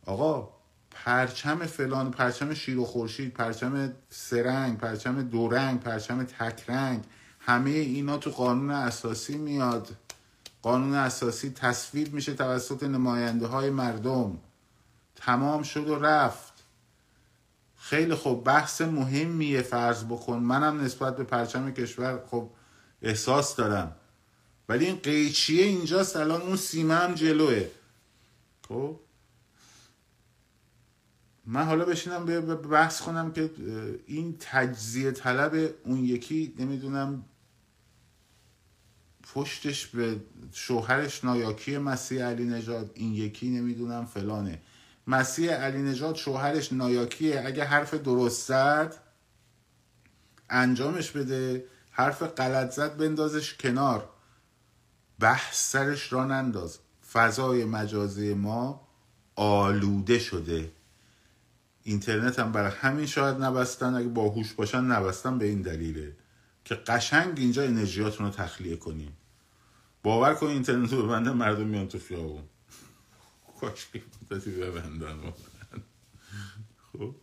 آقا 0.05 0.52
پرچم 0.93 1.65
فلان 1.65 2.11
پرچم 2.11 2.53
شیر 2.53 2.79
و 2.79 2.85
خورشید 2.85 3.33
پرچم 3.33 3.93
سرنگ 4.09 4.77
پرچم 4.77 5.21
دورنگ 5.21 5.79
پرچم 5.79 6.23
تکرنگ 6.23 7.03
همه 7.39 7.69
اینا 7.69 8.17
تو 8.17 8.29
قانون 8.29 8.71
اساسی 8.71 9.37
میاد. 9.37 9.87
قانون 10.61 10.93
اساسی 10.93 11.49
تصویب 11.49 12.13
میشه 12.13 12.33
توسط 12.33 12.83
نماینده 12.83 13.47
های 13.47 13.69
مردم. 13.69 14.37
تمام 15.15 15.63
شد 15.63 15.89
و 15.89 15.95
رفت. 15.95 16.53
خیلی 17.77 18.15
خوب 18.15 18.43
بحث 18.43 18.81
مهمیه 18.81 19.61
فرض 19.61 20.03
بکن. 20.03 20.37
منم 20.37 20.81
نسبت 20.81 21.17
به 21.17 21.23
پرچم 21.23 21.71
کشور 21.71 22.23
خب 22.31 22.49
احساس 23.01 23.55
دارم. 23.55 23.95
ولی 24.69 24.85
این 24.85 24.95
قیچیه 24.95 25.65
اینجاست 25.65 26.15
الان 26.15 26.41
اون 26.41 26.55
سیمه 26.55 26.95
هم 26.95 27.13
جلوه. 27.13 27.65
خب؟ 28.67 28.99
من 31.45 31.63
حالا 31.63 31.85
بشینم 31.85 32.25
به 32.25 32.41
بحث 32.55 33.01
کنم 33.01 33.31
که 33.31 33.51
این 34.05 34.35
تجزیه 34.39 35.11
طلب 35.11 35.73
اون 35.83 36.03
یکی 36.05 36.55
نمی‌دونم 36.59 37.25
پشتش 39.33 39.87
به 39.87 40.19
شوهرش 40.51 41.23
نایاکی 41.23 41.77
مسیح 41.77 42.23
علی 42.23 42.45
نژاد 42.45 42.91
این 42.93 43.13
یکی 43.13 43.49
نمی‌دونم 43.49 44.05
فلانه. 44.05 44.61
مسیح 45.07 45.51
علی 45.51 45.81
نژاد 45.81 46.15
شوهرش 46.15 46.73
نایاکیه. 46.73 47.43
اگه 47.45 47.63
حرف 47.63 47.93
درست 47.93 48.47
زد 48.47 48.95
انجامش 50.49 51.11
بده. 51.11 51.65
حرف 51.91 52.23
غلط 52.23 52.71
زد 52.71 52.97
بندازش 52.97 53.53
کنار. 53.53 54.09
بحث 55.19 55.71
سرش 55.71 56.13
را 56.13 56.25
ننداز. 56.25 56.79
فضای 57.11 57.65
مجازی 57.65 58.33
ما 58.33 58.87
آلوده 59.35 60.19
شده. 60.19 60.71
اینترنت 61.83 62.39
هم 62.39 62.51
برای 62.51 62.71
همین 62.71 63.05
شاید 63.05 63.43
نبستن 63.43 63.93
اگه 63.93 64.07
باهوش 64.07 64.53
باشن 64.53 64.81
نبستن 64.83 65.37
به 65.37 65.45
این 65.45 65.61
دلیله 65.61 66.15
که 66.65 66.75
قشنگ 66.75 67.39
اینجا 67.39 67.63
انرژیاتون 67.63 68.25
رو 68.25 68.31
تخلیه 68.31 68.75
کنیم 68.75 69.17
باور 70.03 70.33
کن 70.33 70.47
اینترنت 70.47 70.93
رو 70.93 71.03
ببندن 71.03 71.31
مردم 71.31 71.67
میان 71.67 71.87
تو 71.87 71.99
خیابون. 71.99 72.43
کاش 73.59 73.87
ببندن 74.31 75.33
خب. 76.91 77.15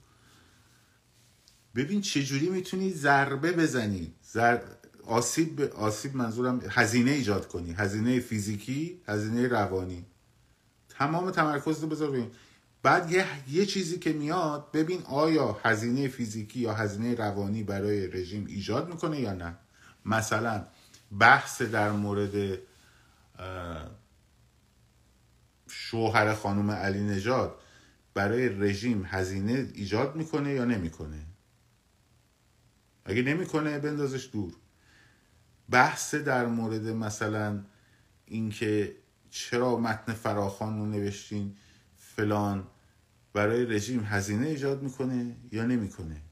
ببین 1.74 2.00
چجوری 2.00 2.48
می‌تونی 2.48 2.92
ضربه 2.92 3.52
بزنی؟ 3.52 4.14
زر... 4.22 4.58
آسیب 5.06 5.60
آسیب 5.60 6.16
منظورم 6.16 6.60
هزینه 6.70 7.10
ایجاد 7.10 7.48
کنی. 7.48 7.72
هزینه 7.72 8.20
فیزیکی 8.20 9.00
هزینه 9.06 9.48
روانی. 9.48 10.06
تمام 10.88 11.30
تمرکز 11.30 11.82
رو 11.82 11.88
بذار 11.88 12.10
ببین 12.10 12.30
بعد 12.82 13.10
یه،, 13.10 13.26
یه 13.48 13.66
چیزی 13.66 13.98
که 13.98 14.12
میاد 14.12 14.72
ببین 14.72 15.02
آیا 15.02 15.60
هزینه 15.64 16.08
فیزیکی 16.08 16.60
یا 16.60 16.74
هزینه 16.74 17.14
روانی 17.14 17.62
برای 17.62 18.06
رژیم 18.06 18.46
ایجاد 18.46 18.88
می‌کنه 18.88 19.20
یا 19.20 19.32
نه؟ 19.32 19.54
مثلا 20.04 20.66
بحث 21.18 21.62
در 21.62 21.90
مورد 21.90 22.58
شوهر 25.68 26.34
خانم 26.34 26.70
علی 26.70 27.00
نژاد 27.00 27.60
برای 28.14 28.48
رژیم 28.48 29.04
هزینه 29.06 29.68
ایجاد 29.74 30.16
می‌کنه 30.16 30.52
یا 30.52 30.64
نمی‌کنه؟ 30.64 31.26
اگه 33.04 33.22
نمی‌کنه 33.22 33.78
بندازش 33.78 34.28
دور. 34.32 34.52
بحث 35.70 36.14
در 36.14 36.46
مورد 36.46 36.86
مثلا 36.86 37.64
اینکه 38.26 38.96
چرا 39.30 39.76
متن 39.76 40.12
فراخان 40.12 40.78
رو 40.78 40.86
نوشتین؟ 40.86 41.56
فلان 42.20 42.66
برای 43.32 43.64
رژیم 43.64 44.04
هزینه 44.04 44.46
ایجاد 44.46 44.82
می‌کنه 44.82 45.36
یا 45.52 45.64
نمی‌کنه؟ 45.64 46.22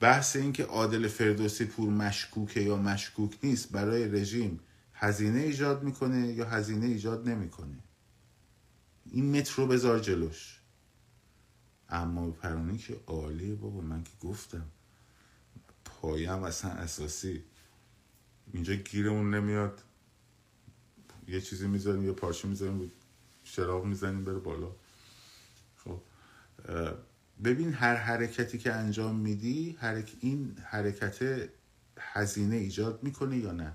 بحث 0.00 0.36
این 0.36 0.52
که 0.52 0.64
عادل 0.64 1.08
فردوسی 1.08 1.64
پور 1.64 1.90
مشکوکه 1.90 2.60
یا 2.60 2.76
مشکوک 2.76 3.38
نیست 3.42 3.72
برای 3.72 4.08
رژیم 4.08 4.60
هزینه 4.94 5.38
ایجاد 5.38 5.82
می‌کنه 5.82 6.26
یا 6.26 6.44
هزینه 6.44 6.86
ایجاد 6.86 7.28
نمی‌کنه؟ 7.28 7.78
این 9.06 9.38
متر 9.38 9.54
رو 9.56 9.66
بذار 9.66 9.98
جلوش. 9.98 10.60
اما 11.88 12.30
پرانی 12.30 12.78
که 12.78 13.00
عالیه 13.06 13.54
بابا 13.54 13.80
من 13.80 14.02
که 14.02 14.12
گفتم. 14.20 14.66
پایم 15.84 16.42
اصلا 16.42 16.70
اساسی. 16.70 17.44
اینجا 18.52 18.74
گیرمون 18.74 19.34
نمیاد. 19.34 19.82
یه 21.28 21.40
چیزی 21.40 21.66
می‌ذاریم 21.66 22.04
یه 22.04 22.12
پارچه 22.12 22.48
می‌ذاریم. 22.48 22.92
چراغ 23.52 23.84
می‌زنیم 23.84 24.24
بره 24.24 24.38
بالا. 24.38 24.70
خب 25.76 26.00
ببین 27.44 27.72
هر 27.72 27.94
حرکتی 27.94 28.58
که 28.58 28.72
انجام 28.72 29.16
میدی 29.16 29.76
حرک... 29.80 30.12
این 30.20 30.56
حرکت 30.64 31.48
هزینه 31.98 32.56
ایجاد 32.56 33.02
می‌کنه 33.02 33.36
یا 33.36 33.52
نه؟ 33.52 33.72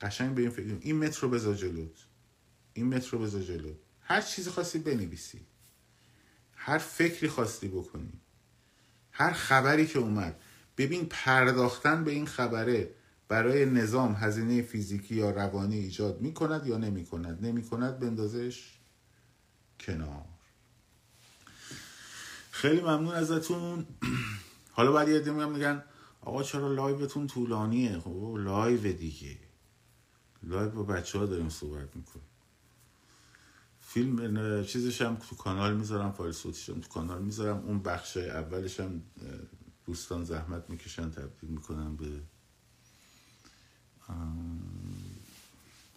قشنگ 0.00 0.34
به 0.34 0.42
این 0.42 0.50
فکر 0.50 0.76
این 0.80 0.98
متر 0.98 1.20
رو 1.20 1.28
بذار 1.28 1.54
جلوت 1.54 2.06
این 2.74 2.86
متر 2.86 3.10
رو 3.10 3.18
بذار 3.18 3.42
جلوت 3.42 3.76
هر 4.00 4.20
چیزی 4.20 4.50
خواستی 4.50 4.78
بنویسی. 4.78 5.40
هر 6.56 6.78
فکری 6.78 7.28
خواستی 7.28 7.68
بکنی. 7.68 8.20
هر 9.12 9.32
خبری 9.32 9.86
که 9.86 9.98
اومد. 9.98 10.40
ببین 10.76 11.06
پرداختن 11.10 12.04
به 12.04 12.10
این 12.10 12.26
خبره 12.26 12.90
برای 13.28 13.66
نظام 13.66 14.14
هزینه 14.14 14.62
فیزیکی 14.62 15.14
یا 15.14 15.30
روانی 15.30 15.76
ایجاد 15.76 16.20
می 16.20 16.34
کند 16.34 16.66
یا 16.66 16.76
نمی 16.76 17.04
کند 17.04 17.46
نمی 17.46 17.62
کند 17.62 17.98
بندازش. 17.98 18.75
کنار. 19.80 20.24
خیلی 22.50 22.80
ممنون 22.80 23.14
ازتون. 23.14 23.86
حالا 24.72 24.92
بعد 24.92 25.08
یه 25.08 25.18
میگم 25.18 25.52
میگن 25.52 25.84
آقا 26.20 26.42
چرا 26.42 26.72
live 26.72 27.03
تون 27.03 27.26
طولانیه؟ 27.26 27.98
خب 27.98 28.36
live 28.38 28.92
دیگه. 28.92 29.38
live 30.42 30.70
با 30.70 30.82
بچه 30.82 31.18
ها 31.18 31.26
داریم 31.26 31.48
صحبت 31.48 31.96
می‌کنیم. 31.96 32.26
فیلم 33.80 34.64
چیزش 34.64 35.02
هم 35.02 35.16
تو 35.16 35.36
کانال 35.36 35.76
می‌ذارم 35.76 36.12
فایل 36.12 36.32
صوتیش 36.32 36.66
تو 36.66 36.88
کانال 36.92 37.22
می‌ذارم. 37.22 37.56
اون 37.56 37.78
بخش 37.78 38.16
اولش 38.16 38.80
هم 38.80 39.02
دوستان 39.86 40.24
زحمت 40.24 40.70
می‌کشن 40.70 41.10
تبدیل 41.10 41.50
می‌کنم 41.50 41.96
به 41.96 42.20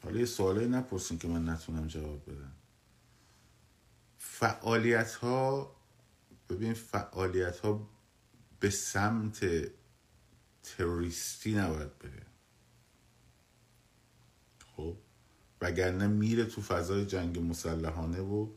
حالا 0.04 0.20
یه 0.20 0.26
سوالی 0.26 0.68
نپرسین 0.68 1.20
که 1.20 1.28
من 1.28 1.50
نتونم 1.50 1.88
جواب 1.88 2.24
بدم. 2.24 2.52
فعالیت 4.32 5.14
ها 5.14 5.76
ببین 6.50 6.74
فعالیت 6.74 7.60
ها 7.60 7.90
به 8.60 8.70
سمت 8.70 9.46
تروریستی 10.64 11.56
نباید 11.56 12.00
بره. 12.00 12.26
خب؟ 14.76 14.98
وگرنه 15.62 16.08
میره 16.08 16.46
تو 16.46 16.62
فضای 16.62 17.06
جنگ 17.06 17.40
مسلحانه 17.40 18.20
و 18.20 18.50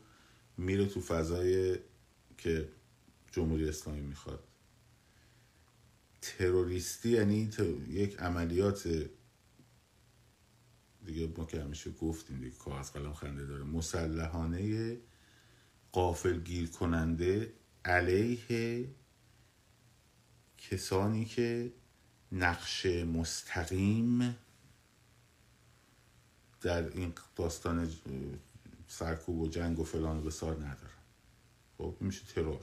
میره 0.57 0.85
تو 0.85 1.01
فضای 1.01 1.79
که 2.37 2.69
جمهوری 3.31 3.69
اسلامی 3.69 4.01
می‌خواد. 4.01 4.43
تروریستی 6.21 7.09
یعنی 7.09 7.49
یک 7.87 8.19
عملیات 8.19 9.09
دیگه 11.05 11.33
ما 11.37 11.45
که 11.45 11.61
همیشه 11.61 11.91
گفتیم 11.91 12.39
دیگه 12.39 12.55
کاغذ 12.57 12.91
قلم 12.91 13.13
خنده 13.13 13.45
داره. 13.45 13.63
مسلحانه 13.63 14.97
قافل 15.93 16.39
گیر 16.39 16.69
کننده 16.69 17.53
علیه 17.85 18.87
کسانی 20.57 21.25
که 21.25 21.71
نقش 22.31 22.85
مستقیم 22.85 24.35
در 26.61 26.89
این 26.89 27.13
داستان 27.35 27.89
سرکوب 28.87 29.39
و 29.39 29.47
جنگ 29.47 29.79
و 29.79 29.83
فلان 29.83 30.17
و 30.17 30.21
بسار 30.21 30.55
ندارن. 30.55 31.03
خب 31.77 31.95
میشه 31.99 32.25
ترور. 32.25 32.61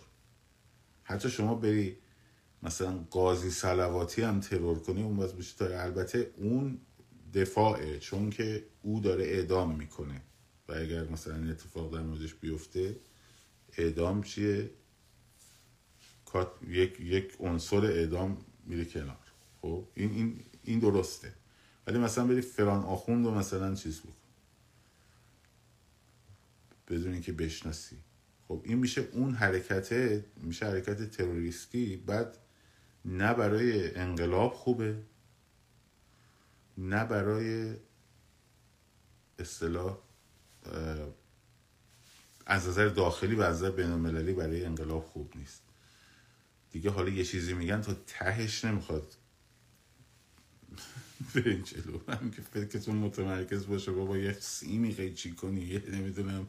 حتی 1.02 1.30
شما 1.30 1.54
بری 1.54 1.96
مثلا 2.62 3.06
قاضی 3.10 3.50
سلواتی 3.50 4.22
هم 4.22 4.40
ترور 4.40 4.78
کنی 4.78 5.02
اون 5.02 5.16
باز 5.16 5.32
بشه 5.32 5.64
البته 5.64 6.30
اون 6.36 6.78
دفاعه 7.34 7.98
چون 7.98 8.30
که 8.30 8.66
او 8.82 9.00
داره 9.00 9.24
اعدام 9.24 9.74
می‌کنه. 9.74 10.22
و 10.68 10.72
اگر 10.72 11.04
مثلا 11.04 11.50
اتفاق 11.50 11.94
در 11.94 12.02
موردش 12.02 12.34
بیفته 12.34 12.96
اعدام 13.80 14.22
چیه؟ 14.22 14.70
یک 16.68 17.00
یک 17.00 17.36
عنصر 17.40 17.84
اعدام 17.84 18.44
میره 18.66 18.84
کنار. 18.84 19.16
خب؟ 19.62 19.84
این 19.94 20.10
این 20.10 20.44
این 20.64 20.78
درسته. 20.78 21.32
ولی 21.86 21.98
مثلا 21.98 22.26
بری 22.26 22.40
فران 22.40 22.82
آخوند 22.82 23.26
و 23.26 23.30
مثلا 23.30 23.74
چیز 23.74 24.00
بکن. 24.00 24.12
بدون 26.88 27.12
اینکه 27.12 27.32
بشناسی. 27.32 27.96
خب 28.48 28.62
این 28.64 28.78
میشه 28.78 29.08
اون 29.12 29.34
حرکته 29.34 30.24
میشه 30.36 30.66
حرکت 30.66 31.10
تروریستی. 31.10 31.96
بعد 31.96 32.36
نه 33.04 33.34
برای 33.34 33.94
انقلاب 33.94 34.52
خوبه. 34.52 34.96
نه 36.78 37.04
برای 37.04 37.74
اصطلاح 39.38 39.98
از 42.50 42.68
نظر 42.68 42.88
داخلی 42.88 43.34
و 43.34 43.42
از 43.42 43.56
نظر 43.56 43.70
بین 43.70 44.02
برای 44.34 44.64
انقلاب 44.64 45.04
خوب 45.04 45.32
نیست. 45.36 45.62
دیگه 46.70 46.90
حالا 46.90 47.08
یه 47.08 47.24
چیزی 47.24 47.54
میگن 47.54 47.80
تا 47.80 47.96
تهش 48.06 48.64
نمی‌خواد 48.64 49.16
برین 51.34 51.62
جلو. 51.62 51.98
هم 52.08 52.30
که 52.30 52.42
فکرتون 52.42 52.96
متمرکز 52.96 53.66
باشه 53.66 53.92
بابا 53.92 54.18
یه 54.18 54.32
سیمی 54.32 54.92
قیچی 54.92 55.32
کنی 55.32 55.60
یه 55.60 55.82
نمی‌دونم 55.92 56.46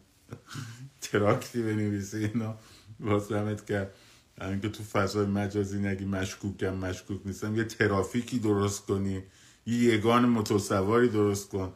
تراکتی 1.01 1.61
بنویسی 1.61 2.25
اینا. 2.25 2.57
واسه 2.99 3.55
کرد 3.67 3.93
همین 4.41 4.61
که 4.61 4.69
تو 4.69 4.83
فضای 4.83 5.25
مجازی 5.25 5.79
نگی 5.79 6.05
مشکوکم 6.05 6.73
مشکوک 6.73 7.21
نیستم. 7.25 7.55
یه 7.55 7.63
ترافیکی 7.63 8.39
درست 8.39 8.85
کنی. 8.85 9.23
یه 9.65 9.77
یگان 9.77 10.25
متصوری 10.25 11.09
درست 11.09 11.49
کن. 11.49 11.73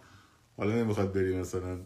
حالا 0.57 0.75
نمی‌خواد 0.75 1.13
بری 1.13 1.37
مثلا 1.37 1.79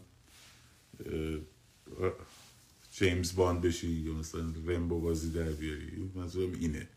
جیمز 3.00 3.34
باند 3.34 3.60
بشی 3.60 3.88
یا 3.88 4.14
مثلا 4.14 4.52
رمبو 4.66 5.00
بازی 5.00 5.30
در 5.30 5.50
بیاری. 5.50 6.12
منظورم 6.14 6.52
اینه. 6.52 6.88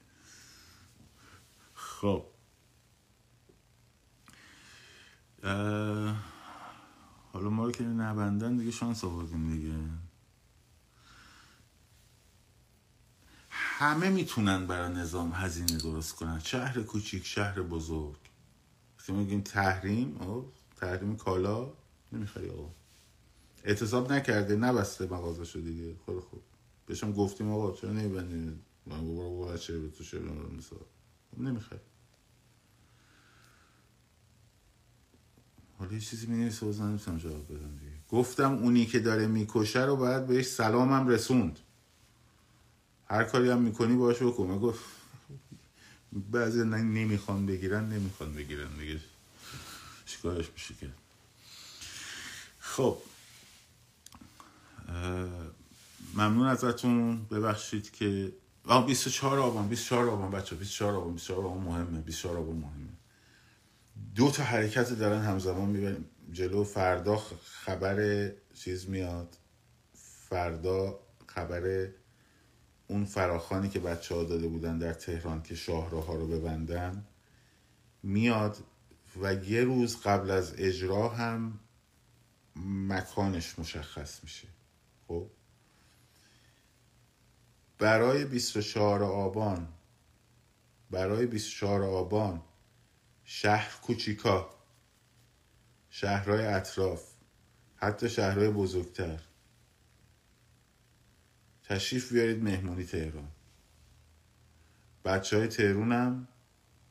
خب. 1.74 2.26
حالا 7.34 7.50
ما 7.50 7.66
رو 7.66 7.72
که 7.72 7.84
نبندن 7.84 8.58
دیگه 8.58 8.72
شانس 8.72 9.04
آوردیم 9.04 9.52
دیگه. 9.52 9.74
همه 13.50 14.10
می‌تونن 14.10 14.68
برای 14.68 14.94
نظام 14.94 15.32
هزینه 15.34 15.78
درست 15.78 16.16
کنن. 16.16 16.40
شهر 16.40 16.82
کوچیک 16.82 17.26
شهر 17.26 17.62
بزرگ. 17.62 18.18
وقتی 19.00 19.12
میگیم 19.14 19.42
تحریم 19.42 20.18
تحریم 20.76 21.16
کالا 21.18 21.74
نمی‌خوای 22.12 22.50
آقا. 22.50 22.83
اعتصاب 23.64 24.12
نکرده 24.12 24.56
نبسته 24.56 25.06
مغازه 25.06 25.46
شو 25.46 25.60
دیگه. 25.60 25.96
خیلی 26.06 26.20
خوب. 26.20 26.42
بهشم 26.86 27.14
گفتیم 27.14 27.52
آقا 27.52 27.72
چرا 27.72 27.92
نمیبندین 27.92 28.60
من 28.86 29.16
بابا 29.16 29.46
بچه 29.46 29.80
به 29.80 29.90
تو 29.90 30.04
شبه 30.04 30.32
نمی‌خوای. 31.38 31.80
حالا 35.80 35.94
یه 35.94 36.00
چیزی 36.00 36.28
می 36.28 36.38
نویسه 36.38 36.66
نمی‌تونم 36.66 37.18
جواب 37.18 37.46
بدم 37.46 37.78
دیگه. 37.78 37.92
گفتم 38.10 38.54
اونی 38.54 38.86
که 38.86 39.00
داره 39.00 39.28
می‌کشه 39.28 39.86
رو 39.86 39.96
باید 39.96 40.28
بهش 40.28 40.46
سلامم 40.46 41.08
رسوند. 41.08 41.60
هر 43.10 43.24
کاری 43.24 43.50
هم 43.50 43.62
می‌کنی 43.62 43.96
باش 43.96 44.22
بکن. 44.22 44.60
گفت 44.60 44.84
بعضی 46.14 46.64
نمی‌خوان 46.64 47.46
بگیرن 47.46 47.90
نمی‌خوان 47.90 48.34
بگیرن. 48.34 48.78
دیگه 48.78 49.00
شکارش 50.06 50.52
میشه 50.52 50.74
که؟ 50.74 50.90
خب. 52.60 52.98
ممنون 56.14 56.48
ازتون. 56.48 57.26
ببخشید 57.26 57.92
که 57.92 58.34
آه 58.66 58.86
24 58.86 59.40
آبان 59.40 59.68
24 59.68 60.10
آبان 60.10 60.32
بچه 60.32 60.56
24 60.56 60.96
آبان 60.96 61.14
24 61.14 61.46
آبان 61.46 61.64
مهمه 61.64 62.02
24 62.02 62.38
آبان 62.38 62.56
مهمه. 62.56 62.90
دو 64.16 64.32
تا 64.32 64.44
حرکت 64.44 64.94
دارن 64.94 65.22
همزمان 65.22 65.70
می‌بریم 65.70 66.06
جلو. 66.32 66.64
فردا 66.64 67.22
خبر 67.44 68.30
چیز 68.54 68.90
میاد. 68.90 69.38
فردا 70.30 71.00
خبر 71.28 71.90
اون 72.88 73.06
فراخانی 73.06 73.70
که 73.70 73.80
بچه 73.80 74.16
ها 74.16 74.24
داده 74.24 74.48
بودن 74.48 74.78
در 74.78 74.94
تهران 74.94 75.44
که 75.44 75.56
شاهراه 75.56 76.06
ها 76.06 76.16
رو 76.16 76.28
ببندن 76.28 77.06
میاد 78.04 78.58
و 79.22 79.34
یه 79.34 79.64
روز 79.64 80.02
قبل 80.02 80.32
از 80.32 80.54
اجرا 80.58 81.10
هم 81.10 81.60
مکانش 82.66 83.60
مشخص 83.60 84.24
میشه. 84.24 84.48
خب. 85.08 85.30
برای 87.78 88.26
24 88.26 89.04
آبان 89.04 89.68
برای 90.92 91.26
24 91.26 91.84
آبان 91.84 92.42
شهر 93.24 93.82
کوچیکا 93.82 94.50
شهرهای 95.90 96.46
اطراف 96.46 97.14
حتی 97.76 98.10
شهرهای 98.10 98.50
بزرگتر. 98.50 99.20
تشریف 101.64 102.14
بیارید 102.14 102.44
مهمونی 102.44 102.86
تهران. 102.86 103.32
بچه 105.06 105.38
های 105.38 105.48
تهرون 105.48 105.92
هم 105.92 106.28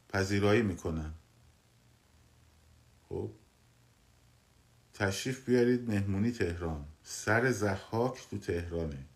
پذیرایی 0.08 0.62
می‌کنن. 0.62 1.14
خب. 3.08 3.30
تشریف 4.94 5.48
بیارید 5.48 5.90
مهمونی 5.90 6.30
تهران. 6.30 6.91
سر 7.02 7.50
زخاک 7.50 8.28
تو 8.30 8.38
تهرانه. 8.38 9.06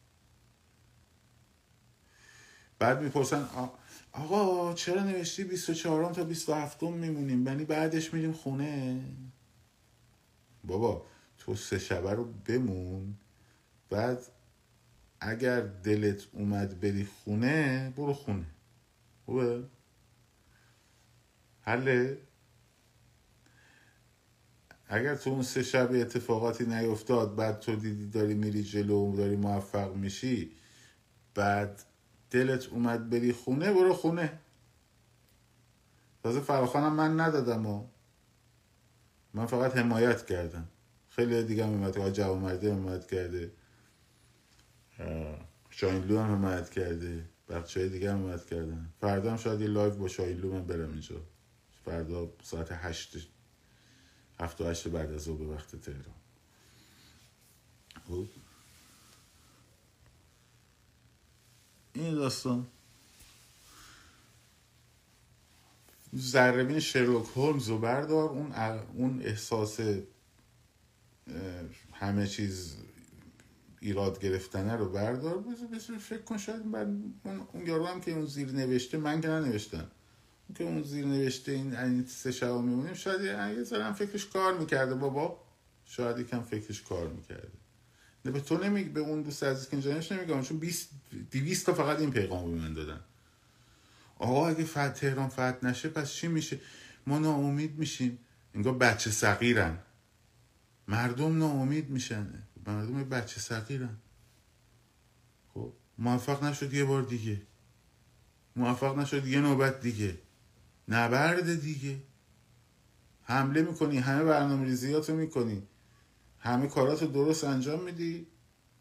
بعد 2.78 3.02
می‌پرسن 3.02 3.48
آقا 4.12 4.74
چرا 4.74 5.02
نوشتی 5.04 5.44
24 5.44 6.14
تا 6.14 6.24
27 6.24 6.82
میمونیم؟ 6.82 7.46
یعنی 7.46 7.64
بعدش 7.64 8.14
میریم 8.14 8.32
خونه. 8.32 9.04
بابا 10.64 11.06
تو 11.38 11.54
سه 11.54 11.78
شبه 11.78 12.12
رو 12.12 12.24
بمون 12.24 13.14
بعد 13.90 14.26
اگر 15.20 15.60
دلت 15.60 16.26
اومد 16.32 16.80
بری 16.80 17.04
خونه 17.04 17.92
برو 17.96 18.12
خونه. 18.14 18.46
خوبه؟ 19.26 19.64
حله؟ 21.60 22.18
اگر 24.88 25.14
تو 25.14 25.30
اون 25.30 25.42
سه 25.42 25.62
شب 25.62 25.90
اتفاقاتی 25.92 26.64
نیفتاد 26.64 27.36
بعد 27.36 27.60
تو 27.60 27.76
دیدی 27.76 28.06
داری 28.06 28.34
میری 28.34 28.62
جلو 28.62 29.12
و 29.12 29.16
داری 29.16 29.36
موفق 29.36 29.94
میشی 29.94 30.52
بعد 31.34 31.82
دلت 32.30 32.68
اومد 32.68 33.10
بری 33.10 33.32
خونه 33.32 33.72
برو 33.72 33.94
خونه. 33.94 34.40
تازه 36.22 36.40
فراخوانم 36.40 36.92
من 36.92 37.20
ندادم 37.20 37.66
و 37.66 37.86
من 39.34 39.46
فقط 39.46 39.76
حمایت 39.76 40.26
کردم. 40.26 40.68
خیلی 41.08 41.42
دیگه 41.42 41.66
هم 41.66 41.74
حمایت 41.74 41.96
کرده 41.96 42.12
جوان 42.12 42.38
مرده 42.38 42.74
حمایت 42.74 43.06
کرده 43.06 43.52
شاینلو 45.70 46.18
هم 46.18 46.34
حمایت 46.34 46.70
کرده. 46.70 47.28
بچه 47.48 47.80
های 47.80 47.88
دیگه 47.88 48.12
هم 48.12 48.18
حمایت 48.18 48.44
کردن. 48.46 48.92
فردا 49.00 49.30
هم 49.30 49.36
شاید 49.36 49.60
یه 49.60 49.66
live 49.66 49.94
با 49.94 50.08
شاینلو 50.08 50.52
من 50.52 50.66
برم 50.66 50.90
اینجا. 50.90 51.16
فردا 51.84 52.32
ساعت 52.42 52.68
هشت 52.72 53.16
هفت 54.40 54.60
و 54.60 54.64
هشت 54.64 54.88
بعد 54.88 55.12
از 55.12 55.28
به 55.28 55.46
وقت 55.46 55.76
تهران. 55.76 56.14
خوب 58.06 58.28
این 61.94 62.14
داستان. 62.14 62.66
زربین 66.12 66.80
شرلوک 66.80 67.26
هولمز 67.36 67.68
رو 67.68 67.78
بردار. 67.78 68.30
اون, 68.30 68.52
اون 68.94 69.22
احساس 69.22 69.80
همه 71.92 72.26
چیز 72.26 72.76
ایراد 73.80 74.20
گرفتنه 74.20 74.76
رو 74.76 74.88
بردار. 74.88 75.38
بذار 75.38 75.98
فکر 75.98 76.22
کن 76.22 76.38
شاید 76.38 76.66
من 76.66 77.14
اون 77.24 77.66
یارو 77.66 77.86
هم 77.86 78.00
که 78.00 78.10
اون 78.10 78.26
زیر 78.26 78.52
نوشته 78.52 78.98
من 78.98 79.20
که 79.20 79.28
ننوشتم. 79.28 79.90
که 80.54 80.64
اون 80.64 80.82
زیر 80.82 81.06
نوشته 81.06 81.52
این 81.52 81.76
این 81.76 82.06
سه 82.06 82.32
شب 82.32 82.52
میمونیم 82.52 82.94
شاید 82.94 83.20
یه 83.56 83.62
ذره 83.62 83.92
فکرش 83.92 84.26
کار 84.26 84.58
می‌کرده. 84.58 84.94
بابا 84.94 85.40
شاید 85.84 86.18
یکم 86.18 86.42
فکرش 86.42 86.82
کار 86.82 87.08
می‌کرده. 87.08 87.48
نه 88.24 88.32
به 88.32 88.40
تو 88.40 88.64
نمیگه 88.64 88.88
به 88.88 89.00
اون 89.00 89.22
دوست 89.22 89.44
عزیز 89.44 89.68
که 89.68 89.76
اینجا 89.76 90.16
نمیگم. 90.16 90.42
چون 90.42 90.58
20 90.58 90.90
200 91.30 91.66
تا 91.66 91.74
فقط 91.74 92.00
این 92.00 92.10
پیغام 92.10 92.50
به 92.50 92.60
من 92.60 92.72
دادن 92.72 93.00
آقا 94.18 94.48
اگه 94.48 94.64
فتح 94.64 94.88
تهران 94.88 95.28
فتح 95.28 95.58
نشه 95.62 95.88
پس 95.88 96.12
چی 96.12 96.28
میشه؟ 96.28 96.60
ما 97.06 97.18
ناامید 97.18 97.78
میشیم. 97.78 98.18
انگار 98.54 98.74
بچه 98.74 99.10
صغیرن. 99.10 99.78
مردم 100.88 101.38
ناامید 101.38 101.90
میشن. 101.90 102.42
مردم 102.66 103.04
بچه 103.04 103.40
صغیرن. 103.40 103.96
خب 105.54 105.72
موفق 105.98 106.44
نشد 106.44 106.74
یه 106.74 106.84
بار 106.84 107.02
دیگه. 107.02 107.42
موفق 108.56 108.98
نشد 108.98 109.26
یه 109.26 109.40
نوبت 109.40 109.80
دیگه. 109.80 110.18
نبرد 110.88 111.60
دیگه. 111.60 111.96
حمله 113.22 113.62
می‌کنی 113.62 113.98
همه 113.98 114.24
برنامه 114.24 114.64
ریزیاتو 114.64 115.16
می‌کنی. 115.16 115.62
همه 116.38 116.66
کاراتو 116.66 117.06
درست 117.06 117.44
انجام 117.44 117.84
میدی. 117.84 118.26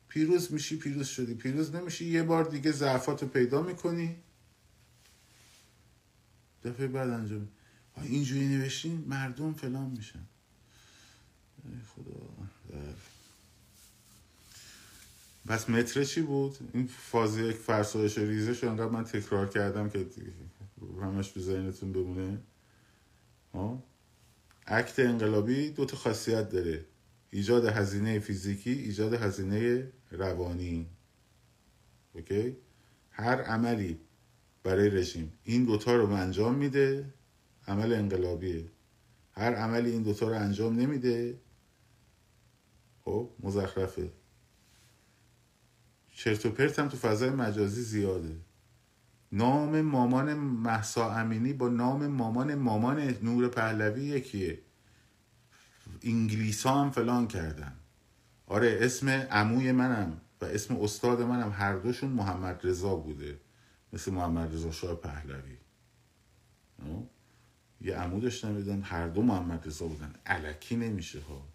پیروز 0.08 0.54
میشی 0.54 0.78
پیروز 0.78 1.08
شدی. 1.08 1.34
پیروز 1.34 1.76
نمیشی 1.76 2.06
یه 2.06 2.24
بار 2.24 2.44
دیگه 2.44 2.72
ضعفاتو 2.72 3.28
پیدا 3.28 3.62
می‌کنی. 3.62 4.16
دفعه 6.64 6.88
بعد 6.88 7.10
انجام. 7.10 7.48
اینجوری 8.02 8.48
نوشتین؟ 8.48 9.06
مردم 9.08 9.54
فلان 9.54 9.90
میشن. 9.90 10.26
خدا. 11.96 12.12
پس 15.48 15.70
متره 15.70 16.06
چی 16.06 16.22
بود؟ 16.22 16.58
این 16.74 16.88
فاز 16.88 17.38
یک 17.38 17.56
فرسایش 17.56 18.18
ریزش 18.18 18.64
انقدر 18.64 18.90
من 18.90 19.04
تکرار 19.04 19.50
کردم 19.50 19.90
که 19.90 20.06
همش 21.02 21.32
تو 21.32 21.40
ذهنتون 21.40 21.94
بمونه. 21.94 22.42
ها؟ 23.54 23.84
اکت 24.68 25.00
انقلابی 25.00 25.70
دو 25.70 25.86
تا 25.86 25.98
خاصیت 25.98 26.50
داره. 26.50 26.86
ایجاد 27.30 27.66
هزینه 27.66 28.20
فیزیکی 28.20 28.72
ایجاد 28.72 29.14
هزینه 29.14 29.92
روانی. 30.12 30.90
اوکی؟ 32.14 32.58
هر 33.12 33.42
عملی 33.42 34.00
برای 34.64 34.90
رژیم. 34.90 35.34
این 35.44 35.66
دوتا 35.66 35.96
رو 35.96 36.12
انجام 36.12 36.56
میده 36.56 37.14
عمل 37.68 37.94
انقلابیه. 37.94 38.66
هر 39.32 39.56
عملی 39.56 39.92
این 39.92 40.04
دوتا 40.04 40.28
رو 40.28 40.36
انجام 40.36 40.80
نمیده 40.80 41.40
خب 43.06 43.30
مزخرفه. 43.40 44.12
چرت 46.14 46.46
و 46.46 46.50
پرت 46.50 46.80
هم 46.80 46.90
تو 46.90 46.98
فضای 46.98 47.30
مجازی 47.30 47.82
زیاده. 47.82 48.36
نام 49.32 49.82
مامان 49.82 50.34
محسا 50.34 51.12
امینی 51.12 51.54
با 51.54 51.70
نام 51.70 52.08
مامان 52.08 52.56
مامان 52.56 53.16
نور 53.24 53.48
پهلوی 53.48 54.04
یکیه. 54.04 54.60
انگلیس 56.04 56.66
هم 56.66 56.92
فلان 56.92 57.28
کردن. 57.28 57.74
آره 58.48 58.78
اسم 58.82 59.10
عموی 59.10 59.72
منم 59.72 60.22
و 60.42 60.46
اسم 60.46 60.76
استاد 60.76 61.22
منم 61.22 61.52
هر 61.52 61.76
دوشون 61.76 62.10
محمد 62.10 62.60
رضا 62.64 62.96
بوده. 62.96 63.40
مثل 63.94 64.12
محمد 64.12 64.54
رضا 64.54 64.72
شاه 64.72 64.96
پهلوی. 64.96 65.58
یه 67.82 67.96
عمو 67.96 68.20
داشتن 68.20 68.82
هر 68.82 69.08
دو 69.08 69.22
محمد 69.22 69.68
رضا 69.68 69.88
بودن. 69.88 70.14
علکی 70.26 70.76
نمیشه 70.76 71.20
ها. 71.20 71.48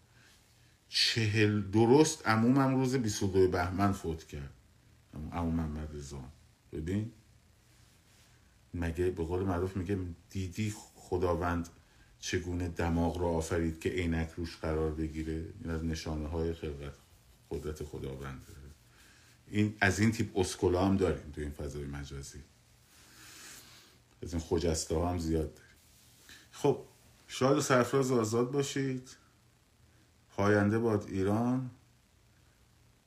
چهل 0.88 1.70
درست 1.70 2.28
عمومم 2.28 2.74
روز 2.74 2.96
22 2.96 3.48
بهمن 3.48 3.92
فوت 3.92 4.24
کرد. 4.24 4.52
عمو 5.32 5.50
محمد 5.50 5.96
رضا. 5.96 6.24
ببین؟ 6.72 7.12
مگه 8.74 9.10
به 9.10 9.24
قول 9.24 9.42
معروف 9.42 9.76
میگه 9.76 9.98
دیدی 10.30 10.74
خداوند 10.94 11.68
چگونه 12.20 12.68
دماغ 12.68 13.18
رو 13.18 13.26
آفرید 13.26 13.80
که 13.80 13.88
عینک 13.88 14.30
روش 14.36 14.56
قرار 14.56 14.90
بگیره؟ 14.90 15.44
این 15.62 15.70
از 15.70 15.84
نشانه 15.84 16.28
های 16.28 16.52
خلقت 16.52 16.94
قدرت 17.50 17.84
خداوند. 17.84 18.46
این 19.50 19.76
از 19.80 20.00
این 20.00 20.12
تیپ 20.12 20.38
اسکولا 20.38 20.86
هم 20.86 20.96
داریم 20.96 21.32
تو 21.34 21.40
این 21.40 21.50
فضای 21.50 21.84
مجازی. 21.84 22.42
از 24.22 24.32
این 24.32 24.42
خجسته 24.42 25.00
هم 25.00 25.18
زیاد 25.18 25.54
داریم. 25.54 25.70
خب 26.52 26.78
شاید 27.28 27.56
و 27.56 27.60
سرفراز 27.60 28.12
آزاد 28.12 28.50
باشید. 28.50 29.08
پاینده 30.30 30.78
باد 30.78 31.04
ایران. 31.08 31.70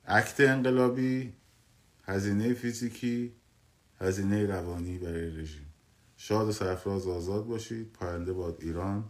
اکت 0.06 0.40
انقلابی. 0.40 1.34
هزینه 2.04 2.54
فیزیکی. 2.54 3.32
هزینه 4.04 4.46
روانی 4.46 4.98
برای 4.98 5.30
رژیم. 5.30 5.66
شاد 6.18 6.48
و 6.48 6.52
سرفراز 6.52 7.08
آزاد 7.08 7.46
باشید. 7.46 7.94
پاینده 7.94 8.34
باد 8.34 8.58
ایران. 8.62 9.10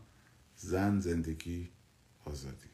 زن 0.55 0.99
زندگی 0.99 1.69
آزادی. 2.25 2.72